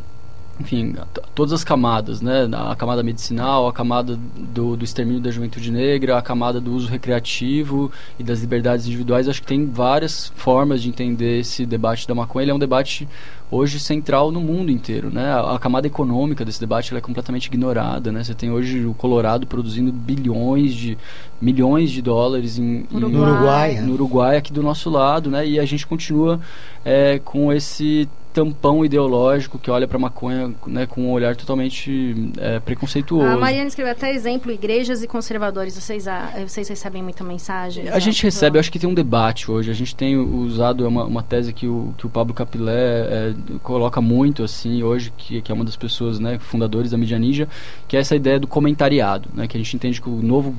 enfim, 0.60 0.94
todas 1.34 1.54
as 1.54 1.64
camadas, 1.64 2.22
né? 2.22 2.50
A 2.52 2.76
camada 2.76 3.02
medicinal, 3.02 3.68
a 3.68 3.72
camada 3.74 4.20
do, 4.36 4.76
do 4.76 4.84
extermínio 4.84 5.22
da 5.22 5.32
juventude 5.32 5.72
negra, 5.72 6.18
a 6.18 6.22
camada 6.22 6.60
do 6.60 6.74
uso 6.74 6.90
recreativo 6.90 7.90
e 8.20 8.24
das 8.24 8.42
liberdades 8.42 8.86
individuais. 8.86 9.30
Acho 9.30 9.42
que 9.42 9.48
tem 9.48 9.66
várias 9.66 10.34
formas 10.36 10.82
de 10.82 10.90
entender 10.90 11.40
esse 11.40 11.66
debate 11.66 12.06
da 12.06 12.14
maconha. 12.14 12.44
Ele 12.44 12.52
é 12.52 12.54
um 12.54 12.60
debate 12.60 13.08
hoje 13.50 13.80
central 13.80 14.32
no 14.32 14.42
mundo 14.42 14.70
inteiro, 14.70 15.10
né? 15.10 15.32
A, 15.32 15.56
a 15.56 15.60
camada 15.60 15.88
econômica 15.88 16.44
desse 16.44 16.60
debate 16.60 16.94
é 16.94 17.00
completamente 17.00 17.46
ignorada, 17.46 18.12
né? 18.12 18.22
Você 18.22 18.34
tem 18.34 18.52
hoje 18.52 18.86
o 18.86 18.94
Colorado 18.94 19.48
produzindo 19.48 19.94
bilhões 19.94 20.74
de 20.74 20.98
milhões 21.42 21.90
de 21.90 22.02
dólares 22.02 22.60
em, 22.60 22.86
em 22.92 23.00
no 23.00 23.08
Uruguai, 23.08 23.80
no 23.80 23.94
Uruguai 23.94 24.36
aqui 24.36 24.52
do 24.52 24.62
nosso 24.62 24.90
lado, 24.90 25.32
né? 25.32 25.48
E 25.48 25.58
a 25.58 25.66
gente 25.66 25.88
continua 25.88 26.40
é, 26.84 27.20
com 27.24 27.52
esse 27.54 28.10
tampão 28.34 28.86
ideológico 28.86 29.58
que 29.58 29.72
olha 29.72 29.88
para 29.88 29.98
maconha 29.98 30.54
né, 30.68 30.86
com 30.86 31.02
um 31.02 31.12
olhar 31.12 31.36
totalmente 31.36 32.32
é, 32.38 32.60
preconceituoso. 32.60 33.26
A 33.26 33.38
Mariana 33.38 33.68
escreveu 33.68 33.92
até 33.92 34.14
exemplo, 34.14 34.52
igrejas 34.52 35.02
e 35.04 35.08
conservadores. 35.08 35.76
Vocês, 35.76 36.08
ah, 36.08 36.32
vocês 36.48 36.68
recebem 36.68 37.02
muita 37.02 37.24
mensagem? 37.24 37.90
A 37.90 38.00
gente 38.00 38.22
recebe, 38.24 38.58
eu 38.58 38.60
acho 38.60 38.72
que 38.72 38.80
tem 38.80 38.90
um 38.90 38.94
debate 38.94 39.50
hoje. 39.50 39.72
A 39.72 39.74
gente 39.74 39.96
tem 39.96 40.16
usado 40.18 40.88
uma, 40.88 41.04
uma 41.06 41.24
tese 41.24 41.52
que 41.54 41.68
o, 41.68 41.94
que 41.98 42.06
o 42.06 42.10
Pablo 42.10 42.34
Capilé 42.34 42.72
é, 42.72 43.34
coloca 43.64 44.00
muito 44.00 44.44
assim 44.44 44.84
hoje, 44.84 45.12
que, 45.18 45.42
que 45.42 45.52
é 45.52 45.56
uma 45.56 45.66
das 45.66 45.76
pessoas 45.76 46.20
né, 46.20 46.38
fundadores 46.40 46.92
da 46.92 46.98
Mídia 46.98 47.18
Ninja, 47.18 47.48
que 47.88 47.98
é 47.98 48.00
essa 48.00 48.16
ideia 48.16 48.40
do 48.40 48.48
comentariado, 48.48 49.30
né, 49.34 49.48
que 49.48 49.58
a 49.58 49.60
gente 49.60 49.76
entende 49.76 50.02
que 50.02 50.10
o 50.10 50.22
novo 50.22 50.56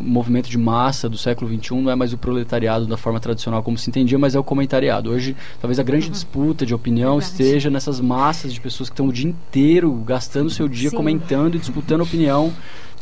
movimento 0.00 0.48
de 0.48 0.58
massa 0.58 1.08
do 1.08 1.18
século 1.18 1.50
XXI 1.50 1.80
não 1.80 1.90
é 1.90 1.94
mais 1.96 2.12
o 2.12 2.18
proletariado 2.18 2.86
da 2.86 2.96
forma 2.96 3.18
tradicional 3.18 3.62
como 3.62 3.76
se 3.76 3.90
entendia, 3.90 4.18
mas 4.18 4.34
é 4.34 4.38
o 4.38 4.44
comentariado. 4.44 5.10
Hoje, 5.10 5.36
talvez 5.60 5.78
a 5.78 5.82
grande 5.82 6.06
uhum. 6.06 6.12
disputa 6.12 6.64
de 6.64 6.74
opinião 6.74 7.11
Verdade. 7.18 7.42
esteja 7.42 7.70
nessas 7.70 8.00
massas 8.00 8.52
de 8.52 8.60
pessoas 8.60 8.88
que 8.88 8.94
estão 8.94 9.08
o 9.08 9.12
dia 9.12 9.28
inteiro 9.28 9.92
gastando 10.06 10.50
seu 10.50 10.68
dia 10.68 10.90
Sim. 10.90 10.96
comentando 10.96 11.54
e 11.56 11.58
disputando 11.58 12.02
opinião 12.02 12.52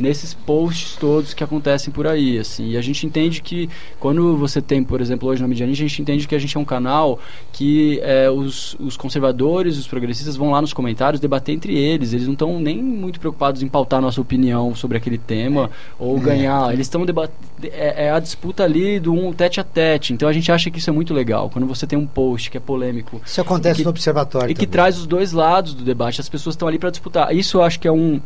nesses 0.00 0.34
posts 0.34 0.96
todos 0.96 1.34
que 1.34 1.44
acontecem 1.44 1.92
por 1.92 2.06
aí, 2.06 2.38
assim. 2.38 2.70
E 2.70 2.76
a 2.76 2.82
gente 2.82 3.06
entende 3.06 3.40
que 3.40 3.68
quando 3.98 4.36
você 4.36 4.60
tem, 4.60 4.82
por 4.82 5.00
exemplo, 5.00 5.28
hoje 5.28 5.42
na 5.42 5.48
Medianinha, 5.48 5.74
a 5.74 5.76
gente 5.76 6.02
entende 6.02 6.26
que 6.26 6.34
a 6.34 6.38
gente 6.38 6.56
é 6.56 6.60
um 6.60 6.64
canal 6.64 7.18
que 7.52 8.00
é, 8.02 8.30
os, 8.30 8.76
os 8.80 8.96
conservadores, 8.96 9.78
os 9.78 9.86
progressistas 9.86 10.36
vão 10.36 10.50
lá 10.50 10.60
nos 10.60 10.72
comentários 10.72 11.20
debater 11.20 11.54
entre 11.54 11.76
eles. 11.76 12.12
Eles 12.12 12.26
não 12.26 12.32
estão 12.32 12.58
nem 12.58 12.82
muito 12.82 13.20
preocupados 13.20 13.62
em 13.62 13.68
pautar 13.68 14.00
nossa 14.00 14.20
opinião 14.20 14.74
sobre 14.74 14.96
aquele 14.96 15.18
tema 15.18 15.64
é. 15.64 15.68
ou 15.98 16.16
é. 16.18 16.20
ganhar. 16.20 16.72
Eles 16.72 16.86
estão 16.86 17.04
debatendo. 17.04 17.38
É, 17.62 18.06
é, 18.06 18.10
a 18.10 18.18
disputa 18.18 18.64
ali 18.64 18.98
do 18.98 19.12
um 19.12 19.32
tete 19.32 19.60
a 19.60 19.64
tete. 19.64 20.12
Então 20.12 20.28
a 20.28 20.32
gente 20.32 20.50
acha 20.50 20.70
que 20.70 20.78
isso 20.78 20.90
é 20.90 20.92
muito 20.92 21.12
legal. 21.12 21.50
Quando 21.50 21.66
você 21.66 21.86
tem 21.86 21.98
um 21.98 22.06
post 22.06 22.50
que 22.50 22.56
é 22.56 22.60
polêmico. 22.60 23.20
Isso 23.24 23.40
acontece 23.40 23.78
que, 23.78 23.84
no 23.84 23.90
observatório. 23.90 24.50
E 24.50 24.54
também. 24.54 24.66
que 24.66 24.66
traz 24.66 24.98
os 24.98 25.06
dois 25.06 25.32
lados 25.32 25.74
do 25.74 25.84
debate. 25.84 26.20
As 26.20 26.28
pessoas 26.28 26.54
estão 26.54 26.66
ali 26.66 26.78
para 26.78 26.90
disputar. 26.90 27.34
Isso 27.34 27.58
eu 27.58 27.62
acho 27.62 27.78
que 27.78 27.86
é 27.86 27.92
um 27.92 28.20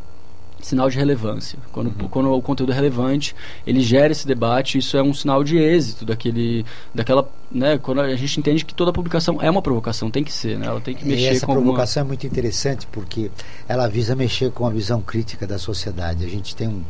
sinal 0.61 0.89
de 0.89 0.97
relevância. 0.97 1.59
Quando, 1.73 1.91
quando 2.09 2.33
o 2.33 2.41
conteúdo 2.43 2.73
é 2.73 2.75
relevante, 2.75 3.35
ele 3.67 3.81
gera 3.81 4.13
esse 4.13 4.27
debate, 4.27 4.79
isso 4.79 4.97
é 4.97 5.03
um 5.03 5.13
sinal 5.13 5.45
de 5.45 5.59
êxito 5.59 6.05
daquele, 6.05 6.65
daquela, 6.95 7.29
né, 7.51 7.79
quando 7.79 8.01
a 8.01 8.17
gente 8.17 8.41
entende 8.41 8.65
que 8.65 8.75
toda 8.75 8.93
publicação 8.93 9.41
é 9.43 9.51
uma 9.51 9.61
provocação, 9.61 10.11
tem 10.11 10.25
que 10.25 10.33
ser, 10.33 10.59
né? 10.59 10.67
Ela 10.67 10.81
tem 10.81 10.95
que 10.95 11.05
E 11.05 11.09
mexer 11.09 11.27
essa 11.27 11.47
com 11.47 11.53
provocação 11.53 12.03
alguma... 12.03 12.15
é 12.15 12.17
muito 12.17 12.27
interessante 12.27 12.87
porque 12.91 13.31
ela 13.69 13.87
visa 13.89 14.17
mexer 14.17 14.51
com 14.51 14.67
a 14.67 14.71
visão 14.71 15.01
crítica 15.01 15.47
da 15.47 15.59
sociedade. 15.59 16.25
A 16.25 16.29
gente 16.29 16.57
tem 16.57 16.69
um, 16.69 16.83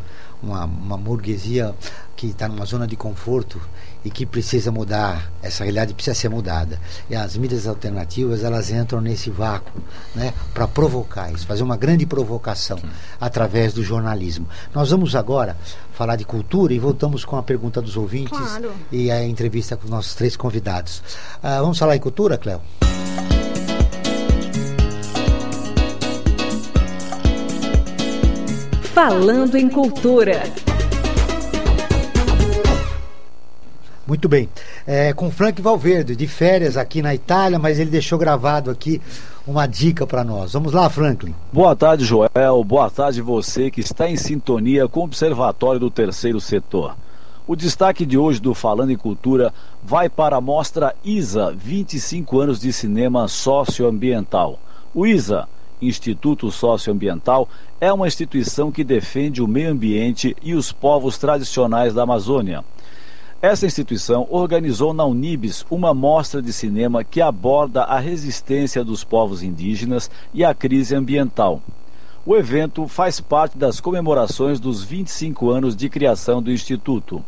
uma, 0.45 0.65
uma 0.65 0.97
burguesia 0.99 1.75
que 2.17 2.29
está 2.29 2.47
numa 2.47 2.65
zona 2.65 2.87
de 2.87 2.95
conforto 2.97 3.61
e 4.05 4.11
que 4.11 4.25
precisa 4.25 4.71
mudar, 4.71 5.33
essa 5.43 5.65
realidade 5.65 5.95
precisa 5.95 6.15
ser 6.15 6.29
mudada. 6.29 6.79
E 7.11 7.17
as 7.17 7.37
mídias 7.37 7.67
alternativas, 7.67 8.45
elas 8.45 8.71
entram 8.71 9.01
nesse 9.01 9.31
vácuo, 9.31 9.73
né, 10.15 10.33
para 10.53 10.69
provocar 10.69 11.33
isso, 11.33 11.47
fazer 11.47 11.63
uma 11.63 11.77
grande 11.77 12.07
provocação 12.07 12.79
através 13.21 13.73
do 13.73 13.83
jornalismo. 13.83 14.47
Nós 14.75 14.91
vamos 14.91 15.17
agora 15.17 15.57
falar 15.93 16.17
de 16.17 16.25
cultura 16.25 16.73
e 16.73 16.79
voltamos 16.79 17.25
com 17.25 17.37
a 17.37 17.43
pergunta 17.43 17.81
dos 17.83 17.97
ouvintes 17.97 18.39
Claro. 18.39 18.73
e 18.93 19.11
a 19.11 19.25
entrevista 19.25 19.77
com 19.77 19.85
os 19.85 19.91
nossos 19.91 20.15
três 20.15 20.37
convidados. 20.37 21.03
Ah, 21.43 21.61
vamos 21.61 21.79
falar 21.79 21.97
em 21.97 22.01
cultura, 22.01 22.37
Cléo? 22.39 22.61
Falando 28.95 29.57
em 29.57 29.69
Cultura. 29.69 30.45
Muito 34.07 34.29
bem. 34.29 34.49
É, 34.87 35.13
com 35.13 35.33
Frank 35.33 35.61
Valverde, 35.61 36.15
de 36.15 36.29
férias 36.29 36.77
aqui 36.77 37.03
na 37.03 37.13
Itália, 37.13 37.59
mas 37.59 37.81
ele 37.81 37.91
deixou 37.91 38.17
gravado 38.17 38.71
aqui 38.71 39.03
uma 39.45 39.67
dica 39.67 40.07
para 40.07 40.23
nós. 40.23 40.53
Vamos 40.53 40.73
lá, 40.73 40.89
Franklin. 40.89 41.35
Boa 41.53 41.75
tarde, 41.75 42.05
Joel. 42.05 42.63
Boa 42.65 42.89
tarde 42.89 43.21
você 43.21 43.69
que 43.69 43.81
está 43.81 44.09
em 44.09 44.17
sintonia 44.17 44.87
com 44.87 45.01
o 45.01 45.05
Observatório 45.05 45.81
do 45.81 45.91
Terceiro 45.91 46.41
Setor. 46.41 46.95
O 47.49 47.57
destaque 47.57 48.07
de 48.07 48.17
hoje 48.17 48.41
do 48.41 48.55
Falando 48.55 48.93
em 48.93 48.97
Cultura 48.97 49.53
vai 49.83 50.09
para 50.09 50.37
a 50.37 50.41
mostra 50.41 50.95
ISA 51.05 51.53
25 51.53 52.39
anos 52.39 52.61
de 52.61 52.73
cinema 52.73 53.27
socioambiental. 53.27 54.61
O 54.95 55.05
ISA, 55.05 55.49
Instituto 55.81 56.51
Socioambiental, 56.51 57.49
é 57.81 57.93
uma 57.93 58.07
instituição 58.07 58.73
que 58.73 58.85
defende 58.85 59.43
o 59.43 59.49
meio 59.49 59.71
ambiente 59.71 60.37
e 60.43 60.55
os 60.55 60.73
povos 60.73 61.19
tradicionais 61.19 61.93
da 61.93 62.03
Amazônia. 62.03 62.65
Essa 63.43 63.67
instituição 63.67 64.27
organizou 64.31 64.95
na 64.95 65.05
Unibis 65.05 65.67
uma 65.71 65.93
mostra 65.93 66.41
de 66.41 66.53
cinema 66.53 67.05
que 67.05 67.21
aborda 67.21 67.83
a 67.83 67.99
resistência 67.99 68.83
dos 68.83 69.05
povos 69.05 69.43
indígenas 69.43 70.11
e 70.33 70.43
a 70.43 70.55
crise 70.55 70.95
ambiental. 70.95 71.61
O 72.25 72.35
evento 72.35 72.89
faz 72.89 73.21
parte 73.21 73.59
das 73.59 73.81
comemorações 73.81 74.59
dos 74.59 74.83
25 74.83 75.51
anos 75.51 75.77
de 75.77 75.91
criação 75.91 76.43
do 76.43 76.51
Instituto. 76.51 77.23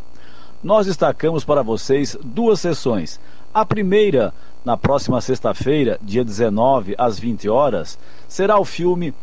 Nós 0.63 0.87
destacamos 0.87 1.45
para 1.45 1.63
vocês 1.63 2.17
duas 2.25 2.61
sessões. 2.61 3.21
A 3.57 3.65
primeira, 3.65 4.35
na 4.63 4.77
próxima 4.77 5.19
sexta-feira, 5.19 5.99
dia 6.03 6.23
19, 6.23 6.95
às 6.99 7.19
20 7.19 7.49
horas, 7.49 7.99
será 8.29 8.59
o 8.59 8.67
filme 8.67 9.15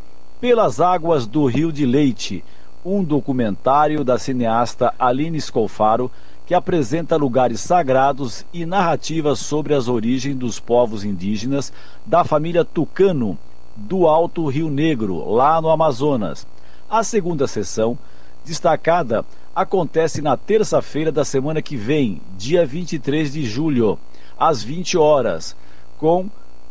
Pelas 0.41 0.81
Águas 0.81 1.27
do 1.27 1.45
Rio 1.45 1.71
de 1.71 1.85
Leite, 1.85 2.43
um 2.83 3.03
documentário 3.03 4.03
da 4.03 4.17
cineasta 4.17 4.91
Aline 4.97 5.39
Scolfaro 5.39 6.09
que 6.47 6.55
apresenta 6.55 7.15
lugares 7.15 7.59
sagrados 7.61 8.43
e 8.51 8.65
narrativas 8.65 9.37
sobre 9.37 9.75
as 9.75 9.87
origens 9.87 10.35
dos 10.35 10.59
povos 10.59 11.05
indígenas 11.05 11.71
da 12.03 12.23
família 12.23 12.65
Tucano, 12.65 13.37
do 13.75 14.07
Alto 14.07 14.47
Rio 14.47 14.71
Negro, 14.71 15.31
lá 15.31 15.61
no 15.61 15.69
Amazonas. 15.69 16.47
A 16.89 17.03
segunda 17.03 17.45
sessão, 17.45 17.95
destacada, 18.43 19.23
acontece 19.55 20.23
na 20.23 20.35
terça-feira 20.35 21.11
da 21.11 21.23
semana 21.23 21.61
que 21.61 21.75
vem, 21.75 22.19
dia 22.35 22.65
23 22.65 23.31
de 23.31 23.45
julho, 23.45 23.99
às 24.37 24.63
20 24.63 24.97
horas, 24.97 25.55
com 25.97 26.29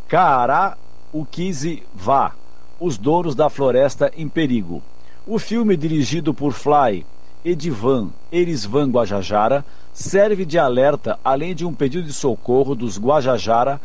Kaará 0.09 0.77
Ukizi 1.13 1.83
Vá, 1.95 2.33
Os 2.81 2.99
Douros 2.99 3.35
da 3.35 3.49
Floresta 3.49 4.13
em 4.17 4.29
Perigo. 4.29 4.83
O 5.27 5.39
filme, 5.39 5.77
dirigido 5.77 6.35
por 6.35 6.53
Fly, 6.53 7.07
Edivan 7.45 8.11
Erisvan 8.31 8.91
Guajajara, 8.91 9.65
serve 9.93 10.45
de 10.45 10.59
alerta, 10.59 11.19
além 11.25 11.55
de 11.55 11.67
um 11.67 11.75
pedido 11.75 12.07
de 12.07 12.13
socorro 12.13 12.75
dos 12.75 12.99
Guajajara 12.99 13.81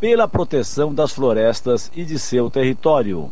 pela 0.00 0.28
proteção 0.28 0.92
das 0.92 1.12
florestas 1.12 1.90
e 1.94 2.04
de 2.04 2.18
seu 2.18 2.50
território. 2.50 3.30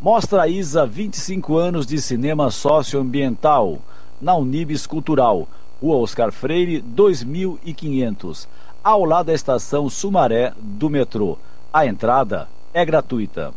Mostra 0.00 0.42
a 0.42 0.48
ISA 0.48 0.86
25 0.86 1.56
anos 1.56 1.86
de 1.86 2.00
cinema 2.00 2.50
socioambiental 2.50 3.78
na 4.20 4.34
Unibis 4.34 4.86
Cultural, 4.86 5.48
Rua 5.80 5.96
Oscar 5.96 6.30
Freire, 6.30 6.80
2500, 6.80 8.48
ao 8.82 9.04
lado 9.04 9.26
da 9.26 9.34
estação 9.34 9.88
Sumaré 9.88 10.52
do 10.56 10.88
metrô. 10.88 11.36
A 11.72 11.86
entrada 11.86 12.48
é 12.72 12.84
gratuita. 12.84 13.52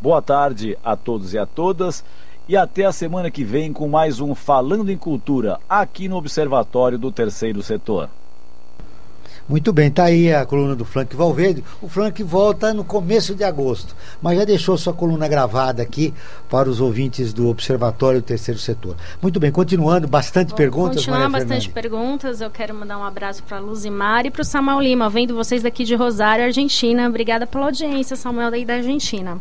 Boa 0.00 0.22
tarde 0.22 0.78
a 0.82 0.96
todos 0.96 1.34
e 1.34 1.38
a 1.38 1.44
todas 1.44 2.04
e 2.48 2.56
até 2.56 2.84
a 2.84 2.92
semana 2.92 3.30
que 3.30 3.44
vem 3.44 3.72
com 3.72 3.88
mais 3.88 4.20
um 4.20 4.34
Falando 4.34 4.90
em 4.90 4.96
Cultura 4.96 5.58
aqui 5.68 6.08
no 6.08 6.16
Observatório 6.16 6.98
do 6.98 7.12
Terceiro 7.12 7.62
Setor. 7.62 8.08
Muito 9.50 9.72
bem, 9.72 9.90
tá 9.90 10.04
aí 10.04 10.32
a 10.32 10.46
coluna 10.46 10.76
do 10.76 10.84
Frank 10.84 11.16
Valverde. 11.16 11.64
O 11.82 11.88
Frank 11.88 12.22
volta 12.22 12.72
no 12.72 12.84
começo 12.84 13.34
de 13.34 13.42
agosto, 13.42 13.96
mas 14.22 14.38
já 14.38 14.44
deixou 14.44 14.78
sua 14.78 14.92
coluna 14.92 15.26
gravada 15.26 15.82
aqui 15.82 16.14
para 16.48 16.70
os 16.70 16.80
ouvintes 16.80 17.32
do 17.32 17.48
Observatório 17.48 18.20
do 18.20 18.24
Terceiro 18.24 18.60
Setor. 18.60 18.94
Muito 19.20 19.40
bem, 19.40 19.50
continuando, 19.50 20.06
bastante 20.06 20.54
perguntas, 20.54 20.98
Continuar 20.98 21.28
Maria 21.28 21.32
bastante 21.32 21.68
Fernanda. 21.68 21.80
perguntas. 21.82 22.40
Eu 22.40 22.48
quero 22.48 22.72
mandar 22.76 22.96
um 22.96 23.02
abraço 23.02 23.42
para 23.42 23.56
a 23.56 23.60
Luzimar 23.60 24.24
e 24.24 24.30
para 24.30 24.42
o 24.42 24.44
Samuel 24.44 24.78
Lima, 24.78 25.10
vendo 25.10 25.34
vocês 25.34 25.64
daqui 25.64 25.82
de 25.82 25.96
Rosário, 25.96 26.44
Argentina. 26.44 27.08
Obrigada 27.08 27.44
pela 27.44 27.64
audiência, 27.64 28.14
Samuel, 28.14 28.52
daí 28.52 28.64
da 28.64 28.74
Argentina. 28.74 29.36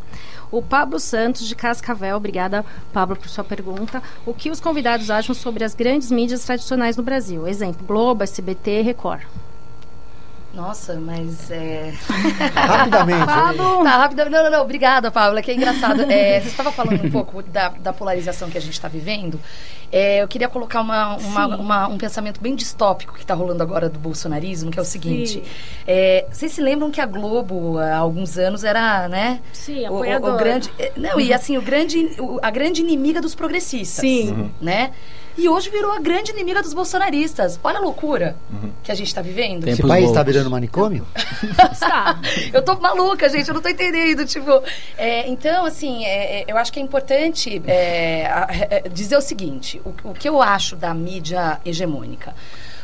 O 0.51 0.59
Pablo 0.59 0.99
Santos, 0.99 1.47
de 1.47 1.53
Cascavel, 1.53 2.17
obrigada, 2.17 2.65
Pablo, 2.91 3.15
por 3.15 3.29
sua 3.29 3.43
pergunta. 3.43 4.01
O 4.25 4.33
que 4.33 4.49
os 4.49 4.59
convidados 4.59 5.11
acham 5.11 5.35
sobre 5.35 5.63
as 5.63 5.75
grandes 5.75 6.11
mídias 6.11 6.43
tradicionais 6.45 6.97
no 6.97 7.03
Brasil? 7.03 7.47
Exemplo, 7.47 7.85
Globo, 7.85 8.23
SBT, 8.23 8.81
Record. 8.81 9.21
Nossa, 10.59 10.99
mas 10.99 11.49
é. 11.51 11.93
Rapidamente. 12.53 13.25
Pablo! 13.25 13.83
Tá, 13.83 13.97
rapidamente. 13.97 14.35
Não, 14.35 14.43
não, 14.43 14.51
não. 14.51 14.61
Obrigada, 14.61 15.09
Pablo. 15.09 15.41
Que 15.41 15.51
é 15.51 15.55
engraçado. 15.55 16.01
É, 16.11 16.41
você 16.41 16.49
estava 16.49 16.71
falando 16.71 17.05
um 17.05 17.09
pouco 17.09 17.41
da, 17.41 17.69
da 17.69 17.93
polarização 17.93 18.49
que 18.49 18.57
a 18.57 18.61
gente 18.61 18.73
está 18.73 18.87
vivendo. 18.87 19.39
É, 19.91 20.21
eu 20.21 20.27
queria 20.27 20.47
colocar 20.47 20.81
uma, 20.81 21.15
uma- 21.17 21.47
uma- 21.55 21.87
um 21.87 21.97
pensamento 21.97 22.39
bem 22.41 22.55
distópico 22.55 23.13
que 23.15 23.21
está 23.21 23.33
rolando 23.33 23.63
agora 23.63 23.89
do 23.89 23.97
bolsonarismo, 23.97 24.69
que 24.69 24.77
é 24.77 24.81
o 24.81 24.85
seguinte. 24.85 25.41
É, 25.87 26.25
vocês 26.31 26.51
se 26.51 26.61
lembram 26.61 26.91
que 26.91 27.01
a 27.01 27.05
Globo, 27.05 27.77
há 27.79 27.95
alguns 27.97 28.37
anos, 28.37 28.63
era, 28.63 29.07
né? 29.07 29.39
Sim, 29.53 29.87
o, 29.87 29.93
o, 29.93 29.95
apoiadora. 29.97 30.33
o 30.33 30.37
grande. 30.37 30.69
é, 30.77 30.91
Não, 30.95 31.19
e 31.19 31.33
assim, 31.33 31.57
o 31.57 31.61
grande, 31.61 31.97
o- 32.19 32.39
a 32.41 32.51
grande 32.51 32.81
inimiga 32.81 33.19
dos 33.21 33.33
progressistas. 33.33 34.01
Sim. 34.01 34.31
Uhum. 34.31 34.49
E 35.39 35.47
hoje 35.47 35.69
virou 35.69 35.93
a 35.93 35.99
grande 35.99 36.31
inimiga 36.31 36.61
dos 36.61 36.73
bolsonaristas. 36.73 37.57
Olha 37.63 37.77
a 37.77 37.81
loucura 37.81 38.35
que 38.83 38.91
a 38.91 38.95
gente 38.95 39.07
está 39.07 39.21
vivendo. 39.21 39.65
Esse 39.67 39.81
país 39.81 40.09
está 40.09 40.21
virando 40.21 40.49
manicômio? 40.49 41.07
Está. 41.71 42.19
eu 42.51 42.61
tô 42.61 42.75
maluca, 42.79 43.29
gente, 43.29 43.47
eu 43.47 43.53
não 43.53 43.61
tô 43.61 43.69
entendendo. 43.69 44.25
Tipo, 44.25 44.61
é, 44.97 45.29
então, 45.29 45.65
assim, 45.65 46.03
é, 46.03 46.41
é, 46.41 46.45
eu 46.45 46.57
acho 46.57 46.73
que 46.73 46.79
é 46.79 46.83
importante 46.83 47.61
é, 47.65 48.25
a- 48.25 48.47
é, 48.69 48.89
dizer 48.89 49.15
o 49.15 49.21
seguinte: 49.21 49.81
o, 49.85 50.09
o 50.09 50.13
que 50.13 50.27
eu 50.27 50.41
acho 50.41 50.75
da 50.75 50.93
mídia 50.93 51.61
hegemônica? 51.65 52.35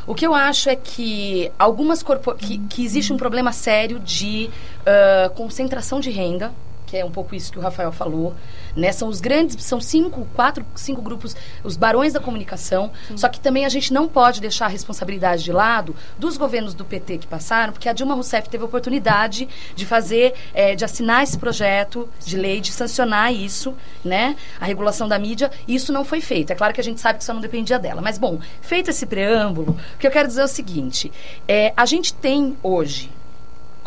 O 0.07 0.15
que 0.15 0.25
eu 0.25 0.33
acho 0.33 0.69
é 0.69 0.75
que 0.77 1.51
algumas 1.59 2.01
corpo 2.03 2.33
que, 2.35 2.59
que 2.69 2.85
existe 2.85 3.11
um 3.11 3.17
problema 3.17 3.51
sério 3.51 3.99
de 3.99 4.49
ah, 4.85 5.29
concentração 5.35 5.99
de 5.99 6.11
renda, 6.11 6.53
que 6.85 6.95
é 6.95 7.03
um 7.03 7.09
pouco 7.09 7.33
isso 7.33 7.51
que 7.51 7.57
o 7.57 7.61
Rafael 7.61 7.91
falou. 7.91 8.35
Né? 8.75 8.91
São 8.91 9.07
os 9.07 9.21
grandes, 9.21 9.63
são 9.63 9.79
cinco, 9.79 10.27
quatro, 10.33 10.65
cinco 10.75 11.01
grupos, 11.01 11.35
os 11.63 11.77
barões 11.77 12.13
da 12.13 12.19
comunicação. 12.19 12.91
Só 13.15 13.29
que 13.29 13.39
também 13.39 13.65
a 13.65 13.69
gente 13.69 13.93
não 13.93 14.07
pode 14.07 14.41
deixar 14.41 14.65
a 14.65 14.69
responsabilidade 14.69 15.43
de 15.43 15.51
lado 15.51 15.95
dos 16.17 16.37
governos 16.37 16.73
do 16.73 16.83
PT 16.83 17.19
que 17.19 17.27
passaram, 17.27 17.71
porque 17.71 17.87
a 17.87 17.93
Dilma 17.93 18.13
Rousseff 18.15 18.49
teve 18.49 18.63
a 18.63 18.67
oportunidade 18.67 19.47
de 19.75 19.85
fazer, 19.85 20.33
eh, 20.53 20.75
de 20.75 20.83
assinar 20.83 21.23
esse 21.23 21.37
projeto 21.37 22.09
de 22.25 22.37
lei, 22.37 22.59
de 22.59 22.71
sancionar 22.71 23.33
isso, 23.33 23.73
né? 24.03 24.35
A 24.59 24.65
regulação 24.65 25.07
da 25.07 25.17
mídia, 25.17 25.51
e 25.67 25.75
isso 25.75 25.93
não 25.93 26.03
foi 26.03 26.21
feito. 26.21 26.51
É 26.51 26.55
claro 26.55 26.73
que 26.73 26.81
a 26.81 26.83
gente 26.83 26.99
sabe 26.99 27.17
que 27.17 27.23
isso 27.23 27.33
não 27.33 27.41
dependia 27.41 27.79
dela. 27.79 28.01
Mas, 28.01 28.17
bom, 28.17 28.39
feito 28.61 28.89
esse 28.89 29.05
preâmbulo, 29.05 29.77
o 29.95 29.97
que 29.97 30.07
eu 30.07 30.11
quero 30.11 30.27
dizer 30.27 30.41
é 30.41 30.45
o 30.45 30.47
seguinte: 30.47 31.11
eh, 31.47 31.73
a 31.75 31.85
gente 31.85 32.13
tem 32.13 32.57
hoje 32.61 33.11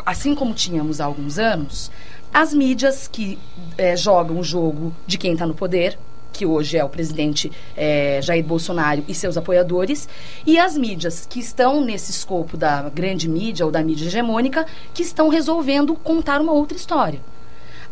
assim 0.08 0.34
como 0.34 0.54
tínhamos 0.54 1.02
há 1.02 1.04
alguns 1.04 1.38
anos, 1.38 1.90
as 2.38 2.54
mídias 2.54 3.08
que 3.08 3.36
eh, 3.76 3.96
jogam 3.96 4.38
o 4.38 4.44
jogo 4.44 4.94
de 5.08 5.18
quem 5.18 5.32
está 5.32 5.44
no 5.44 5.54
poder, 5.54 5.98
que 6.32 6.46
hoje 6.46 6.76
é 6.76 6.84
o 6.84 6.88
presidente 6.88 7.50
eh, 7.76 8.20
Jair 8.22 8.44
Bolsonaro 8.44 9.04
e 9.08 9.12
seus 9.12 9.36
apoiadores, 9.36 10.08
e 10.46 10.56
as 10.56 10.78
mídias 10.78 11.26
que 11.28 11.40
estão 11.40 11.80
nesse 11.80 12.12
escopo 12.12 12.56
da 12.56 12.88
grande 12.90 13.28
mídia 13.28 13.66
ou 13.66 13.72
da 13.72 13.82
mídia 13.82 14.06
hegemônica, 14.06 14.64
que 14.94 15.02
estão 15.02 15.28
resolvendo 15.28 15.96
contar 15.96 16.40
uma 16.40 16.52
outra 16.52 16.76
história. 16.76 17.20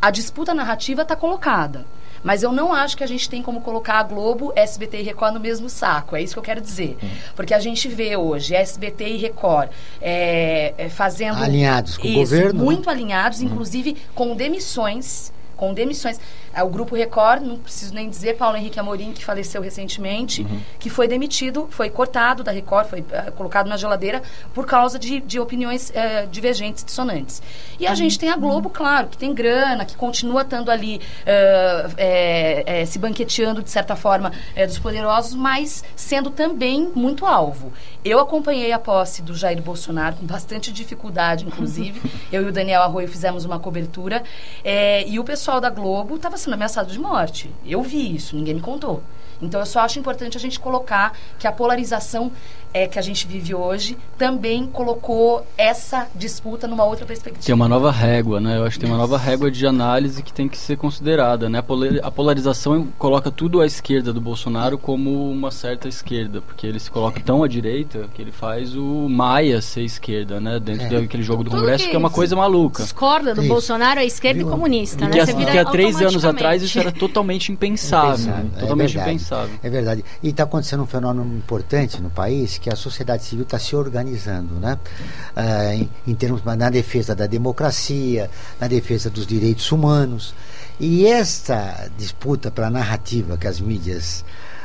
A 0.00 0.12
disputa 0.12 0.54
narrativa 0.54 1.02
está 1.02 1.16
colocada. 1.16 1.84
Mas 2.22 2.42
eu 2.42 2.52
não 2.52 2.72
acho 2.72 2.96
que 2.96 3.04
a 3.04 3.06
gente 3.06 3.28
tem 3.28 3.42
como 3.42 3.60
colocar 3.60 3.98
a 3.98 4.02
Globo, 4.02 4.52
SBT 4.56 5.00
e 5.00 5.02
Record 5.02 5.34
no 5.34 5.40
mesmo 5.40 5.68
saco. 5.68 6.16
É 6.16 6.22
isso 6.22 6.34
que 6.34 6.38
eu 6.38 6.42
quero 6.42 6.60
dizer. 6.60 6.96
Hum. 7.02 7.08
Porque 7.34 7.54
a 7.54 7.60
gente 7.60 7.88
vê 7.88 8.16
hoje 8.16 8.54
SBT 8.54 9.08
e 9.08 9.16
Record 9.16 9.70
é, 10.00 10.74
é, 10.76 10.88
fazendo. 10.88 11.42
Alinhados 11.42 11.96
com 11.96 12.06
o 12.06 12.10
isso, 12.10 12.18
governo, 12.18 12.58
né? 12.58 12.64
Muito 12.64 12.90
alinhados, 12.90 13.40
inclusive 13.40 13.96
com 14.14 14.34
demissões. 14.34 15.32
Com 15.56 15.72
demissões. 15.72 16.20
Ah, 16.54 16.64
O 16.64 16.68
Grupo 16.68 16.94
Record, 16.94 17.42
não 17.42 17.56
preciso 17.56 17.94
nem 17.94 18.08
dizer, 18.08 18.36
Paulo 18.36 18.56
Henrique 18.56 18.78
Amorim, 18.78 19.12
que 19.12 19.24
faleceu 19.24 19.62
recentemente, 19.62 20.46
que 20.78 20.90
foi 20.90 21.08
demitido, 21.08 21.66
foi 21.70 21.90
cortado 21.90 22.42
da 22.42 22.52
Record, 22.52 22.88
foi 22.88 23.04
ah, 23.12 23.30
colocado 23.30 23.66
na 23.68 23.76
geladeira 23.76 24.22
por 24.54 24.66
causa 24.66 24.98
de, 24.98 25.20
de 25.20 25.40
opiniões 25.40 25.92
eh, 25.94 26.26
divergentes, 26.30 26.84
dissonantes. 26.84 27.42
E 27.78 27.86
a 27.86 27.94
gente 27.94 28.18
tem 28.18 28.30
a 28.30 28.36
Globo, 28.36 28.70
claro, 28.70 29.08
que 29.08 29.16
tem 29.16 29.32
grana, 29.34 29.84
que 29.84 29.96
continua 29.96 30.42
estando 30.42 30.70
ali 30.70 31.00
ah, 31.26 31.90
eh, 31.96 32.62
eh, 32.66 32.86
se 32.86 32.98
banqueteando, 32.98 33.62
de 33.62 33.70
certa 33.70 33.96
forma, 33.96 34.32
eh, 34.54 34.66
dos 34.66 34.78
poderosos, 34.78 35.34
mas 35.34 35.84
sendo 35.94 36.30
também 36.30 36.90
muito 36.94 37.26
alvo. 37.26 37.72
Eu 38.04 38.20
acompanhei 38.20 38.72
a 38.72 38.78
posse 38.78 39.22
do 39.22 39.34
Jair 39.34 39.60
Bolsonaro 39.60 40.16
com 40.16 40.26
bastante 40.26 40.72
dificuldade, 40.72 41.44
inclusive. 41.44 42.00
Eu 42.30 42.42
e 42.42 42.48
o 42.48 42.52
Daniel 42.52 42.82
Arroio 42.82 43.08
fizemos 43.08 43.44
uma 43.44 43.58
cobertura. 43.58 44.22
e 45.06 45.18
o 45.18 45.24
pessoal 45.24 45.45
da 45.60 45.70
Globo 45.70 46.16
estava 46.16 46.36
sendo 46.36 46.54
ameaçado 46.54 46.90
de 46.92 46.98
morte. 46.98 47.50
Eu 47.64 47.82
vi 47.82 48.14
isso, 48.14 48.34
ninguém 48.36 48.54
me 48.54 48.60
contou. 48.60 49.02
Então, 49.40 49.60
eu 49.60 49.66
só 49.66 49.80
acho 49.80 49.98
importante 49.98 50.34
a 50.36 50.40
gente 50.40 50.58
colocar 50.58 51.12
que 51.38 51.46
a 51.46 51.52
polarização 51.52 52.32
é, 52.72 52.86
que 52.86 52.98
a 52.98 53.02
gente 53.02 53.26
vive 53.26 53.54
hoje 53.54 53.96
também 54.18 54.66
colocou 54.66 55.46
essa 55.58 56.08
disputa 56.14 56.66
numa 56.66 56.84
outra 56.84 57.04
perspectiva. 57.06 57.44
Tem 57.44 57.54
uma 57.54 57.68
nova 57.68 57.90
régua, 57.90 58.38
né? 58.40 58.56
Eu 58.58 58.64
acho 58.64 58.76
que 58.78 58.80
tem 58.84 58.90
uma 58.90 58.98
nova 58.98 59.16
régua 59.18 59.50
de 59.50 59.66
análise 59.66 60.22
que 60.22 60.32
tem 60.32 60.46
que 60.48 60.56
ser 60.58 60.76
considerada, 60.76 61.48
né? 61.50 61.58
A 61.58 61.62
polar- 61.62 62.00
A 62.02 62.10
polarização 62.10 62.86
coloca 62.98 63.30
tudo 63.30 63.60
à 63.60 63.66
esquerda 63.66 64.10
do 64.12 64.20
Bolsonaro 64.22 64.76
como 64.78 65.30
uma 65.30 65.50
certa 65.50 65.86
esquerda, 65.86 66.40
porque 66.40 66.66
ele 66.66 66.78
se 66.80 66.90
coloca 66.90 67.20
tão 67.20 67.42
à 67.42 67.48
direita 67.48 68.08
que 68.14 68.20
ele 68.22 68.32
faz 68.32 68.74
o 68.74 69.06
Maia 69.08 69.60
ser 69.62 69.82
esquerda, 69.82 70.40
né? 70.40 70.58
Dentro 70.58 70.86
É. 70.96 71.00
daquele 71.00 71.22
jogo 71.22 71.44
do 71.44 71.50
Tudo 71.50 71.60
Congresso, 71.60 71.84
que 71.84 71.90
que 71.90 71.96
é 71.96 71.98
uma 71.98 72.10
coisa 72.10 72.34
maluca. 72.36 72.82
Discorda 72.82 73.34
do 73.34 73.40
Isso. 73.42 73.48
Bolsonaro, 73.50 74.00
é 74.00 74.06
esquerda 74.06 74.40
e 74.40 74.44
comunista, 74.44 75.06
né? 75.08 75.24
Você 75.24 75.32
vira 75.36 75.52
que 75.52 75.58
há 75.58 75.64
três 75.64 75.96
anos 76.00 76.24
atrás 76.24 76.62
isso 76.62 76.78
era 76.78 76.92
totalmente 76.92 77.52
impensável. 77.52 78.16
Impensável, 78.26 78.50
é 78.56 78.60
totalmente 78.60 78.92
verdade. 78.92 79.10
impensável. 79.10 79.58
É 79.62 79.70
verdade. 79.70 80.04
E 80.22 80.28
está 80.28 80.44
acontecendo 80.44 80.82
um 80.82 80.86
fenômeno 80.86 81.36
importante 81.36 82.00
no 82.00 82.10
país, 82.10 82.58
que 82.58 82.70
a 82.70 82.76
sociedade 82.76 83.24
civil 83.24 83.44
está 83.44 83.58
se 83.58 83.76
organizando, 83.76 84.54
né? 84.54 84.78
Ah, 85.34 85.74
em, 85.74 85.88
em 86.06 86.14
termos 86.14 86.42
na 86.44 86.70
defesa 86.70 87.14
da 87.14 87.26
democracia, 87.26 88.30
na 88.60 88.66
defesa 88.68 89.10
dos 89.10 89.26
direitos 89.26 89.70
humanos. 89.70 90.34
E 90.78 91.06
esta 91.06 91.90
disputa 91.96 92.50
para 92.50 92.66
a 92.66 92.70
narrativa 92.70 93.36
que 93.36 93.46
as 93.46 93.60
mídias 93.60 94.24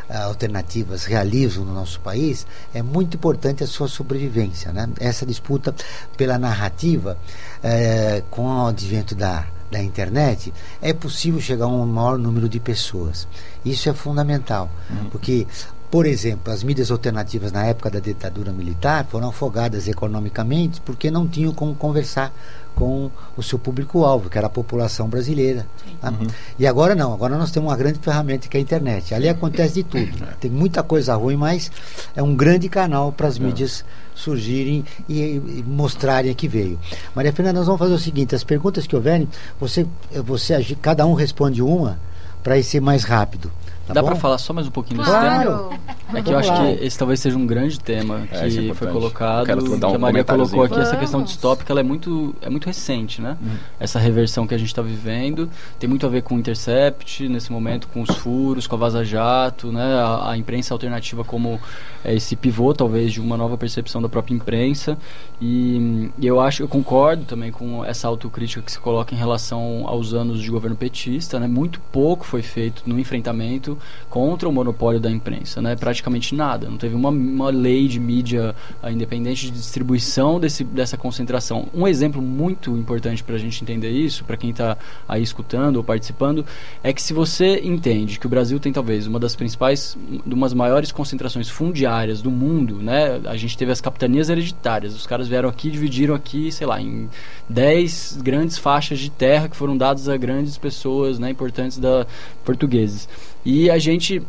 ah, 0.10 0.24
alternativas 0.24 1.06
realizam 1.06 1.64
no 1.64 1.74
nosso 1.74 2.00
país 2.02 2.46
é 2.74 2.82
muito 2.82 3.16
importante 3.16 3.64
a 3.64 3.68
sua 3.68 3.88
sobrevivência, 3.88 4.72
né? 4.74 4.90
Essa 5.00 5.26
disputa 5.26 5.74
pela 6.18 6.38
narrativa, 6.38 7.18
eh, 7.64 8.24
com 8.30 8.46
o 8.46 8.68
advento 8.68 9.16
da 9.16 9.46
da 9.72 9.82
internet, 9.82 10.54
é 10.82 10.94
possível 10.94 11.40
chegar 11.40 11.66
a 11.66 11.70
um 11.70 11.86
maior 11.86 12.18
número 12.18 12.50
de 12.50 12.60
pessoas. 12.60 13.28
Isso 13.64 13.90
é 13.90 13.94
fundamental, 13.94 14.70
porque, 15.12 15.48
por 15.92 16.06
exemplo, 16.06 16.54
as 16.54 16.64
mídias 16.64 16.90
alternativas 16.90 17.52
na 17.52 17.66
época 17.66 17.90
da 17.90 18.00
ditadura 18.00 18.54
militar 18.54 19.06
foram 19.12 19.28
afogadas 19.28 19.90
economicamente 19.90 20.80
porque 20.80 21.12
não 21.12 21.28
tinham 21.28 21.54
como 21.54 21.76
conversar 21.76 22.34
com 22.74 23.12
o 23.36 23.44
seu 23.44 23.60
público-alvo, 23.60 24.30
que 24.30 24.38
era 24.38 24.48
a 24.48 24.50
população 24.50 25.10
brasileira. 25.10 25.68
tá? 26.00 26.14
E 26.58 26.66
agora 26.66 26.96
não, 26.96 27.14
agora 27.14 27.38
nós 27.38 27.52
temos 27.52 27.70
uma 27.70 27.76
grande 27.76 28.00
ferramenta 28.00 28.48
que 28.48 28.56
é 28.56 28.60
a 28.60 28.64
internet. 28.64 29.14
Ali 29.14 29.28
acontece 29.28 29.74
de 29.74 29.84
tudo. 29.84 30.26
Tem 30.40 30.50
muita 30.50 30.82
coisa 30.82 31.14
ruim, 31.16 31.36
mas 31.36 31.70
é 32.16 32.24
um 32.24 32.34
grande 32.34 32.70
canal 32.70 33.12
para 33.12 33.28
as 33.28 33.38
mídias 33.38 33.84
surgirem 34.16 34.86
e, 35.10 35.20
e 35.20 35.64
mostrarem 35.68 36.34
que 36.34 36.48
veio. 36.48 36.80
Maria 37.14 37.34
Fernanda, 37.34 37.60
nós 37.60 37.68
vamos 37.68 37.80
fazer 37.80 37.94
o 37.94 38.00
seguinte: 38.00 38.34
as 38.34 38.46
perguntas 38.46 38.88
que 38.88 38.96
houverem, 38.96 39.28
você, 39.60 39.86
você 40.24 40.78
cada 40.82 41.06
um 41.06 41.14
responde 41.14 41.62
uma 41.62 42.00
para 42.42 42.58
ir 42.58 42.64
ser 42.64 42.80
mais 42.80 43.04
rápido. 43.04 43.52
Tá 43.94 44.02
Dá 44.02 44.04
para 44.04 44.16
falar 44.16 44.38
só 44.38 44.54
mais 44.54 44.68
um 44.68 44.72
pouquinho 44.72 45.04
Claro. 45.04 45.30
desse 45.30 45.40
tema? 45.42 46.02
É 46.14 46.22
que 46.22 46.30
eu 46.30 46.34
Vamos 46.34 46.50
acho 46.50 46.62
que 46.62 46.86
esse 46.86 46.98
talvez 46.98 47.20
seja 47.20 47.38
um 47.38 47.46
grande 47.46 47.80
tema 47.80 48.28
É, 48.32 48.48
isso 48.48 48.60
é 48.60 48.64
que 48.64 48.74
foi 48.74 48.92
colocado, 48.92 49.50
um 49.54 49.80
que 49.80 49.86
a 49.96 50.00
Maria 50.00 50.24
colocou 50.24 50.64
aqui, 50.64 50.80
essa 50.80 50.98
questão 50.98 51.20
Vamos. 51.20 51.32
distópica, 51.32 51.72
ela 51.72 51.80
é 51.80 51.84
muito, 51.84 52.36
é 52.42 52.50
muito 52.50 52.66
recente, 52.66 53.22
né? 53.22 53.38
Uhum. 53.42 53.56
Essa 53.80 53.98
reversão 54.00 54.46
que 54.46 54.54
a 54.54 54.58
gente 54.58 54.68
está 54.68 54.82
vivendo 54.82 55.50
tem 55.80 55.90
muito 55.90 56.06
a 56.06 56.10
ver 56.10 56.22
com 56.22 56.36
o 56.36 56.40
Intercept, 56.40 57.28
nesse 57.30 57.52
momento, 57.52 57.88
com 57.88 58.02
os 58.02 58.10
furos, 58.18 58.68
com 58.68 58.76
a 58.76 58.80
Vaza 58.80 59.04
Jato, 59.06 59.72
né? 59.72 59.94
A, 59.96 60.32
a 60.32 60.38
imprensa 60.38 60.74
alternativa 60.74 61.24
como 61.24 61.60
é, 62.04 62.14
esse 62.14 62.36
pivô, 62.36 62.74
talvez, 62.74 63.14
de 63.14 63.22
uma 63.22 63.38
nova 63.38 63.58
percepção 63.58 64.02
da 64.02 64.10
própria 64.10 64.34
imprensa. 64.34 64.98
E, 65.42 66.10
e 66.18 66.28
eu 66.28 66.42
acho, 66.42 66.64
eu 66.64 66.68
concordo 66.68 67.24
também 67.24 67.52
com 67.52 67.86
essa 67.86 68.08
autocrítica 68.08 68.62
que 68.62 68.72
se 68.72 68.80
coloca 68.80 69.14
em 69.16 69.18
relação 69.18 69.84
aos 69.88 70.14
anos 70.14 70.42
de 70.42 70.52
governo 70.52 70.76
petista, 70.76 71.40
né? 71.40 71.48
Muito 71.48 71.80
pouco 71.92 72.26
foi 72.26 72.42
feito 72.42 72.84
no 72.86 73.00
enfrentamento 73.00 73.78
contra 74.10 74.48
o 74.48 74.52
monopólio 74.52 75.00
da 75.00 75.10
imprensa, 75.10 75.62
né? 75.62 75.76
Praticamente 75.76 76.36
nada. 76.36 76.70
Não 76.70 76.78
teve 76.78 76.96
uma, 76.96 77.10
uma 77.10 77.50
lei 77.50 77.88
de 77.88 78.00
mídia 78.00 78.56
ah, 78.82 78.92
independente 78.92 79.46
de 79.46 79.52
distribuição 79.52 80.40
desse, 80.40 80.64
dessa 80.64 80.98
concentração. 80.98 81.68
Um 81.74 81.88
exemplo 81.88 82.22
muito 82.22 82.76
importante 82.78 83.24
para 83.24 83.36
a 83.36 83.40
gente 83.40 83.62
entender 83.64 83.90
isso, 83.90 84.24
para 84.24 84.38
quem 84.38 84.52
está 84.52 84.78
aí 85.08 85.22
escutando 85.22 85.78
ou 85.78 85.84
participando, 85.84 86.46
é 86.84 86.92
que 86.94 87.02
se 87.02 87.14
você 87.14 87.62
entende 87.64 88.20
que 88.20 88.26
o 88.26 88.30
Brasil 88.30 88.60
tem 88.60 88.72
talvez 88.72 89.08
uma 89.08 89.20
das 89.20 89.36
principais, 89.36 89.98
uma 90.26 90.46
das 90.46 90.54
maiores 90.54 90.92
concentrações 90.92 91.50
fundiárias 91.50 92.22
do 92.22 92.32
mundo, 92.32 92.76
né? 92.76 93.22
A 93.26 93.36
gente 93.38 93.58
teve 93.58 93.72
as 93.72 93.82
capitanias 93.82 94.30
hereditárias. 94.30 94.96
Os 94.96 95.08
caras 95.08 95.28
vieram 95.28 95.50
aqui, 95.50 95.70
dividiram 95.70 96.16
aqui, 96.16 96.52
sei 96.52 96.68
lá, 96.68 96.82
em 96.82 97.10
10 97.50 98.20
grandes 98.22 98.58
faixas 98.58 99.00
de 99.00 99.10
terra 99.10 99.48
que 99.48 99.56
foram 99.56 99.78
dadas 99.78 100.08
a 100.08 100.18
grandes 100.18 100.58
pessoas, 100.58 101.20
né, 101.20 101.30
importantes 101.30 101.78
da 101.78 102.06
portugueses. 102.44 103.08
E 103.46 103.70
a 103.70 103.80
gente 103.80 104.22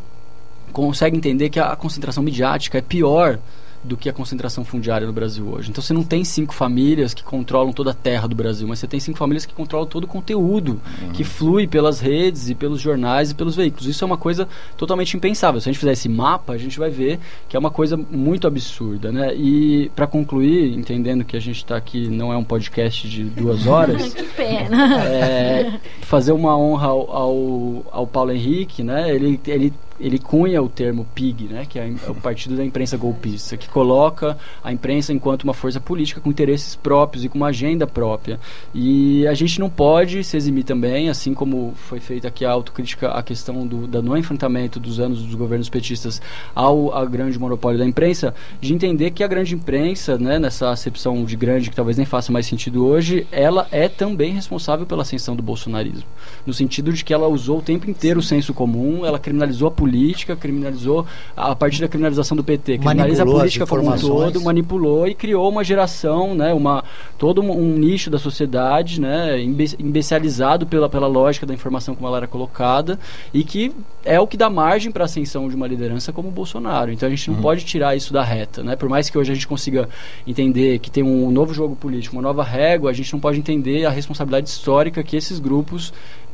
consegue 0.71 1.15
entender 1.15 1.49
que 1.49 1.59
a 1.59 1.75
concentração 1.75 2.23
midiática 2.23 2.79
é 2.79 2.81
pior 2.81 3.39
do 3.83 3.97
que 3.97 4.09
a 4.09 4.13
concentração 4.13 4.63
fundiária 4.63 5.05
no 5.05 5.13
Brasil 5.13 5.47
hoje. 5.47 5.69
Então 5.69 5.81
você 5.81 5.93
não 5.93 6.03
tem 6.03 6.23
cinco 6.23 6.53
famílias 6.53 7.13
que 7.13 7.23
controlam 7.23 7.73
toda 7.73 7.91
a 7.91 7.93
terra 7.93 8.27
do 8.27 8.35
Brasil, 8.35 8.67
mas 8.67 8.79
você 8.79 8.87
tem 8.87 8.99
cinco 8.99 9.17
famílias 9.17 9.45
que 9.45 9.53
controlam 9.53 9.87
todo 9.87 10.05
o 10.05 10.07
conteúdo 10.07 10.81
que 11.13 11.23
flui 11.23 11.67
pelas 11.67 11.99
redes 11.99 12.49
e 12.49 12.55
pelos 12.55 12.79
jornais 12.79 13.31
e 13.31 13.35
pelos 13.35 13.55
veículos. 13.55 13.87
Isso 13.87 14.03
é 14.03 14.07
uma 14.07 14.17
coisa 14.17 14.47
totalmente 14.77 15.15
impensável. 15.15 15.59
Se 15.59 15.69
a 15.69 15.71
gente 15.71 15.79
fizer 15.79 15.93
esse 15.93 16.09
mapa, 16.09 16.53
a 16.53 16.57
gente 16.57 16.79
vai 16.79 16.89
ver 16.89 17.19
que 17.49 17.55
é 17.55 17.59
uma 17.59 17.71
coisa 17.71 17.97
muito 17.97 18.47
absurda, 18.47 19.11
né? 19.11 19.33
E 19.35 19.91
para 19.95 20.07
concluir, 20.07 20.73
entendendo 20.73 21.23
que 21.23 21.35
a 21.35 21.39
gente 21.39 21.57
está 21.57 21.75
aqui 21.75 22.07
não 22.07 22.31
é 22.31 22.37
um 22.37 22.43
podcast 22.43 23.07
de 23.07 23.23
duas 23.23 23.65
horas, 23.67 24.13
que 24.13 24.23
pena. 24.23 25.03
é, 25.05 25.79
fazer 26.01 26.31
uma 26.31 26.57
honra 26.57 26.87
ao, 26.87 27.11
ao, 27.11 27.85
ao 27.91 28.07
Paulo 28.07 28.31
Henrique, 28.31 28.83
né? 28.83 29.13
Ele, 29.13 29.39
ele, 29.47 29.73
ele 29.99 30.17
cunha 30.19 30.61
o 30.61 30.67
termo 30.69 31.05
PIG, 31.13 31.45
né? 31.45 31.65
Que 31.67 31.79
é 31.79 31.83
a- 31.83 31.87
é 31.87 32.09
o 32.09 32.15
Partido 32.15 32.55
da 32.55 32.63
Imprensa 32.65 32.97
Golpista, 32.97 33.55
que 33.57 33.69
coloca 33.69 34.37
a 34.63 34.71
imprensa 34.71 35.13
enquanto 35.13 35.43
uma 35.43 35.53
força 35.53 35.79
política 35.79 36.19
com 36.19 36.29
interesses 36.29 36.75
próprios 36.75 37.23
e 37.23 37.29
com 37.29 37.37
uma 37.37 37.47
agenda 37.47 37.85
própria. 37.87 38.39
E 38.73 39.25
a 39.27 39.33
gente 39.33 39.59
não 39.59 39.69
pode 39.69 40.23
se 40.23 40.35
eximir 40.37 40.63
também, 40.63 41.09
assim 41.09 41.33
como 41.33 41.73
foi 41.75 41.99
feita 41.99 42.27
aqui 42.27 42.43
a 42.45 42.51
autocrítica 42.51 43.09
à 43.09 43.21
questão 43.21 43.65
do, 43.67 43.87
da 43.87 44.01
não 44.01 44.17
enfrentamento 44.17 44.79
dos 44.79 44.99
anos 44.99 45.21
dos 45.23 45.35
governos 45.35 45.69
petistas 45.69 46.21
ao, 46.55 46.93
ao 46.93 47.07
grande 47.07 47.37
monopólio 47.39 47.77
da 47.79 47.85
imprensa, 47.85 48.33
de 48.59 48.73
entender 48.73 49.11
que 49.11 49.23
a 49.23 49.27
grande 49.27 49.53
imprensa, 49.55 50.17
né, 50.17 50.39
nessa 50.39 50.69
acepção 50.71 51.23
de 51.25 51.35
grande 51.35 51.69
que 51.69 51.75
talvez 51.75 51.97
nem 51.97 52.05
faça 52.05 52.31
mais 52.31 52.45
sentido 52.45 52.85
hoje, 52.85 53.27
ela 53.31 53.67
é 53.71 53.87
também 53.87 54.33
responsável 54.33 54.85
pela 54.85 55.01
ascensão 55.03 55.35
do 55.35 55.43
bolsonarismo. 55.43 56.03
No 56.45 56.53
sentido 56.53 56.91
de 56.91 57.03
que 57.03 57.13
ela 57.13 57.27
usou 57.27 57.59
o 57.59 57.61
tempo 57.61 57.89
inteiro 57.89 58.19
o 58.19 58.23
senso 58.23 58.53
comum, 58.53 59.05
ela 59.05 59.19
criminalizou 59.19 59.67
a 59.67 59.71
política, 59.83 60.33
criminalizou 60.33 61.05
a 61.35 61.53
partir 61.53 61.81
da 61.81 61.89
criminalização 61.89 62.37
do 62.37 62.43
PT, 62.43 62.77
criminaliza 62.77 63.23
a 63.23 63.25
Manipulou 63.25 63.35
as 63.35 63.41
política 63.41 63.67
como 63.67 63.93
um 63.93 63.99
todo, 63.99 64.41
manipulou 64.41 65.07
e 65.07 65.13
criou 65.13 65.49
uma 65.49 65.61
geração, 65.61 66.33
né, 66.33 66.53
uma, 66.53 66.85
todo 67.17 67.41
um, 67.41 67.51
um 67.51 67.77
nicho 67.77 68.09
da 68.09 68.17
sociedade 68.17 69.01
né, 69.01 69.41
imbe- 69.41 69.75
imbecilizado 69.77 70.65
pela, 70.65 70.87
pela 70.87 71.05
lógica 71.05 71.45
da 71.45 71.53
informação 71.53 71.95
como 71.95 72.07
ela 72.07 72.17
era 72.17 72.27
colocada 72.27 72.97
e 73.33 73.43
que 73.43 73.73
é 74.05 74.17
o 74.19 74.25
que 74.25 74.37
dá 74.37 74.49
margem 74.49 74.89
para 74.89 75.03
a 75.03 75.05
ascensão 75.05 75.49
de 75.49 75.55
uma 75.55 75.67
liderança 75.67 76.13
como 76.13 76.29
o 76.29 76.31
Bolsonaro. 76.31 76.91
Então 76.91 77.07
a 77.07 77.09
gente 77.09 77.29
não 77.29 77.41
pode 77.41 77.65
tirar 77.65 77.95
isso 77.95 78.13
da 78.13 78.23
reta. 78.23 78.63
Né? 78.63 78.77
Por 78.77 78.87
mais 78.87 79.09
que 79.09 79.17
hoje 79.17 79.31
a 79.31 79.35
gente 79.35 79.47
consiga 79.47 79.89
entender 80.25 80.79
que 80.79 80.89
tem 80.89 81.03
um 81.03 81.29
novo 81.29 81.53
jogo 81.53 81.75
político, 81.75 82.15
uma 82.15 82.21
nova 82.21 82.43
régua, 82.43 82.89
a 82.89 82.93
gente 82.93 83.11
não 83.11 83.19
pode 83.19 83.37
entender 83.37 83.85
a 83.85 83.89
responsabilidade 83.89 84.47
histórica 84.47 85.03
que 85.03 85.17
esses 85.17 85.39
grupos 85.39 85.93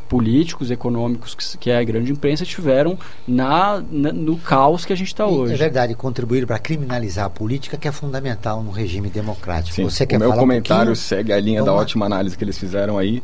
políticos, 0.10 0.72
econômicos, 0.72 1.36
que, 1.36 1.58
que 1.58 1.70
é 1.70 1.78
a 1.78 1.84
grande 1.84 2.12
imprensa, 2.12 2.44
tiveram 2.44 2.98
na, 3.28 3.82
na- 3.92 4.12
no 4.12 4.36
caos 4.38 4.84
que 4.84 4.92
a 4.92 4.96
gente 4.96 5.08
está 5.08 5.26
hoje. 5.26 5.54
É 5.54 5.58
verdade, 5.58 5.94
contribuir 5.96 6.46
para 6.48 6.58
criminalizar 6.60 7.26
a 7.26 7.30
política, 7.30 7.78
que 7.78 7.88
é 7.88 7.92
fundamental 7.92 8.62
num 8.64 8.72
regime 8.72 9.10
democrático. 9.10 9.76
Sim, 9.76 9.84
Você 9.84 10.04
o 10.04 10.08
quer 10.08 10.18
meu 10.20 10.30
falar 10.30 10.42
um 10.42 10.46
comentário 10.46 10.86
pouquinho? 10.88 10.96
segue 10.96 11.32
a 11.32 11.40
linha 11.40 11.64
da 11.64 11.74
ótima 11.74 12.06
análise 12.08 12.36
que 12.38 12.44
eles 12.44 12.58
fizeram 12.58 12.98
aí. 12.98 13.22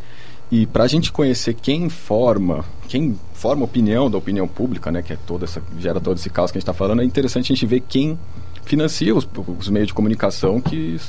E 0.52 0.68
para 0.68 0.84
a 0.84 0.88
gente 0.88 1.12
conhecer 1.12 1.56
quem 1.56 1.90
forma, 1.90 2.64
quem 2.88 3.20
forma 3.34 3.66
opinião 3.66 4.12
da 4.12 4.18
opinião 4.20 4.48
pública, 4.48 4.92
né, 4.92 5.02
que 5.02 5.12
é 5.12 5.18
toda 5.26 5.44
essa 5.46 5.60
gera 5.80 6.00
todo 6.00 6.18
esse 6.18 6.30
caos 6.30 6.52
que 6.52 6.58
a 6.58 6.60
gente 6.60 6.64
está 6.70 6.74
falando, 6.74 7.02
é 7.02 7.06
interessante 7.06 7.52
a 7.52 7.56
gente 7.56 7.66
ver 7.66 7.80
quem 7.82 8.18
financia 8.64 9.14
os, 9.16 9.28
os 9.58 9.70
meios 9.70 9.88
de 9.88 9.94
comunicação 9.96 10.62
que 10.62 11.00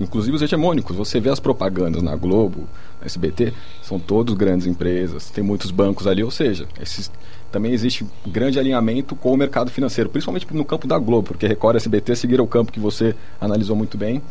inclusive 0.00 0.36
os 0.36 0.42
hegemônicos. 0.42 0.96
Você 0.96 1.20
vê 1.20 1.30
as 1.30 1.40
propagandas 1.40 2.02
na 2.02 2.14
Globo, 2.16 2.68
na 3.00 3.06
SBT, 3.06 3.52
são 3.82 3.98
todos 3.98 4.34
grandes 4.34 4.66
empresas, 4.66 5.30
tem 5.30 5.42
muitos 5.42 5.70
bancos 5.70 6.06
ali, 6.06 6.22
ou 6.22 6.30
seja, 6.30 6.66
esses, 6.80 7.10
também 7.50 7.72
existe 7.72 8.06
grande 8.26 8.58
alinhamento 8.58 9.14
com 9.14 9.32
o 9.32 9.36
mercado 9.36 9.70
financeiro, 9.70 10.08
principalmente 10.08 10.46
no 10.52 10.64
campo 10.64 10.86
da 10.86 10.98
Globo, 10.98 11.28
porque 11.28 11.46
Record 11.46 11.74
e 11.74 11.78
SBT 11.78 12.16
seguiram 12.16 12.44
o 12.44 12.48
campo 12.48 12.72
que 12.72 12.80
você 12.80 13.14
analisou 13.40 13.76
muito 13.76 13.98
bem. 13.98 14.22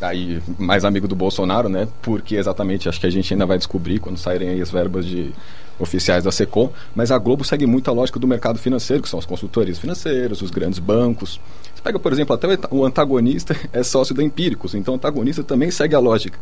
Aí, 0.00 0.42
mais 0.58 0.84
amigo 0.84 1.06
do 1.06 1.14
Bolsonaro, 1.14 1.68
né? 1.68 1.88
Porque 2.02 2.34
exatamente, 2.36 2.88
acho 2.88 3.00
que 3.00 3.06
a 3.06 3.10
gente 3.10 3.32
ainda 3.32 3.46
vai 3.46 3.56
descobrir 3.56 4.00
quando 4.00 4.18
saírem 4.18 4.48
aí 4.50 4.60
as 4.60 4.70
verbas 4.70 5.06
de 5.06 5.32
oficiais 5.78 6.24
da 6.24 6.32
SECOM, 6.32 6.70
mas 6.94 7.10
a 7.10 7.18
Globo 7.18 7.44
segue 7.44 7.66
muito 7.66 7.90
a 7.90 7.92
lógica 7.94 8.18
do 8.18 8.26
mercado 8.26 8.58
financeiro, 8.58 9.02
que 9.02 9.08
são 9.08 9.18
as 9.18 9.26
consultorias 9.26 9.78
financeiras, 9.78 10.42
os 10.42 10.50
grandes 10.50 10.78
bancos, 10.78 11.40
pega, 11.84 11.98
por 11.98 12.10
exemplo, 12.12 12.34
até 12.34 12.48
o 12.70 12.84
antagonista 12.84 13.54
é 13.72 13.82
sócio 13.82 14.14
da 14.14 14.22
Empíricos, 14.22 14.74
então 14.74 14.94
o 14.94 14.96
antagonista 14.96 15.44
também 15.44 15.70
segue 15.70 15.94
a 15.94 15.98
lógica. 15.98 16.38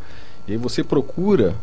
E 0.47 0.53
aí 0.53 0.57
você 0.57 0.85
procura, 0.85 1.57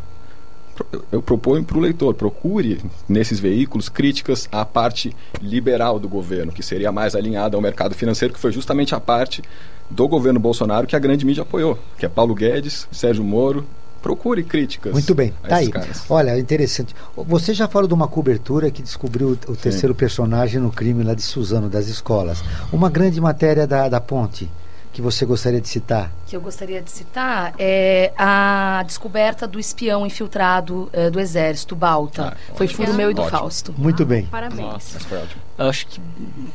eu 1.12 1.22
proponho 1.22 1.64
para 1.64 1.78
o 1.78 1.82
leitor, 1.82 2.14
procure 2.14 2.82
nesses 3.08 3.40
veículos 3.40 3.88
críticas 3.88 4.50
à 4.52 4.66
parte 4.66 5.16
liberal 5.42 5.98
do 5.98 6.10
governo, 6.10 6.52
que 6.52 6.62
seria 6.62 6.92
mais 6.92 7.16
alinhada 7.16 7.56
ao 7.56 7.62
mercado 7.62 7.96
financeiro, 7.96 8.34
que 8.34 8.40
foi 8.40 8.52
justamente 8.52 8.94
a 8.94 9.00
parte 9.00 9.42
do 9.90 10.08
governo 10.08 10.40
Bolsonaro 10.40 10.86
que 10.86 10.96
a 10.96 11.00
grande 11.00 11.26
mídia 11.26 11.44
apoiou, 11.44 11.80
que 11.98 12.06
é 12.06 12.10
Paulo 12.10 12.36
Guedes, 12.36 12.88
Sérgio 12.92 13.24
Moro 13.24 13.66
procure 14.02 14.44
críticas. 14.44 14.92
Muito 14.92 15.14
bem, 15.14 15.34
tá 15.48 15.58
aí. 15.58 15.70
Caras. 15.70 16.04
Olha, 16.10 16.38
interessante. 16.38 16.96
Você 17.16 17.54
já 17.54 17.68
falou 17.68 17.88
de 17.88 17.94
uma 17.94 18.08
cobertura 18.08 18.72
que 18.72 18.82
descobriu 18.82 19.38
o 19.48 19.56
terceiro 19.56 19.94
Sim. 19.94 20.00
personagem 20.00 20.60
no 20.60 20.72
crime 20.72 21.04
lá 21.04 21.14
de 21.14 21.22
Suzano, 21.22 21.70
das 21.70 21.88
escolas. 21.88 22.44
Uma 22.72 22.90
grande 22.90 23.20
matéria 23.20 23.68
da, 23.68 23.90
da 23.90 24.02
Ponte 24.02 24.50
que 24.92 25.02
você 25.02 25.26
gostaria 25.26 25.62
de 25.62 25.68
citar? 25.68 26.12
Que 26.26 26.36
eu 26.36 26.42
gostaria 26.42 26.82
de 26.82 26.92
citar 26.92 27.54
é 27.58 28.12
a 28.18 28.84
descoberta 28.86 29.48
do 29.48 29.60
espião 29.60 30.06
infiltrado 30.06 30.90
é, 30.92 31.10
do 31.10 31.20
Exército, 31.20 31.76
Balta. 31.76 32.36
Ah, 32.36 32.54
Foi 32.56 32.68
furo 32.68 32.94
meu 32.94 33.12
e 33.12 33.14
do 33.14 33.22
ótimo. 33.22 33.40
Fausto. 33.40 33.74
Muito 33.78 34.06
bem. 34.06 34.26
Parabéns. 34.26 34.60
Nossa, 34.60 35.00
foi 35.00 35.18
ótimo. 35.18 35.49
Acho 35.60 35.88
que, 35.88 36.00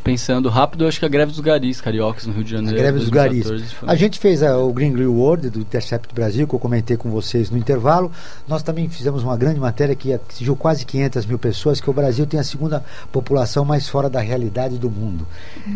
pensando 0.03 0.49
rápido, 0.49 0.87
acho 0.87 0.99
que 0.99 1.05
a 1.05 1.09
greve 1.11 1.31
dos 1.31 1.41
garis 1.41 1.79
cariocas 1.79 2.25
no 2.25 2.33
Rio 2.33 2.43
de 2.43 2.51
Janeiro. 2.53 2.75
A 2.75 2.81
greve 2.81 2.99
dos 3.01 3.11
garis. 3.11 3.47
Foi... 3.73 3.87
A 3.87 3.95
gente 3.95 4.19
fez 4.19 4.43
a, 4.43 4.57
o 4.57 4.73
Green 4.73 4.97
World 4.97 5.51
do 5.51 5.61
Intercept 5.61 6.15
Brasil, 6.15 6.49
que 6.49 6.55
eu 6.55 6.59
comentei 6.59 6.97
com 6.97 7.11
vocês 7.11 7.51
no 7.51 7.59
intervalo. 7.59 8.11
Nós 8.49 8.63
também 8.63 8.89
fizemos 8.89 9.23
uma 9.23 9.37
grande 9.37 9.61
matéria 9.61 9.95
que 9.95 10.15
atingiu 10.15 10.57
quase 10.57 10.87
500 10.87 11.27
mil 11.27 11.39
pessoas, 11.39 11.83
que 11.83 11.91
o 11.91 11.93
Brasil 11.93 12.25
tem 12.25 12.41
a 12.41 12.45
segunda 12.45 12.83
população 13.13 13.63
mais 13.63 13.87
fora 13.87 14.09
da 14.09 14.21
realidade 14.21 14.79
do 14.79 14.91
mundo. 14.91 15.27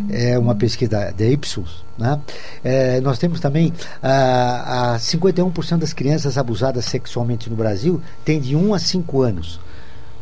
É 0.08 0.38
uma 0.38 0.54
pesquisa 0.54 1.12
da 1.12 1.26
Ipsos, 1.26 1.84
né? 1.98 2.18
É, 2.64 2.98
nós 3.02 3.18
temos 3.18 3.40
também 3.40 3.74
a, 4.02 4.94
a 4.94 4.98
51% 4.98 5.76
das 5.76 5.92
crianças 5.92 6.38
abusadas 6.38 6.86
sexualmente 6.86 7.50
no 7.50 7.56
Brasil 7.56 8.00
têm 8.24 8.40
de 8.40 8.56
1 8.56 8.72
a 8.72 8.78
5 8.78 9.20
anos. 9.20 9.60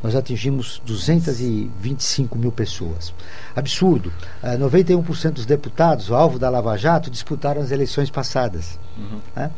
Nós 0.03 0.15
atingimos 0.15 0.81
225 0.85 2.39
mil 2.39 2.53
pessoas. 2.53 3.13
Absurdo. 3.55 4.13
Uh, 4.43 4.59
91% 4.59 5.31
dos 5.33 5.47
deputados, 5.47 6.11
alvo 6.11 6.39
da 6.39 6.51
Lava 6.51 6.77
Jato, 6.77 7.11
disputaram 7.11 7.61
as 7.61 7.71
eleições 7.71 8.11
passadas. 8.11 8.79
Uhum. 8.97 9.21
Né? 9.35 9.51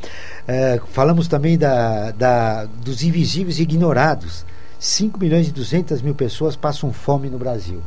Uh, 0.49 0.87
falamos 0.89 1.29
também 1.29 1.59
da, 1.59 2.13
da, 2.13 2.65
dos 2.65 3.03
invisíveis 3.03 3.59
e 3.59 3.63
ignorados. 3.63 4.47
5 4.79 5.19
milhões 5.19 5.49
e 5.49 5.53
200 5.53 6.01
mil 6.03 6.15
pessoas 6.15 6.55
passam 6.55 6.93
fome 6.93 7.29
no 7.29 7.39
Brasil. 7.39 7.83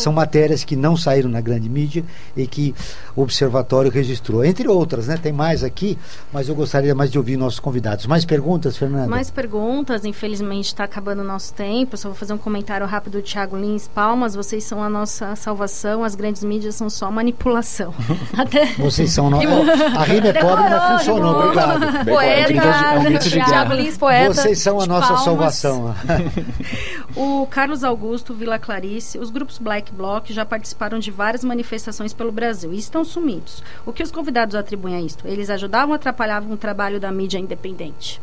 São 0.00 0.12
matérias 0.12 0.64
que 0.64 0.76
não 0.76 0.96
saíram 0.96 1.30
na 1.30 1.40
grande 1.40 1.68
mídia 1.68 2.04
e 2.36 2.46
que 2.46 2.74
o 3.14 3.22
Observatório 3.22 3.90
registrou. 3.90 4.44
Entre 4.44 4.66
outras, 4.68 5.06
né? 5.06 5.16
Tem 5.16 5.32
mais 5.32 5.62
aqui, 5.62 5.98
mas 6.32 6.48
eu 6.48 6.54
gostaria 6.54 6.94
mais 6.94 7.10
de 7.10 7.18
ouvir 7.18 7.36
nossos 7.36 7.60
convidados. 7.60 8.06
Mais 8.06 8.24
perguntas, 8.24 8.76
Fernanda? 8.76 9.08
Mais 9.08 9.30
perguntas, 9.30 10.04
infelizmente 10.04 10.66
está 10.66 10.84
acabando 10.84 11.20
o 11.20 11.24
nosso 11.24 11.52
tempo. 11.54 11.96
Só 11.96 12.08
vou 12.08 12.16
fazer 12.16 12.32
um 12.32 12.38
comentário 12.38 12.86
rápido 12.86 13.20
do 13.20 13.22
Thiago 13.22 13.56
Lins. 13.56 13.88
Palmas, 13.88 14.34
vocês 14.34 14.64
são 14.64 14.82
a 14.82 14.88
nossa 14.88 15.34
salvação, 15.36 16.04
as 16.04 16.14
grandes 16.14 16.44
mídias 16.44 16.74
são 16.74 16.88
só 16.88 17.10
manipulação. 17.10 17.94
Até... 18.36 18.66
Vocês 18.74 19.10
são. 19.12 19.30
No... 19.30 19.38
a 19.38 20.04
rima 20.04 20.28
é 20.28 20.32
pobre 20.32 20.68
não 20.68 20.98
funcionou, 20.98 21.40
obrigado. 21.40 22.04
Poeta, 22.04 22.52
é 22.52 22.98
um 22.98 23.18
de 23.18 23.30
Thiago 23.30 23.74
Lins, 23.74 23.96
poeta. 23.96 24.34
Vocês 24.34 24.58
são 24.58 24.80
a 24.80 24.86
nossa 24.86 25.08
palmas. 25.08 25.24
salvação. 25.24 25.94
o 27.16 27.46
Carlos 27.46 27.84
Augusto 27.84 28.34
Vila 28.34 28.58
Clarice, 28.58 29.18
os 29.18 29.30
grupos 29.30 29.58
Black 29.58 29.89
Black 29.90 29.94
Bloc 29.94 30.30
já 30.30 30.44
participaram 30.44 30.98
de 30.98 31.10
várias 31.10 31.44
manifestações 31.44 32.12
pelo 32.12 32.32
Brasil 32.32 32.72
e 32.72 32.78
estão 32.78 33.04
sumidos. 33.04 33.62
O 33.84 33.92
que 33.92 34.02
os 34.02 34.10
convidados 34.10 34.54
atribuem 34.54 34.94
a 34.94 35.00
isto? 35.00 35.26
Eles 35.26 35.50
ajudavam 35.50 35.90
ou 35.90 35.94
atrapalhavam 35.94 36.52
o 36.52 36.56
trabalho 36.56 37.00
da 37.00 37.10
mídia 37.10 37.38
independente? 37.38 38.20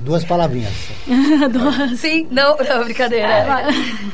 Duas 0.00 0.24
palavrinhas. 0.24 0.72
Sim, 1.96 2.26
não, 2.28 2.56
não 2.56 2.84
brincadeira. 2.84 3.28
É, 3.28 3.46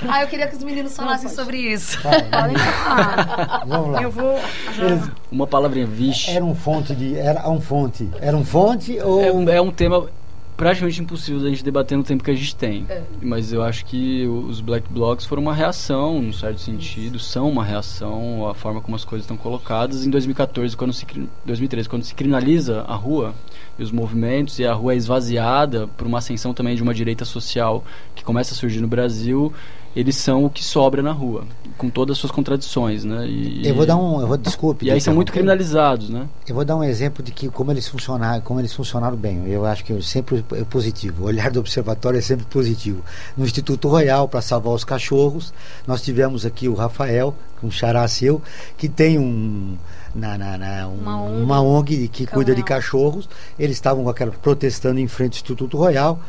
ah, 0.07 0.23
eu 0.23 0.29
queria 0.29 0.47
que 0.47 0.55
os 0.55 0.63
meninos 0.63 0.95
falassem 0.95 1.31
sobre 1.31 1.57
isso. 1.57 1.99
Falar. 2.01 3.65
Vamos 3.67 3.93
lá. 3.93 4.03
Eu 4.03 4.11
vou. 4.11 4.39
Já... 4.75 5.11
Uma 5.33 5.47
palavrinha, 5.47 5.87
vixe. 5.87 6.31
Era 6.31 6.45
um 6.45 6.55
fonte 6.55 6.95
de. 6.95 7.17
Era 7.17 7.49
um 7.49 7.59
fonte. 7.59 8.07
Era 8.21 8.37
um 8.37 8.45
fonte 8.45 9.01
ou. 9.01 9.49
É 9.49 9.57
é 9.57 9.63
um 9.63 9.71
tema 9.71 10.11
praticamente 10.59 11.01
impossível 11.01 11.41
da 11.41 11.49
gente 11.49 11.63
debater 11.63 11.97
no 11.97 12.03
tempo 12.03 12.25
que 12.25 12.33
a 12.33 12.35
gente 12.35 12.55
tem. 12.55 12.85
É. 12.89 13.01
Mas 13.23 13.53
eu 13.53 13.63
acho 13.63 13.87
que 13.87 14.27
os 14.27 14.61
black 14.61 14.93
blocs 14.93 15.25
foram 15.25 15.41
uma 15.41 15.55
reação, 15.55 16.21
num 16.21 16.33
certo 16.33 16.61
sentido, 16.61 17.17
são 17.21 17.49
uma 17.49 17.65
reação 17.65 18.47
à 18.49 18.55
forma 18.55 18.81
como 18.81 18.97
as 18.97 19.05
coisas 19.05 19.25
estão 19.25 19.37
colocadas. 19.37 20.05
Em 20.05 20.11
2014, 20.11 20.77
quando 20.77 20.93
se 20.93 21.07
2013, 21.47 21.89
quando 21.89 22.03
se 22.03 22.13
criminaliza 22.13 22.83
a 22.83 22.97
rua 22.97 23.35
e 23.79 23.85
os 23.85 23.93
movimentos 23.93 24.59
e 24.59 24.67
a 24.67 24.75
rua 24.75 24.95
é 24.95 24.97
esvaziada 24.97 25.87
por 25.87 26.09
uma 26.09 26.19
ascensão 26.19 26.53
também 26.53 26.75
de 26.75 26.83
uma 26.83 26.93
direita 26.93 27.25
social 27.25 27.85
que 28.17 28.25
começa 28.25 28.53
a 28.53 28.57
surgir 28.57 28.81
no 28.81 28.89
Brasil, 28.89 29.53
eles 29.97 30.17
são 30.17 30.45
o 30.45 30.51
que 30.51 30.63
sobra 30.63 31.03
na 31.03 31.13
rua, 31.13 31.45
com 31.77 31.89
todas 31.89 32.17
as 32.17 32.19
suas 32.21 32.31
contradições, 32.31 33.05
né? 33.05 33.27
E, 33.27 33.67
eu 33.67 33.75
vou 33.75 33.87
dar 33.87 33.97
um, 33.97 34.21
eu 34.21 34.27
vou 34.27 34.37
desculpe. 34.37 34.87
E 34.87 34.91
aí 34.91 35.01
são 35.01 35.15
muito 35.15 35.33
criminalizados, 35.33 36.11
né? 36.11 36.29
Eu 36.47 36.55
vou 36.55 36.65
dar 36.65 36.77
um 36.77 36.85
exemplo 36.85 37.23
de 37.23 37.33
que 37.33 37.49
como 37.49 37.71
eles 37.71 37.89
funcionaram, 37.89 38.41
como 38.43 38.61
eles 38.61 38.73
funcionaram 38.73 39.17
bem. 39.17 39.47
Eu 39.49 39.65
acho 39.65 39.85
que 39.85 40.01
sempre 40.03 40.45
é 40.53 40.65
positivo. 40.65 41.25
O 41.25 41.27
olhar 41.27 41.51
do 41.51 41.61
observatório 41.61 42.19
é 42.19 42.21
sempre 42.21 42.47
positivo. 42.47 43.03
No 43.37 43.45
Instituto 43.45 43.89
Royal 43.89 44.29
para 44.29 44.41
salvar 44.41 44.75
os 44.75 44.85
cachorros, 44.85 45.53
nós 45.87 46.03
tivemos 46.03 46.45
aqui 46.45 46.69
o 46.69 46.75
Rafael, 46.75 47.35
um 47.63 47.71
xará 47.71 48.07
seu, 48.07 48.41
que 48.77 48.89
tem 48.89 49.19
um 49.19 49.77
na, 50.15 50.39
na, 50.39 50.59
na 50.59 50.89
um, 50.89 50.95
uma, 50.95 51.23
ONG, 51.23 51.43
uma 51.43 51.61
ONG 51.61 52.09
que 52.09 52.27
cuida 52.27 52.55
de 52.55 52.63
cachorros. 52.63 53.29
Eles 53.59 53.77
estavam 53.77 54.05
com 54.05 54.11
aquela 54.11 54.31
protestando 54.31 55.01
em 55.01 55.09
frente 55.09 55.35
ao 55.35 55.37
Instituto 55.37 55.77
Royal 55.77 56.21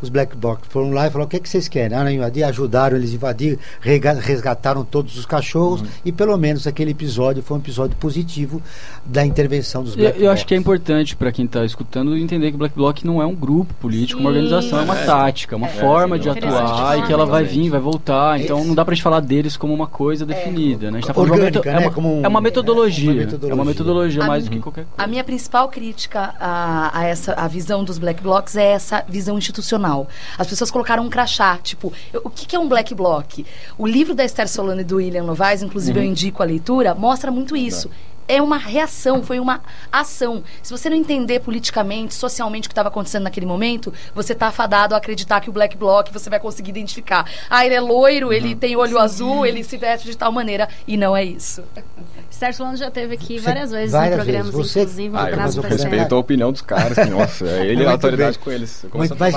os 0.00 0.08
Black 0.08 0.36
Blocs 0.36 0.68
foram 0.68 0.90
lá 0.90 1.06
e 1.06 1.10
falaram: 1.10 1.26
o 1.26 1.30
que, 1.30 1.36
é 1.36 1.40
que 1.40 1.48
vocês 1.48 1.68
querem? 1.68 1.96
Ah, 1.96 2.10
invadir, 2.10 2.44
ajudaram 2.44 2.96
eles 2.96 3.10
a 3.12 3.14
invadir, 3.14 3.58
resgataram 3.80 4.84
todos 4.84 5.16
os 5.18 5.26
cachorros 5.26 5.80
uhum. 5.80 5.86
e 6.04 6.12
pelo 6.12 6.36
menos 6.36 6.66
aquele 6.66 6.90
episódio 6.90 7.42
foi 7.42 7.56
um 7.56 7.60
episódio 7.60 7.96
positivo 7.96 8.62
da 9.04 9.24
intervenção 9.24 9.82
dos 9.82 9.94
Black 9.94 10.18
Eu, 10.18 10.26
eu 10.26 10.30
acho 10.30 10.46
que 10.46 10.54
é 10.54 10.56
importante 10.56 11.16
para 11.16 11.32
quem 11.32 11.44
está 11.44 11.64
escutando 11.64 12.16
entender 12.16 12.50
que 12.50 12.56
o 12.56 12.58
Black 12.58 12.74
Bloc 12.74 13.04
não 13.04 13.20
é 13.22 13.26
um 13.26 13.34
grupo 13.34 13.72
político, 13.74 14.18
Sim. 14.18 14.26
uma 14.26 14.30
organização, 14.30 14.80
é 14.80 14.82
uma 14.82 14.98
é. 14.98 15.04
tática, 15.04 15.56
uma 15.56 15.66
é, 15.66 15.70
forma 15.70 16.16
é, 16.16 16.18
de 16.18 16.28
atuar 16.28 16.98
e 16.98 17.02
que 17.02 17.12
ela 17.12 17.26
vai 17.26 17.44
vir, 17.44 17.70
vai 17.70 17.80
voltar. 17.80 18.40
Então 18.40 18.64
não 18.64 18.74
dá 18.74 18.84
para 18.84 18.94
gente 18.94 19.02
falar 19.02 19.20
deles 19.20 19.56
como 19.56 19.72
uma 19.72 19.86
coisa 19.86 20.24
é. 20.24 20.26
definida. 20.26 20.90
Né? 20.90 20.98
A 20.98 21.00
gente 21.00 21.06
tá 21.06 21.14
falando 21.14 21.32
Orgânica, 21.32 21.60
de 21.60 21.68
uma, 21.68 21.80
né? 21.80 21.92
uma, 21.96 22.26
é 22.26 22.28
uma 22.28 22.40
metodologia. 22.40 23.10
Uma 23.10 23.20
metodologia. 23.20 23.50
É 23.50 23.54
uma 23.54 23.64
metodologia 23.64 24.26
mais 24.26 24.44
do 24.44 24.50
que 24.50 24.58
qualquer 24.60 24.84
coisa. 24.84 24.94
A 24.98 25.06
minha 25.06 25.24
principal 25.24 25.68
crítica 25.68 26.34
a, 26.38 26.98
a 26.98 27.04
essa 27.04 27.32
a 27.34 27.48
visão 27.48 27.84
dos 27.84 27.98
Black 27.98 28.22
Blocs 28.22 28.56
é 28.56 28.72
essa 28.72 29.04
visão 29.08 29.38
institucional 29.38 29.85
as 30.38 30.46
pessoas 30.46 30.70
colocaram 30.70 31.04
um 31.04 31.10
crachá, 31.10 31.58
tipo, 31.58 31.92
o 32.24 32.30
que, 32.30 32.46
que 32.46 32.56
é 32.56 32.58
um 32.58 32.68
black 32.68 32.94
bloc? 32.94 33.44
O 33.78 33.86
livro 33.86 34.14
da 34.14 34.24
Esther 34.24 34.48
Solano 34.48 34.80
e 34.80 34.84
do 34.84 34.96
William 34.96 35.22
Novaes, 35.22 35.62
inclusive 35.62 35.98
uhum. 35.98 36.04
eu 36.04 36.10
indico 36.10 36.42
a 36.42 36.46
leitura, 36.46 36.94
mostra 36.94 37.30
muito 37.30 37.56
isso 37.56 37.90
é 38.28 38.40
uma 38.42 38.56
reação, 38.56 39.22
foi 39.22 39.38
uma 39.38 39.60
ação. 39.90 40.42
Se 40.62 40.70
você 40.70 40.90
não 40.90 40.96
entender 40.96 41.40
politicamente, 41.40 42.14
socialmente 42.14 42.66
o 42.66 42.68
que 42.68 42.72
estava 42.72 42.88
acontecendo 42.88 43.24
naquele 43.24 43.46
momento, 43.46 43.92
você 44.14 44.32
está 44.32 44.48
afadado 44.48 44.94
a 44.94 44.98
acreditar 44.98 45.40
que 45.40 45.48
o 45.48 45.52
Black 45.52 45.76
Bloc 45.76 46.10
você 46.12 46.28
vai 46.28 46.40
conseguir 46.40 46.70
identificar. 46.70 47.28
Ah, 47.48 47.64
ele 47.64 47.74
é 47.74 47.80
loiro, 47.80 48.26
uhum. 48.26 48.32
ele 48.32 48.54
tem 48.54 48.76
olho 48.76 48.96
Sim. 48.96 49.02
azul, 49.02 49.46
ele 49.46 49.62
se 49.62 49.76
veste 49.76 50.10
de 50.10 50.16
tal 50.16 50.32
maneira. 50.32 50.68
E 50.86 50.96
não 50.96 51.16
é 51.16 51.24
isso. 51.24 51.62
Sérgio 52.30 52.58
Solano 52.58 52.76
já 52.76 52.90
teve 52.90 53.14
aqui 53.14 53.38
várias 53.38 53.70
vezes 53.70 53.92
várias 53.92 54.12
em 54.12 54.16
programas, 54.16 54.54
vezes. 54.54 54.72
Você... 54.72 54.80
inclusive. 54.80 55.16
Ah, 55.16 55.30
eu 55.30 55.62
respeito 55.62 56.14
a 56.14 56.18
opinião 56.18 56.52
dos 56.52 56.60
caras. 56.60 56.96
nossa, 57.08 57.46
é 57.46 57.66
ele 57.66 57.82
é 57.82 57.86
a 57.86 57.92
autoridade 57.92 58.36
bem. 58.36 58.44
com 58.44 58.52
eles. 58.52 58.84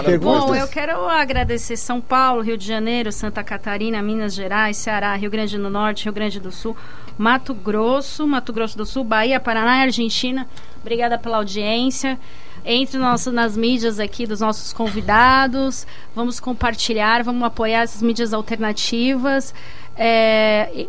Perguntas. 0.03 0.45
Bom, 0.45 0.55
eu 0.55 0.67
quero 0.67 1.07
agradecer 1.07 1.77
São 1.77 2.01
Paulo, 2.01 2.41
Rio 2.41 2.57
de 2.57 2.65
Janeiro, 2.65 3.11
Santa 3.11 3.43
Catarina, 3.43 4.01
Minas 4.01 4.33
Gerais, 4.33 4.77
Ceará, 4.77 5.15
Rio 5.15 5.29
Grande 5.29 5.57
do 5.57 5.69
Norte, 5.69 6.05
Rio 6.05 6.13
Grande 6.13 6.39
do 6.39 6.51
Sul 6.51 6.75
Mato 7.19 7.53
Grosso, 7.53 8.25
Mato 8.25 8.53
Grosso 8.53 8.77
do 8.77 8.85
Sul, 8.85 9.03
Bahia, 9.03 9.41
Paraná 9.41 9.79
e 9.79 9.81
Argentina. 9.81 10.47
Obrigada 10.79 11.17
pela 11.17 11.35
audiência. 11.35 12.17
Entre 12.63 12.97
nosso, 12.97 13.29
nas 13.29 13.57
mídias 13.57 13.99
aqui 13.99 14.25
dos 14.25 14.39
nossos 14.39 14.71
convidados. 14.71 15.85
Vamos 16.15 16.39
compartilhar, 16.39 17.21
vamos 17.21 17.43
apoiar 17.43 17.81
essas 17.81 18.01
mídias 18.01 18.31
alternativas. 18.33 19.53
É, 19.97 20.87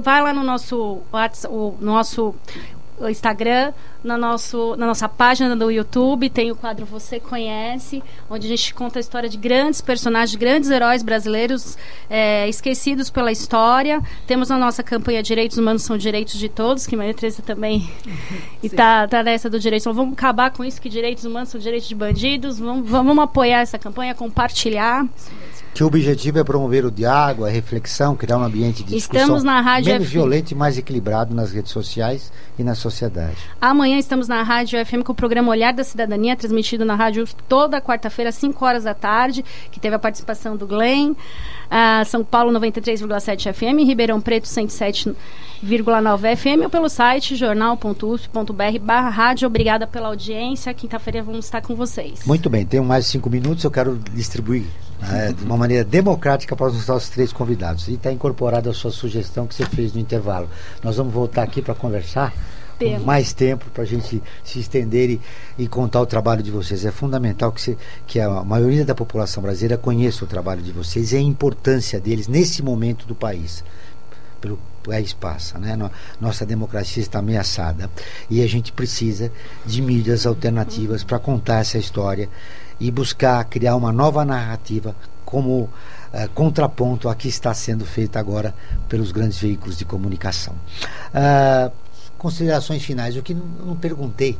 vai 0.00 0.22
lá 0.22 0.32
no 0.32 0.44
nosso, 0.44 1.02
o 1.48 1.74
nosso 1.80 2.32
Instagram, 3.10 3.72
na, 4.02 4.16
nosso, 4.16 4.76
na 4.76 4.86
nossa 4.86 5.08
página 5.08 5.54
do 5.54 5.70
YouTube, 5.70 6.28
tem 6.30 6.50
o 6.50 6.56
quadro 6.56 6.84
Você 6.86 7.20
Conhece, 7.20 8.02
onde 8.28 8.46
a 8.46 8.48
gente 8.48 8.74
conta 8.74 8.98
a 8.98 9.00
história 9.00 9.28
de 9.28 9.36
grandes 9.36 9.80
personagens, 9.80 10.34
grandes 10.36 10.70
heróis 10.70 11.02
brasileiros 11.02 11.76
é, 12.08 12.48
esquecidos 12.48 13.10
pela 13.10 13.32
história. 13.32 14.00
Temos 14.26 14.50
a 14.50 14.58
nossa 14.58 14.82
campanha 14.82 15.22
Direitos 15.22 15.58
Humanos 15.58 15.82
são 15.82 15.96
Direitos 15.96 16.34
de 16.34 16.48
Todos, 16.48 16.86
que 16.86 16.96
Maria 16.96 17.14
Teresa 17.14 17.42
também 17.42 17.90
está 18.62 19.06
tá 19.08 19.22
nessa 19.22 19.48
do 19.48 19.58
direito. 19.58 19.82
Então, 19.82 19.94
vamos 19.94 20.12
acabar 20.12 20.50
com 20.50 20.64
isso, 20.64 20.80
que 20.80 20.88
direitos 20.88 21.24
humanos 21.24 21.48
são 21.48 21.60
direitos 21.60 21.88
de 21.88 21.94
bandidos. 21.94 22.58
Vamos, 22.58 22.88
vamos 22.88 23.18
apoiar 23.18 23.60
essa 23.60 23.78
campanha, 23.78 24.14
compartilhar 24.14 25.06
que 25.74 25.82
o 25.82 25.86
objetivo 25.86 26.38
é 26.38 26.44
promover 26.44 26.84
o 26.84 26.90
diálogo, 26.90 27.44
a 27.44 27.48
reflexão, 27.48 28.14
criar 28.14 28.36
um 28.36 28.42
ambiente 28.42 28.82
de 28.84 28.94
discussão 28.94 29.22
estamos 29.22 29.42
na 29.42 29.60
Rádio 29.60 29.92
menos 29.92 30.08
violento 30.08 30.50
e 30.50 30.54
mais 30.54 30.76
equilibrado 30.76 31.34
nas 31.34 31.52
redes 31.52 31.72
sociais 31.72 32.32
e 32.58 32.64
na 32.64 32.74
sociedade. 32.74 33.36
Amanhã 33.60 33.98
estamos 33.98 34.28
na 34.28 34.42
Rádio 34.42 34.84
FM 34.84 35.02
com 35.04 35.12
o 35.12 35.14
programa 35.14 35.50
Olhar 35.50 35.72
da 35.72 35.82
Cidadania, 35.82 36.36
transmitido 36.36 36.84
na 36.84 36.94
rádio 36.94 37.26
toda 37.48 37.80
quarta-feira, 37.80 38.28
às 38.28 38.34
5 38.34 38.64
horas 38.64 38.84
da 38.84 38.94
tarde, 38.94 39.44
que 39.70 39.80
teve 39.80 39.94
a 39.94 39.98
participação 39.98 40.56
do 40.56 40.66
Glenn. 40.66 41.12
Uh, 41.12 42.04
São 42.04 42.22
Paulo 42.22 42.52
93,7 42.52 43.52
FM, 43.52 43.86
Ribeirão 43.86 44.20
Preto 44.20 44.44
107,9 44.44 46.36
FM 46.36 46.64
ou 46.64 46.68
pelo 46.70 46.90
site 46.90 47.34
jornal.usp.br 47.34 48.78
barra 48.82 49.08
rádio. 49.08 49.46
Obrigada 49.46 49.86
pela 49.86 50.08
audiência. 50.08 50.74
Quinta-feira 50.74 51.22
vamos 51.22 51.46
estar 51.46 51.62
com 51.62 51.74
vocês. 51.74 52.26
Muito 52.26 52.50
bem, 52.50 52.66
tenho 52.66 52.84
mais 52.84 53.06
cinco 53.06 53.30
minutos, 53.30 53.64
eu 53.64 53.70
quero 53.70 53.98
distribuir 54.12 54.66
né, 55.02 55.32
de 55.32 55.44
uma 55.44 55.56
maneira 55.56 55.84
democrática 55.84 56.54
para 56.54 56.66
os 56.66 56.86
nossos 56.86 57.08
três 57.08 57.32
convidados. 57.32 57.88
E 57.88 57.94
está 57.94 58.12
incorporada 58.12 58.70
a 58.70 58.74
sua 58.74 58.90
sugestão 58.90 59.46
que 59.46 59.54
você 59.54 59.66
fez 59.66 59.92
no 59.92 60.00
intervalo. 60.00 60.48
Nós 60.82 60.96
vamos 60.96 61.12
voltar 61.12 61.42
aqui 61.42 61.60
para 61.60 61.74
conversar 61.74 62.32
com 62.78 62.98
mais 63.00 63.32
tempo 63.32 63.66
para 63.70 63.82
a 63.82 63.86
gente 63.86 64.22
se 64.44 64.58
estender 64.58 65.10
e, 65.10 65.20
e, 65.58 65.68
contar 65.68 66.00
o 66.00 66.06
trabalho 66.06 66.42
de 66.42 66.50
vocês. 66.50 66.84
É 66.84 66.90
fundamental 66.90 67.52
que, 67.52 67.60
se, 67.60 67.78
que 68.06 68.20
a 68.20 68.44
maioria 68.44 68.84
da 68.84 68.94
população 68.94 69.42
brasileira 69.42 69.76
conheça 69.76 70.24
o 70.24 70.28
trabalho 70.28 70.62
de 70.62 70.72
vocês 70.72 71.12
e 71.12 71.16
a 71.16 71.20
importância 71.20 72.00
deles 72.00 72.28
nesse 72.28 72.62
momento 72.62 73.06
do 73.06 73.14
país. 73.14 73.64
Pelo 74.40 74.58
país 74.82 75.12
passa, 75.12 75.58
né? 75.58 75.78
Nossa 76.20 76.44
democracia 76.44 77.00
está 77.00 77.20
ameaçada 77.20 77.88
e 78.28 78.42
a 78.42 78.46
gente 78.48 78.72
precisa 78.72 79.30
de 79.64 79.80
mídias 79.80 80.26
alternativas 80.26 81.04
para 81.04 81.20
contar 81.20 81.60
essa 81.60 81.78
história 81.78 82.28
e 82.78 82.90
buscar 82.90 83.44
criar 83.44 83.76
uma 83.76 83.92
nova 83.92 84.24
narrativa 84.24 84.94
como 85.24 85.62
uh, 85.62 85.70
contraponto 86.34 87.08
à 87.08 87.14
que 87.14 87.28
está 87.28 87.54
sendo 87.54 87.86
feita 87.86 88.18
agora 88.18 88.54
pelos 88.88 89.12
grandes 89.12 89.38
veículos 89.38 89.78
de 89.78 89.84
comunicação. 89.84 90.54
Uh, 91.14 91.72
considerações 92.18 92.84
finais, 92.84 93.16
o 93.16 93.22
que 93.22 93.34
não, 93.34 93.46
não 93.66 93.76
perguntei 93.76 94.38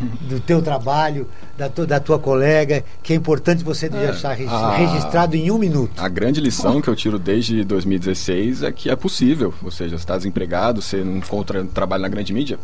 do 0.00 0.40
teu 0.40 0.62
trabalho, 0.62 1.28
da, 1.56 1.68
tu, 1.68 1.86
da 1.86 1.98
tua 1.98 2.18
colega, 2.18 2.84
que 3.02 3.12
é 3.12 3.16
importante 3.16 3.64
você 3.64 3.86
é, 3.86 3.88
deixar 3.88 4.30
a, 4.30 4.76
registrado 4.76 5.36
em 5.36 5.50
um 5.50 5.58
minuto. 5.58 6.00
A 6.00 6.08
grande 6.08 6.40
lição 6.40 6.80
que 6.80 6.88
eu 6.88 6.96
tiro 6.96 7.18
desde 7.18 7.64
2016 7.64 8.62
é 8.62 8.72
que 8.72 8.88
é 8.88 8.96
possível, 8.96 9.52
ou 9.62 9.70
seja, 9.70 9.96
você 9.96 10.02
está 10.02 10.16
desempregado, 10.16 10.80
você 10.80 11.02
não 11.02 11.16
encontra 11.16 11.64
trabalho 11.64 12.02
na 12.02 12.08
grande 12.08 12.32
mídia, 12.32 12.58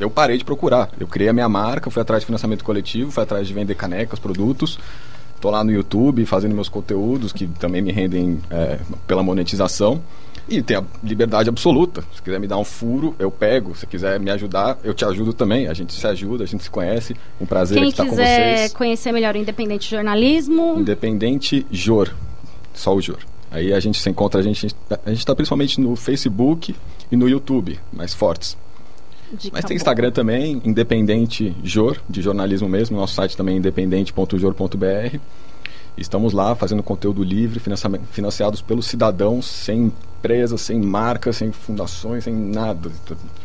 eu 0.00 0.10
parei 0.10 0.38
de 0.38 0.44
procurar. 0.44 0.90
Eu 0.98 1.06
criei 1.06 1.28
a 1.28 1.32
minha 1.32 1.48
marca, 1.48 1.90
fui 1.90 2.00
atrás 2.02 2.22
de 2.22 2.26
financiamento 2.26 2.64
coletivo, 2.64 3.10
fui 3.10 3.22
atrás 3.22 3.46
de 3.46 3.52
vender 3.52 3.74
canecas, 3.74 4.18
produtos. 4.18 4.78
Estou 5.36 5.50
lá 5.50 5.62
no 5.62 5.70
YouTube 5.70 6.26
fazendo 6.26 6.54
meus 6.54 6.68
conteúdos 6.68 7.32
que 7.32 7.46
também 7.46 7.80
me 7.80 7.92
rendem 7.92 8.40
é, 8.50 8.78
pela 9.06 9.22
monetização. 9.22 10.02
E 10.48 10.60
tem 10.62 10.76
a 10.76 10.84
liberdade 11.04 11.48
absoluta. 11.48 12.02
Se 12.14 12.20
quiser 12.20 12.40
me 12.40 12.48
dar 12.48 12.56
um 12.58 12.64
furo, 12.64 13.14
eu 13.18 13.30
pego. 13.30 13.76
Se 13.76 13.86
quiser 13.86 14.18
me 14.18 14.30
ajudar, 14.30 14.78
eu 14.82 14.92
te 14.92 15.04
ajudo 15.04 15.32
também. 15.32 15.68
A 15.68 15.74
gente 15.74 15.92
se 15.92 16.06
ajuda, 16.06 16.44
a 16.44 16.46
gente 16.46 16.64
se 16.64 16.70
conhece. 16.70 17.14
Um 17.40 17.46
prazer 17.46 17.78
Quem 17.78 17.88
estar 17.88 18.04
com 18.04 18.10
vocês. 18.10 18.26
Quem 18.26 18.54
quiser 18.54 18.70
conhecer 18.70 19.12
melhor 19.12 19.34
o 19.34 19.38
Independente 19.38 19.88
Jornalismo... 19.88 20.76
Independente 20.78 21.64
Jor. 21.70 22.12
Só 22.74 22.94
o 22.94 23.00
Jor. 23.00 23.18
Aí 23.50 23.72
a 23.72 23.80
gente 23.80 24.00
se 24.00 24.08
encontra, 24.08 24.40
a 24.40 24.42
gente 24.42 24.68
a 25.04 25.12
está 25.12 25.34
principalmente 25.34 25.80
no 25.80 25.96
Facebook 25.96 26.74
e 27.10 27.16
no 27.16 27.28
YouTube, 27.28 27.78
mais 27.92 28.14
fortes. 28.14 28.56
Dica 29.32 29.56
Mas 29.56 29.64
tem 29.64 29.76
Instagram 29.76 30.10
também, 30.10 30.60
Independente 30.64 31.54
Jor, 31.62 31.98
de 32.08 32.20
jornalismo 32.20 32.68
mesmo. 32.68 32.96
Nosso 32.96 33.14
site 33.14 33.36
também 33.36 33.56
é 33.56 33.58
independente.jor.br. 33.58 35.18
Estamos 35.96 36.32
lá 36.32 36.54
fazendo 36.54 36.82
conteúdo 36.82 37.22
livre, 37.22 37.60
financiados 38.10 38.62
pelos 38.62 38.86
cidadãos, 38.86 39.44
sem 39.46 39.92
empresas, 40.20 40.60
sem 40.60 40.80
marcas, 40.80 41.36
sem 41.36 41.50
fundações, 41.50 42.24
sem 42.24 42.34
nada. 42.34 42.90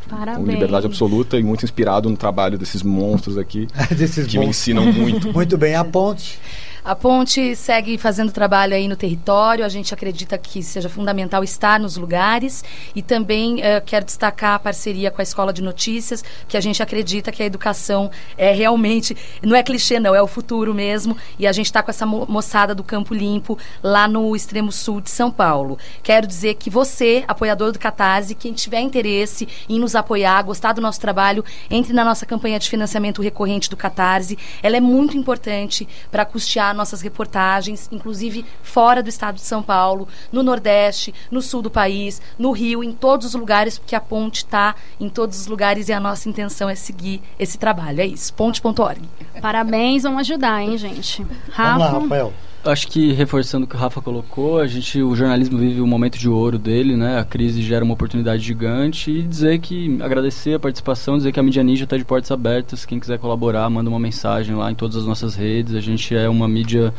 Parabéns. 0.09 0.37
Com 0.37 0.51
liberdade 0.51 0.85
absoluta 0.85 1.37
e 1.39 1.43
muito 1.43 1.63
inspirado 1.63 2.09
no 2.09 2.17
trabalho 2.17 2.57
desses 2.57 2.83
monstros 2.83 3.37
aqui, 3.37 3.67
desses 3.97 4.27
que 4.27 4.37
monstros. 4.37 4.39
me 4.39 4.45
ensinam 4.45 4.85
muito. 4.91 5.31
muito 5.33 5.57
bem, 5.57 5.75
a 5.75 5.83
ponte. 5.83 6.39
A 6.85 6.95
Ponte 6.95 7.55
segue 7.55 7.97
fazendo 7.97 8.31
trabalho 8.31 8.75
aí 8.75 8.87
no 8.87 8.95
território. 8.95 9.65
A 9.65 9.69
gente 9.69 9.91
acredita 9.91 10.37
que 10.37 10.61
seja 10.61 10.87
fundamental 10.87 11.43
estar 11.43 11.79
nos 11.79 11.97
lugares 11.97 12.63
e 12.95 13.01
também 13.01 13.55
uh, 13.55 13.81
quero 13.83 14.05
destacar 14.05 14.53
a 14.53 14.59
parceria 14.59 15.09
com 15.09 15.19
a 15.19 15.23
Escola 15.23 15.51
de 15.51 15.63
Notícias, 15.63 16.23
que 16.47 16.55
a 16.55 16.61
gente 16.61 16.83
acredita 16.83 17.31
que 17.31 17.41
a 17.41 17.45
educação 17.47 18.11
é 18.37 18.51
realmente 18.51 19.17
não 19.41 19.55
é 19.55 19.63
clichê 19.63 19.99
não, 19.99 20.13
é 20.13 20.21
o 20.21 20.27
futuro 20.27 20.75
mesmo. 20.75 21.17
E 21.39 21.47
a 21.47 21.51
gente 21.51 21.65
está 21.65 21.81
com 21.81 21.89
essa 21.89 22.05
mo 22.05 22.23
moçada 22.29 22.75
do 22.75 22.83
Campo 22.83 23.15
Limpo 23.15 23.57
lá 23.81 24.07
no 24.07 24.35
extremo 24.35 24.71
sul 24.71 25.01
de 25.01 25.09
São 25.09 25.31
Paulo. 25.31 25.79
Quero 26.03 26.27
dizer 26.27 26.53
que 26.53 26.69
você, 26.69 27.23
apoiador 27.27 27.71
do 27.71 27.79
Catarse, 27.79 28.35
quem 28.35 28.53
tiver 28.53 28.81
interesse 28.81 29.47
em 29.67 29.79
nos 29.79 29.95
apoiar, 29.95 30.43
gostar 30.43 30.73
do 30.73 30.81
nosso 30.81 31.01
trabalho, 31.01 31.43
entre 31.67 31.93
na 31.93 32.05
nossa 32.05 32.27
campanha 32.27 32.59
de 32.59 32.69
financiamento 32.69 33.23
recorrente 33.23 33.71
do 33.71 33.75
Catarse. 33.75 34.37
Ela 34.61 34.77
é 34.77 34.81
muito 34.81 35.17
importante 35.17 35.87
para 36.11 36.23
custear 36.23 36.74
nossas 36.75 37.01
reportagens, 37.01 37.89
inclusive 37.91 38.45
fora 38.61 39.01
do 39.01 39.09
estado 39.09 39.35
de 39.35 39.41
São 39.41 39.63
Paulo, 39.63 40.07
no 40.31 40.43
Nordeste, 40.43 41.13
no 41.31 41.41
sul 41.41 41.61
do 41.61 41.71
país, 41.71 42.21
no 42.37 42.51
Rio, 42.51 42.83
em 42.83 42.91
todos 42.91 43.27
os 43.27 43.33
lugares, 43.35 43.77
porque 43.77 43.95
a 43.95 44.01
ponte 44.01 44.37
está 44.37 44.75
em 44.99 45.09
todos 45.09 45.39
os 45.39 45.47
lugares 45.47 45.89
e 45.89 45.93
a 45.93 45.99
nossa 45.99 46.29
intenção 46.29 46.69
é 46.69 46.75
seguir 46.75 47.21
esse 47.39 47.57
trabalho. 47.57 48.01
É 48.01 48.05
isso, 48.05 48.33
ponte.org. 48.33 49.01
Parabéns, 49.41 50.03
vamos 50.03 50.19
ajudar, 50.21 50.61
hein, 50.61 50.77
gente? 50.77 51.25
Rafa. 51.51 51.77
Vamos 51.77 51.93
lá, 51.93 51.99
Rafael. 51.99 52.33
Acho 52.65 52.87
que 52.87 53.13
reforçando 53.13 53.65
o 53.65 53.67
que 53.67 53.75
o 53.75 53.77
Rafa 53.77 54.01
colocou, 54.01 54.59
a 54.59 54.65
gente, 54.65 54.99
o 54.99 55.15
jornalismo 55.15 55.55
vive 55.55 55.81
um 55.81 55.85
momento 55.85 56.17
de 56.17 56.27
ouro 56.27 56.57
dele, 56.57 56.95
né? 56.95 57.19
A 57.19 57.23
crise 57.23 57.61
gera 57.61 57.85
uma 57.85 57.93
oportunidade 57.93 58.41
gigante 58.41 59.11
e 59.11 59.21
dizer 59.21 59.59
que 59.59 59.99
agradecer 60.01 60.55
a 60.55 60.59
participação, 60.59 61.15
dizer 61.15 61.31
que 61.31 61.39
a 61.39 61.43
mídia 61.43 61.61
Ninja 61.61 61.83
está 61.83 61.95
de 61.95 62.03
portas 62.03 62.31
abertas. 62.31 62.83
Quem 62.83 62.99
quiser 62.99 63.19
colaborar, 63.19 63.69
manda 63.69 63.87
uma 63.87 63.99
mensagem 63.99 64.55
lá 64.55 64.71
em 64.71 64.73
todas 64.73 64.95
as 64.95 65.05
nossas 65.05 65.35
redes. 65.35 65.75
A 65.75 65.79
gente 65.79 66.15
é 66.15 66.27
uma 66.27 66.47
mídia 66.47 66.91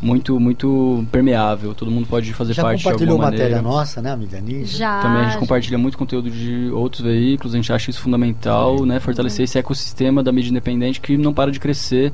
muito 0.00 0.38
muito 0.40 1.04
permeável. 1.10 1.74
Todo 1.74 1.90
mundo 1.90 2.06
pode 2.06 2.32
fazer 2.32 2.54
Já 2.54 2.62
parte 2.62 2.82
de 2.82 2.88
alguma 2.88 3.16
maneira. 3.16 3.44
matéria 3.44 3.62
nossa, 3.62 4.00
né, 4.00 4.12
a 4.12 4.16
mídia 4.16 4.40
Ninja? 4.40 4.78
Já. 4.78 5.00
Também 5.00 5.22
a 5.22 5.24
gente 5.30 5.38
compartilha 5.38 5.78
muito 5.78 5.98
conteúdo 5.98 6.30
de 6.30 6.70
outros 6.70 7.02
veículos. 7.02 7.54
A 7.54 7.56
gente 7.56 7.72
acha 7.72 7.90
isso 7.90 8.00
fundamental, 8.00 8.84
né? 8.84 9.00
Fortalecer 9.00 9.44
esse 9.44 9.58
ecossistema 9.58 10.22
da 10.22 10.32
mídia 10.32 10.50
independente 10.50 11.00
que 11.00 11.16
não 11.16 11.32
para 11.32 11.50
de 11.50 11.60
crescer. 11.60 12.12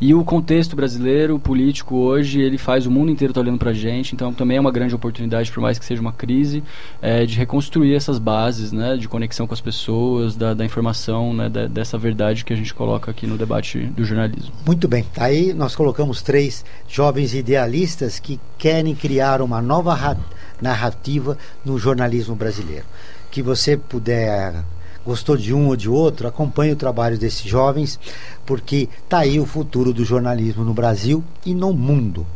E 0.00 0.14
o 0.14 0.24
contexto 0.24 0.76
brasileiro, 0.76 1.38
político 1.38 1.96
hoje 1.96 2.40
ele 2.40 2.58
faz 2.58 2.86
o 2.86 2.90
mundo 2.90 3.10
inteiro 3.10 3.32
tá 3.32 3.40
olhando 3.40 3.58
para 3.58 3.70
a 3.70 3.74
gente, 3.74 4.14
então 4.14 4.32
também 4.32 4.56
é 4.56 4.60
uma 4.60 4.70
grande 4.70 4.94
oportunidade, 4.94 5.50
por 5.50 5.60
mais 5.60 5.78
que 5.78 5.84
seja 5.84 6.00
uma 6.00 6.12
crise, 6.12 6.62
é, 7.02 7.26
de 7.26 7.36
reconstruir 7.36 7.94
essas 7.94 8.18
bases, 8.18 8.72
né, 8.72 8.96
de 8.96 9.08
conexão 9.08 9.46
com 9.46 9.54
as 9.54 9.60
pessoas, 9.60 10.36
da, 10.36 10.54
da 10.54 10.64
informação, 10.64 11.34
né, 11.34 11.48
da, 11.48 11.66
dessa 11.66 11.98
verdade 11.98 12.44
que 12.44 12.52
a 12.52 12.56
gente 12.56 12.72
coloca 12.72 13.10
aqui 13.10 13.26
no 13.26 13.36
debate 13.36 13.78
do 13.78 14.04
jornalismo. 14.04 14.52
Muito 14.66 14.86
bem, 14.86 15.04
aí 15.16 15.52
nós 15.52 15.74
colocamos 15.74 16.22
três 16.22 16.64
jovens 16.86 17.27
idealistas 17.34 18.18
que 18.18 18.40
querem 18.56 18.94
criar 18.94 19.40
uma 19.42 19.62
nova 19.62 20.16
narrativa 20.60 21.36
no 21.64 21.78
jornalismo 21.78 22.34
brasileiro. 22.34 22.84
Que 23.30 23.42
você 23.42 23.76
puder 23.76 24.64
gostou 25.08 25.38
de 25.38 25.54
um 25.54 25.68
ou 25.68 25.76
de 25.76 25.88
outro, 25.88 26.28
acompanhe 26.28 26.72
o 26.72 26.76
trabalho 26.76 27.16
desses 27.16 27.42
jovens, 27.42 27.98
porque 28.44 28.90
está 29.02 29.20
aí 29.20 29.40
o 29.40 29.46
futuro 29.46 29.90
do 29.90 30.04
jornalismo 30.04 30.64
no 30.64 30.74
Brasil 30.74 31.24
e 31.46 31.54
no 31.54 31.72
mundo. 31.72 32.26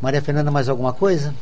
Maria 0.00 0.22
Fernanda, 0.22 0.50
mais 0.50 0.68
alguma 0.68 0.94
coisa? 0.94 1.34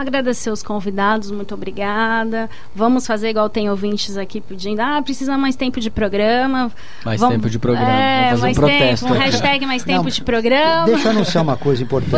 Agradecer 0.00 0.50
os 0.50 0.62
convidados, 0.62 1.30
muito 1.30 1.52
obrigada. 1.54 2.48
Vamos 2.74 3.06
fazer 3.06 3.28
igual 3.28 3.50
tem 3.50 3.68
ouvintes 3.68 4.16
aqui 4.16 4.40
pedindo, 4.40 4.80
ah, 4.80 5.02
precisa 5.02 5.36
mais 5.36 5.56
tempo 5.56 5.78
de 5.78 5.90
programa. 5.90 6.72
Mais 7.04 7.20
Vamos, 7.20 7.36
tempo 7.36 7.50
de 7.50 7.58
programa. 7.58 7.90
É, 7.90 8.30
Vamos 8.34 8.40
fazer 8.40 8.42
mais 8.42 8.56
um 8.56 8.60
protesto. 8.60 9.06
Tempo, 9.06 9.14
um 9.14 9.18
hashtag 9.18 9.66
mais 9.66 9.84
tempo 9.84 10.04
Não, 10.04 10.10
de 10.10 10.24
programa. 10.24 10.86
Deixa 10.86 11.08
eu 11.08 11.10
anunciar 11.10 11.44
uma 11.44 11.56
coisa 11.58 11.82
importante 11.82 12.10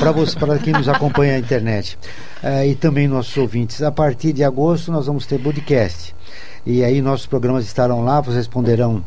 para 0.00 0.10
você, 0.10 0.36
para 0.36 0.58
quem 0.58 0.72
nos 0.72 0.88
acompanha 0.88 1.34
na 1.34 1.38
internet 1.38 1.96
uh, 2.42 2.66
e 2.66 2.74
também 2.74 3.06
nossos 3.06 3.36
ouvintes. 3.36 3.80
A 3.80 3.92
partir 3.92 4.32
de 4.32 4.42
agosto 4.42 4.90
nós 4.90 5.06
vamos 5.06 5.24
ter 5.24 5.38
podcast. 5.38 6.12
E 6.66 6.82
aí 6.82 7.00
nossos 7.00 7.26
programas 7.26 7.64
estarão 7.64 8.02
lá, 8.02 8.20
vocês 8.20 8.38
responderão 8.38 9.04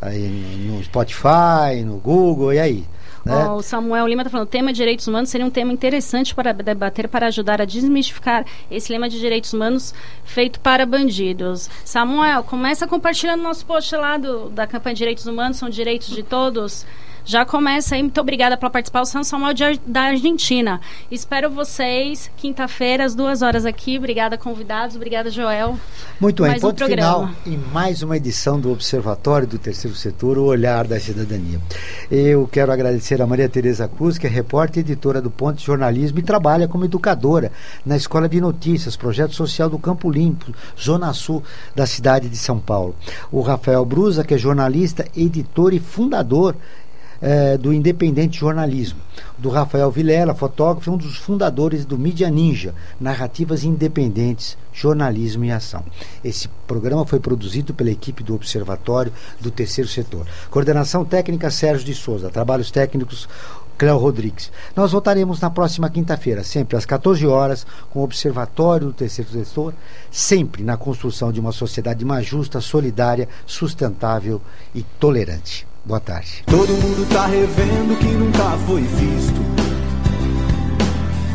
aí 0.00 0.66
no 0.66 0.82
Spotify, 0.82 1.84
no 1.84 1.98
Google, 1.98 2.54
e 2.54 2.58
aí? 2.58 2.84
Né? 3.26 3.34
Ó, 3.34 3.56
o 3.56 3.62
Samuel 3.62 4.06
Lima 4.06 4.22
está 4.22 4.30
falando, 4.30 4.46
o 4.46 4.50
tema 4.50 4.72
de 4.72 4.76
direitos 4.76 5.08
humanos 5.08 5.30
seria 5.30 5.44
um 5.44 5.50
tema 5.50 5.72
interessante 5.72 6.32
para 6.32 6.52
debater, 6.52 7.08
para 7.08 7.26
ajudar 7.26 7.60
a 7.60 7.64
desmistificar 7.64 8.46
esse 8.70 8.92
lema 8.92 9.08
de 9.08 9.18
direitos 9.18 9.52
humanos 9.52 9.92
feito 10.22 10.60
para 10.60 10.86
bandidos. 10.86 11.68
Samuel, 11.84 12.44
começa 12.44 12.86
compartilhando 12.86 13.42
nosso 13.42 13.66
post 13.66 13.94
lá 13.96 14.16
do, 14.16 14.48
da 14.48 14.64
campanha 14.64 14.94
de 14.94 14.98
direitos 14.98 15.26
humanos, 15.26 15.56
são 15.56 15.68
direitos 15.68 16.08
de 16.08 16.22
todos. 16.22 16.86
Já 17.26 17.44
começa 17.44 17.96
aí, 17.96 18.02
muito 18.04 18.20
obrigada 18.20 18.56
pela 18.56 18.70
participação, 18.70 19.24
Samuel 19.24 19.52
de, 19.52 19.80
da 19.84 20.02
Argentina. 20.02 20.80
Espero 21.10 21.50
vocês 21.50 22.30
quinta-feira, 22.36 23.04
às 23.04 23.16
duas 23.16 23.42
horas 23.42 23.66
aqui. 23.66 23.98
Obrigada, 23.98 24.38
convidados. 24.38 24.94
Obrigada, 24.94 25.28
Joel. 25.28 25.76
Muito 26.20 26.44
bem, 26.44 26.52
Mais 26.52 26.62
um 26.62 26.68
ponto 26.68 26.78
programa. 26.78 27.28
final 27.28 27.30
em 27.44 27.58
mais 27.72 28.00
uma 28.00 28.16
edição 28.16 28.60
do 28.60 28.70
Observatório 28.70 29.44
do 29.44 29.58
Terceiro 29.58 29.96
Setor, 29.96 30.38
o 30.38 30.44
Olhar 30.44 30.86
da 30.86 31.00
Cidadania. 31.00 31.60
Eu 32.08 32.46
quero 32.46 32.70
agradecer 32.70 33.20
a 33.20 33.26
Maria 33.26 33.48
Tereza 33.48 33.88
Cruz, 33.88 34.18
que 34.18 34.28
é 34.28 34.30
repórter 34.30 34.84
e 34.84 34.86
editora 34.86 35.20
do 35.20 35.28
Ponte 35.28 35.58
de 35.58 35.64
Jornalismo 35.64 36.20
e 36.20 36.22
trabalha 36.22 36.68
como 36.68 36.84
educadora 36.84 37.50
na 37.84 37.96
Escola 37.96 38.28
de 38.28 38.40
Notícias, 38.40 38.96
projeto 38.96 39.34
social 39.34 39.68
do 39.68 39.80
Campo 39.80 40.08
Limpo, 40.08 40.54
Zona 40.80 41.12
Sul 41.12 41.42
da 41.74 41.86
cidade 41.86 42.28
de 42.28 42.36
São 42.36 42.60
Paulo. 42.60 42.94
O 43.32 43.40
Rafael 43.40 43.84
Brusa, 43.84 44.22
que 44.22 44.34
é 44.34 44.38
jornalista, 44.38 45.04
editor 45.16 45.74
e 45.74 45.80
fundador 45.80 46.54
eh, 47.20 47.56
do 47.56 47.72
Independente 47.72 48.38
Jornalismo, 48.38 48.98
do 49.38 49.48
Rafael 49.48 49.90
Vilela, 49.90 50.34
fotógrafo, 50.34 50.90
um 50.90 50.96
dos 50.96 51.16
fundadores 51.16 51.84
do 51.84 51.98
Mídia 51.98 52.30
Ninja, 52.30 52.74
Narrativas 53.00 53.64
Independentes, 53.64 54.56
Jornalismo 54.72 55.44
e 55.44 55.50
Ação. 55.50 55.84
Esse 56.24 56.48
programa 56.66 57.06
foi 57.06 57.20
produzido 57.20 57.72
pela 57.72 57.90
equipe 57.90 58.22
do 58.22 58.34
Observatório 58.34 59.12
do 59.40 59.50
Terceiro 59.50 59.88
Setor. 59.88 60.26
Coordenação 60.50 61.04
técnica 61.04 61.50
Sérgio 61.50 61.86
de 61.86 61.94
Souza, 61.94 62.30
trabalhos 62.30 62.70
técnicos 62.70 63.28
Cléo 63.76 63.98
Rodrigues. 63.98 64.50
Nós 64.74 64.92
voltaremos 64.92 65.40
na 65.40 65.50
próxima 65.50 65.90
quinta-feira, 65.90 66.42
sempre 66.42 66.76
às 66.76 66.86
14 66.86 67.26
horas, 67.26 67.66
com 67.90 68.00
o 68.00 68.04
Observatório 68.04 68.88
do 68.88 68.92
Terceiro 68.92 69.30
Setor, 69.30 69.74
sempre 70.10 70.62
na 70.62 70.76
construção 70.76 71.30
de 71.30 71.40
uma 71.40 71.52
sociedade 71.52 72.04
mais 72.04 72.26
justa, 72.26 72.60
solidária, 72.60 73.28
sustentável 73.46 74.40
e 74.74 74.82
tolerante. 74.98 75.66
Boa 75.86 76.00
tarde. 76.00 76.42
Todo 76.46 76.66
mundo 76.66 77.08
tá 77.14 77.26
revendo 77.26 77.94
o 77.94 77.96
que 77.96 78.06
nunca 78.06 78.58
foi 78.66 78.80
visto. 78.80 79.40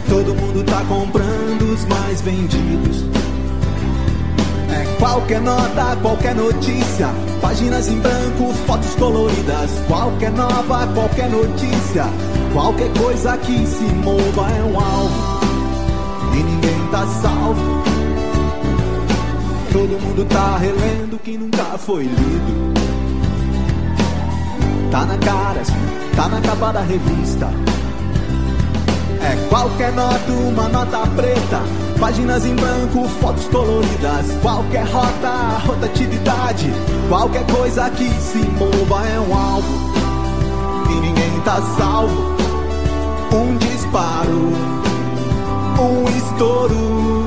Todo 0.09 0.35
mundo 0.35 0.61
tá 0.65 0.83
comprando 0.89 1.73
os 1.73 1.85
mais 1.85 2.19
vendidos. 2.19 3.05
É 4.69 4.97
qualquer 4.99 5.39
nota, 5.39 5.95
qualquer 6.01 6.35
notícia. 6.35 7.07
Páginas 7.39 7.87
em 7.87 7.97
branco, 7.99 8.53
fotos 8.67 8.93
coloridas. 8.95 9.71
Qualquer 9.87 10.31
nova, 10.33 10.85
qualquer 10.87 11.29
notícia. 11.29 12.03
Qualquer 12.51 12.91
coisa 12.99 13.37
que 13.37 13.65
se 13.65 13.83
mova 13.83 14.51
é 14.51 14.63
um 14.63 14.77
alvo. 14.77 15.39
E 16.33 16.43
ninguém 16.43 16.87
tá 16.91 17.07
salvo. 17.21 17.83
Todo 19.71 20.01
mundo 20.01 20.25
tá 20.25 20.57
relendo 20.57 21.15
o 21.15 21.19
que 21.19 21.37
nunca 21.37 21.77
foi 21.77 22.03
lido. 22.03 22.80
Tá 24.91 25.05
na 25.05 25.17
cara, 25.17 25.61
tá 26.17 26.27
na 26.27 26.41
capa 26.41 26.73
da 26.73 26.81
revista. 26.81 27.47
É 29.21 29.47
qualquer 29.47 29.93
nota, 29.93 30.31
uma 30.33 30.67
nota 30.67 31.07
preta. 31.15 31.61
Páginas 31.97 32.45
em 32.45 32.53
branco, 32.55 33.07
fotos 33.21 33.45
coloridas. 33.45 34.25
Qualquer 34.41 34.85
rota, 34.87 35.59
rotatividade. 35.65 36.73
Qualquer 37.07 37.45
coisa 37.45 37.89
que 37.91 38.09
se 38.19 38.39
mova 38.39 39.07
é 39.07 39.17
um 39.17 39.33
alvo. 39.33 39.93
E 40.89 40.93
ninguém 40.95 41.39
tá 41.45 41.61
salvo. 41.77 42.35
Um 43.33 43.57
disparo, 43.59 44.51
um 45.79 46.17
estouro. 46.17 47.20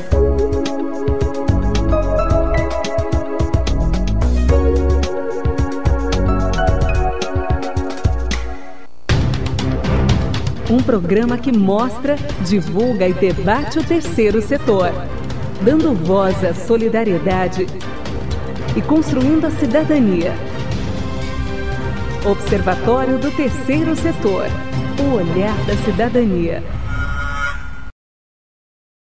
Um 10.71 10.81
programa 10.81 11.37
que 11.37 11.51
mostra, 11.51 12.15
divulga 12.47 13.09
e 13.09 13.13
debate 13.13 13.81
o 13.81 13.83
terceiro 13.83 14.41
setor, 14.41 14.93
dando 15.61 15.93
voz 15.93 16.45
à 16.45 16.55
solidariedade 16.55 17.67
e 18.77 18.81
construindo 18.81 19.47
a 19.47 19.51
cidadania. 19.51 20.33
Observatório 22.25 23.19
do 23.19 23.33
Terceiro 23.33 23.97
Setor, 23.97 24.47
o 25.03 25.15
olhar 25.17 25.57
da 25.67 25.75
cidadania. 25.79 26.63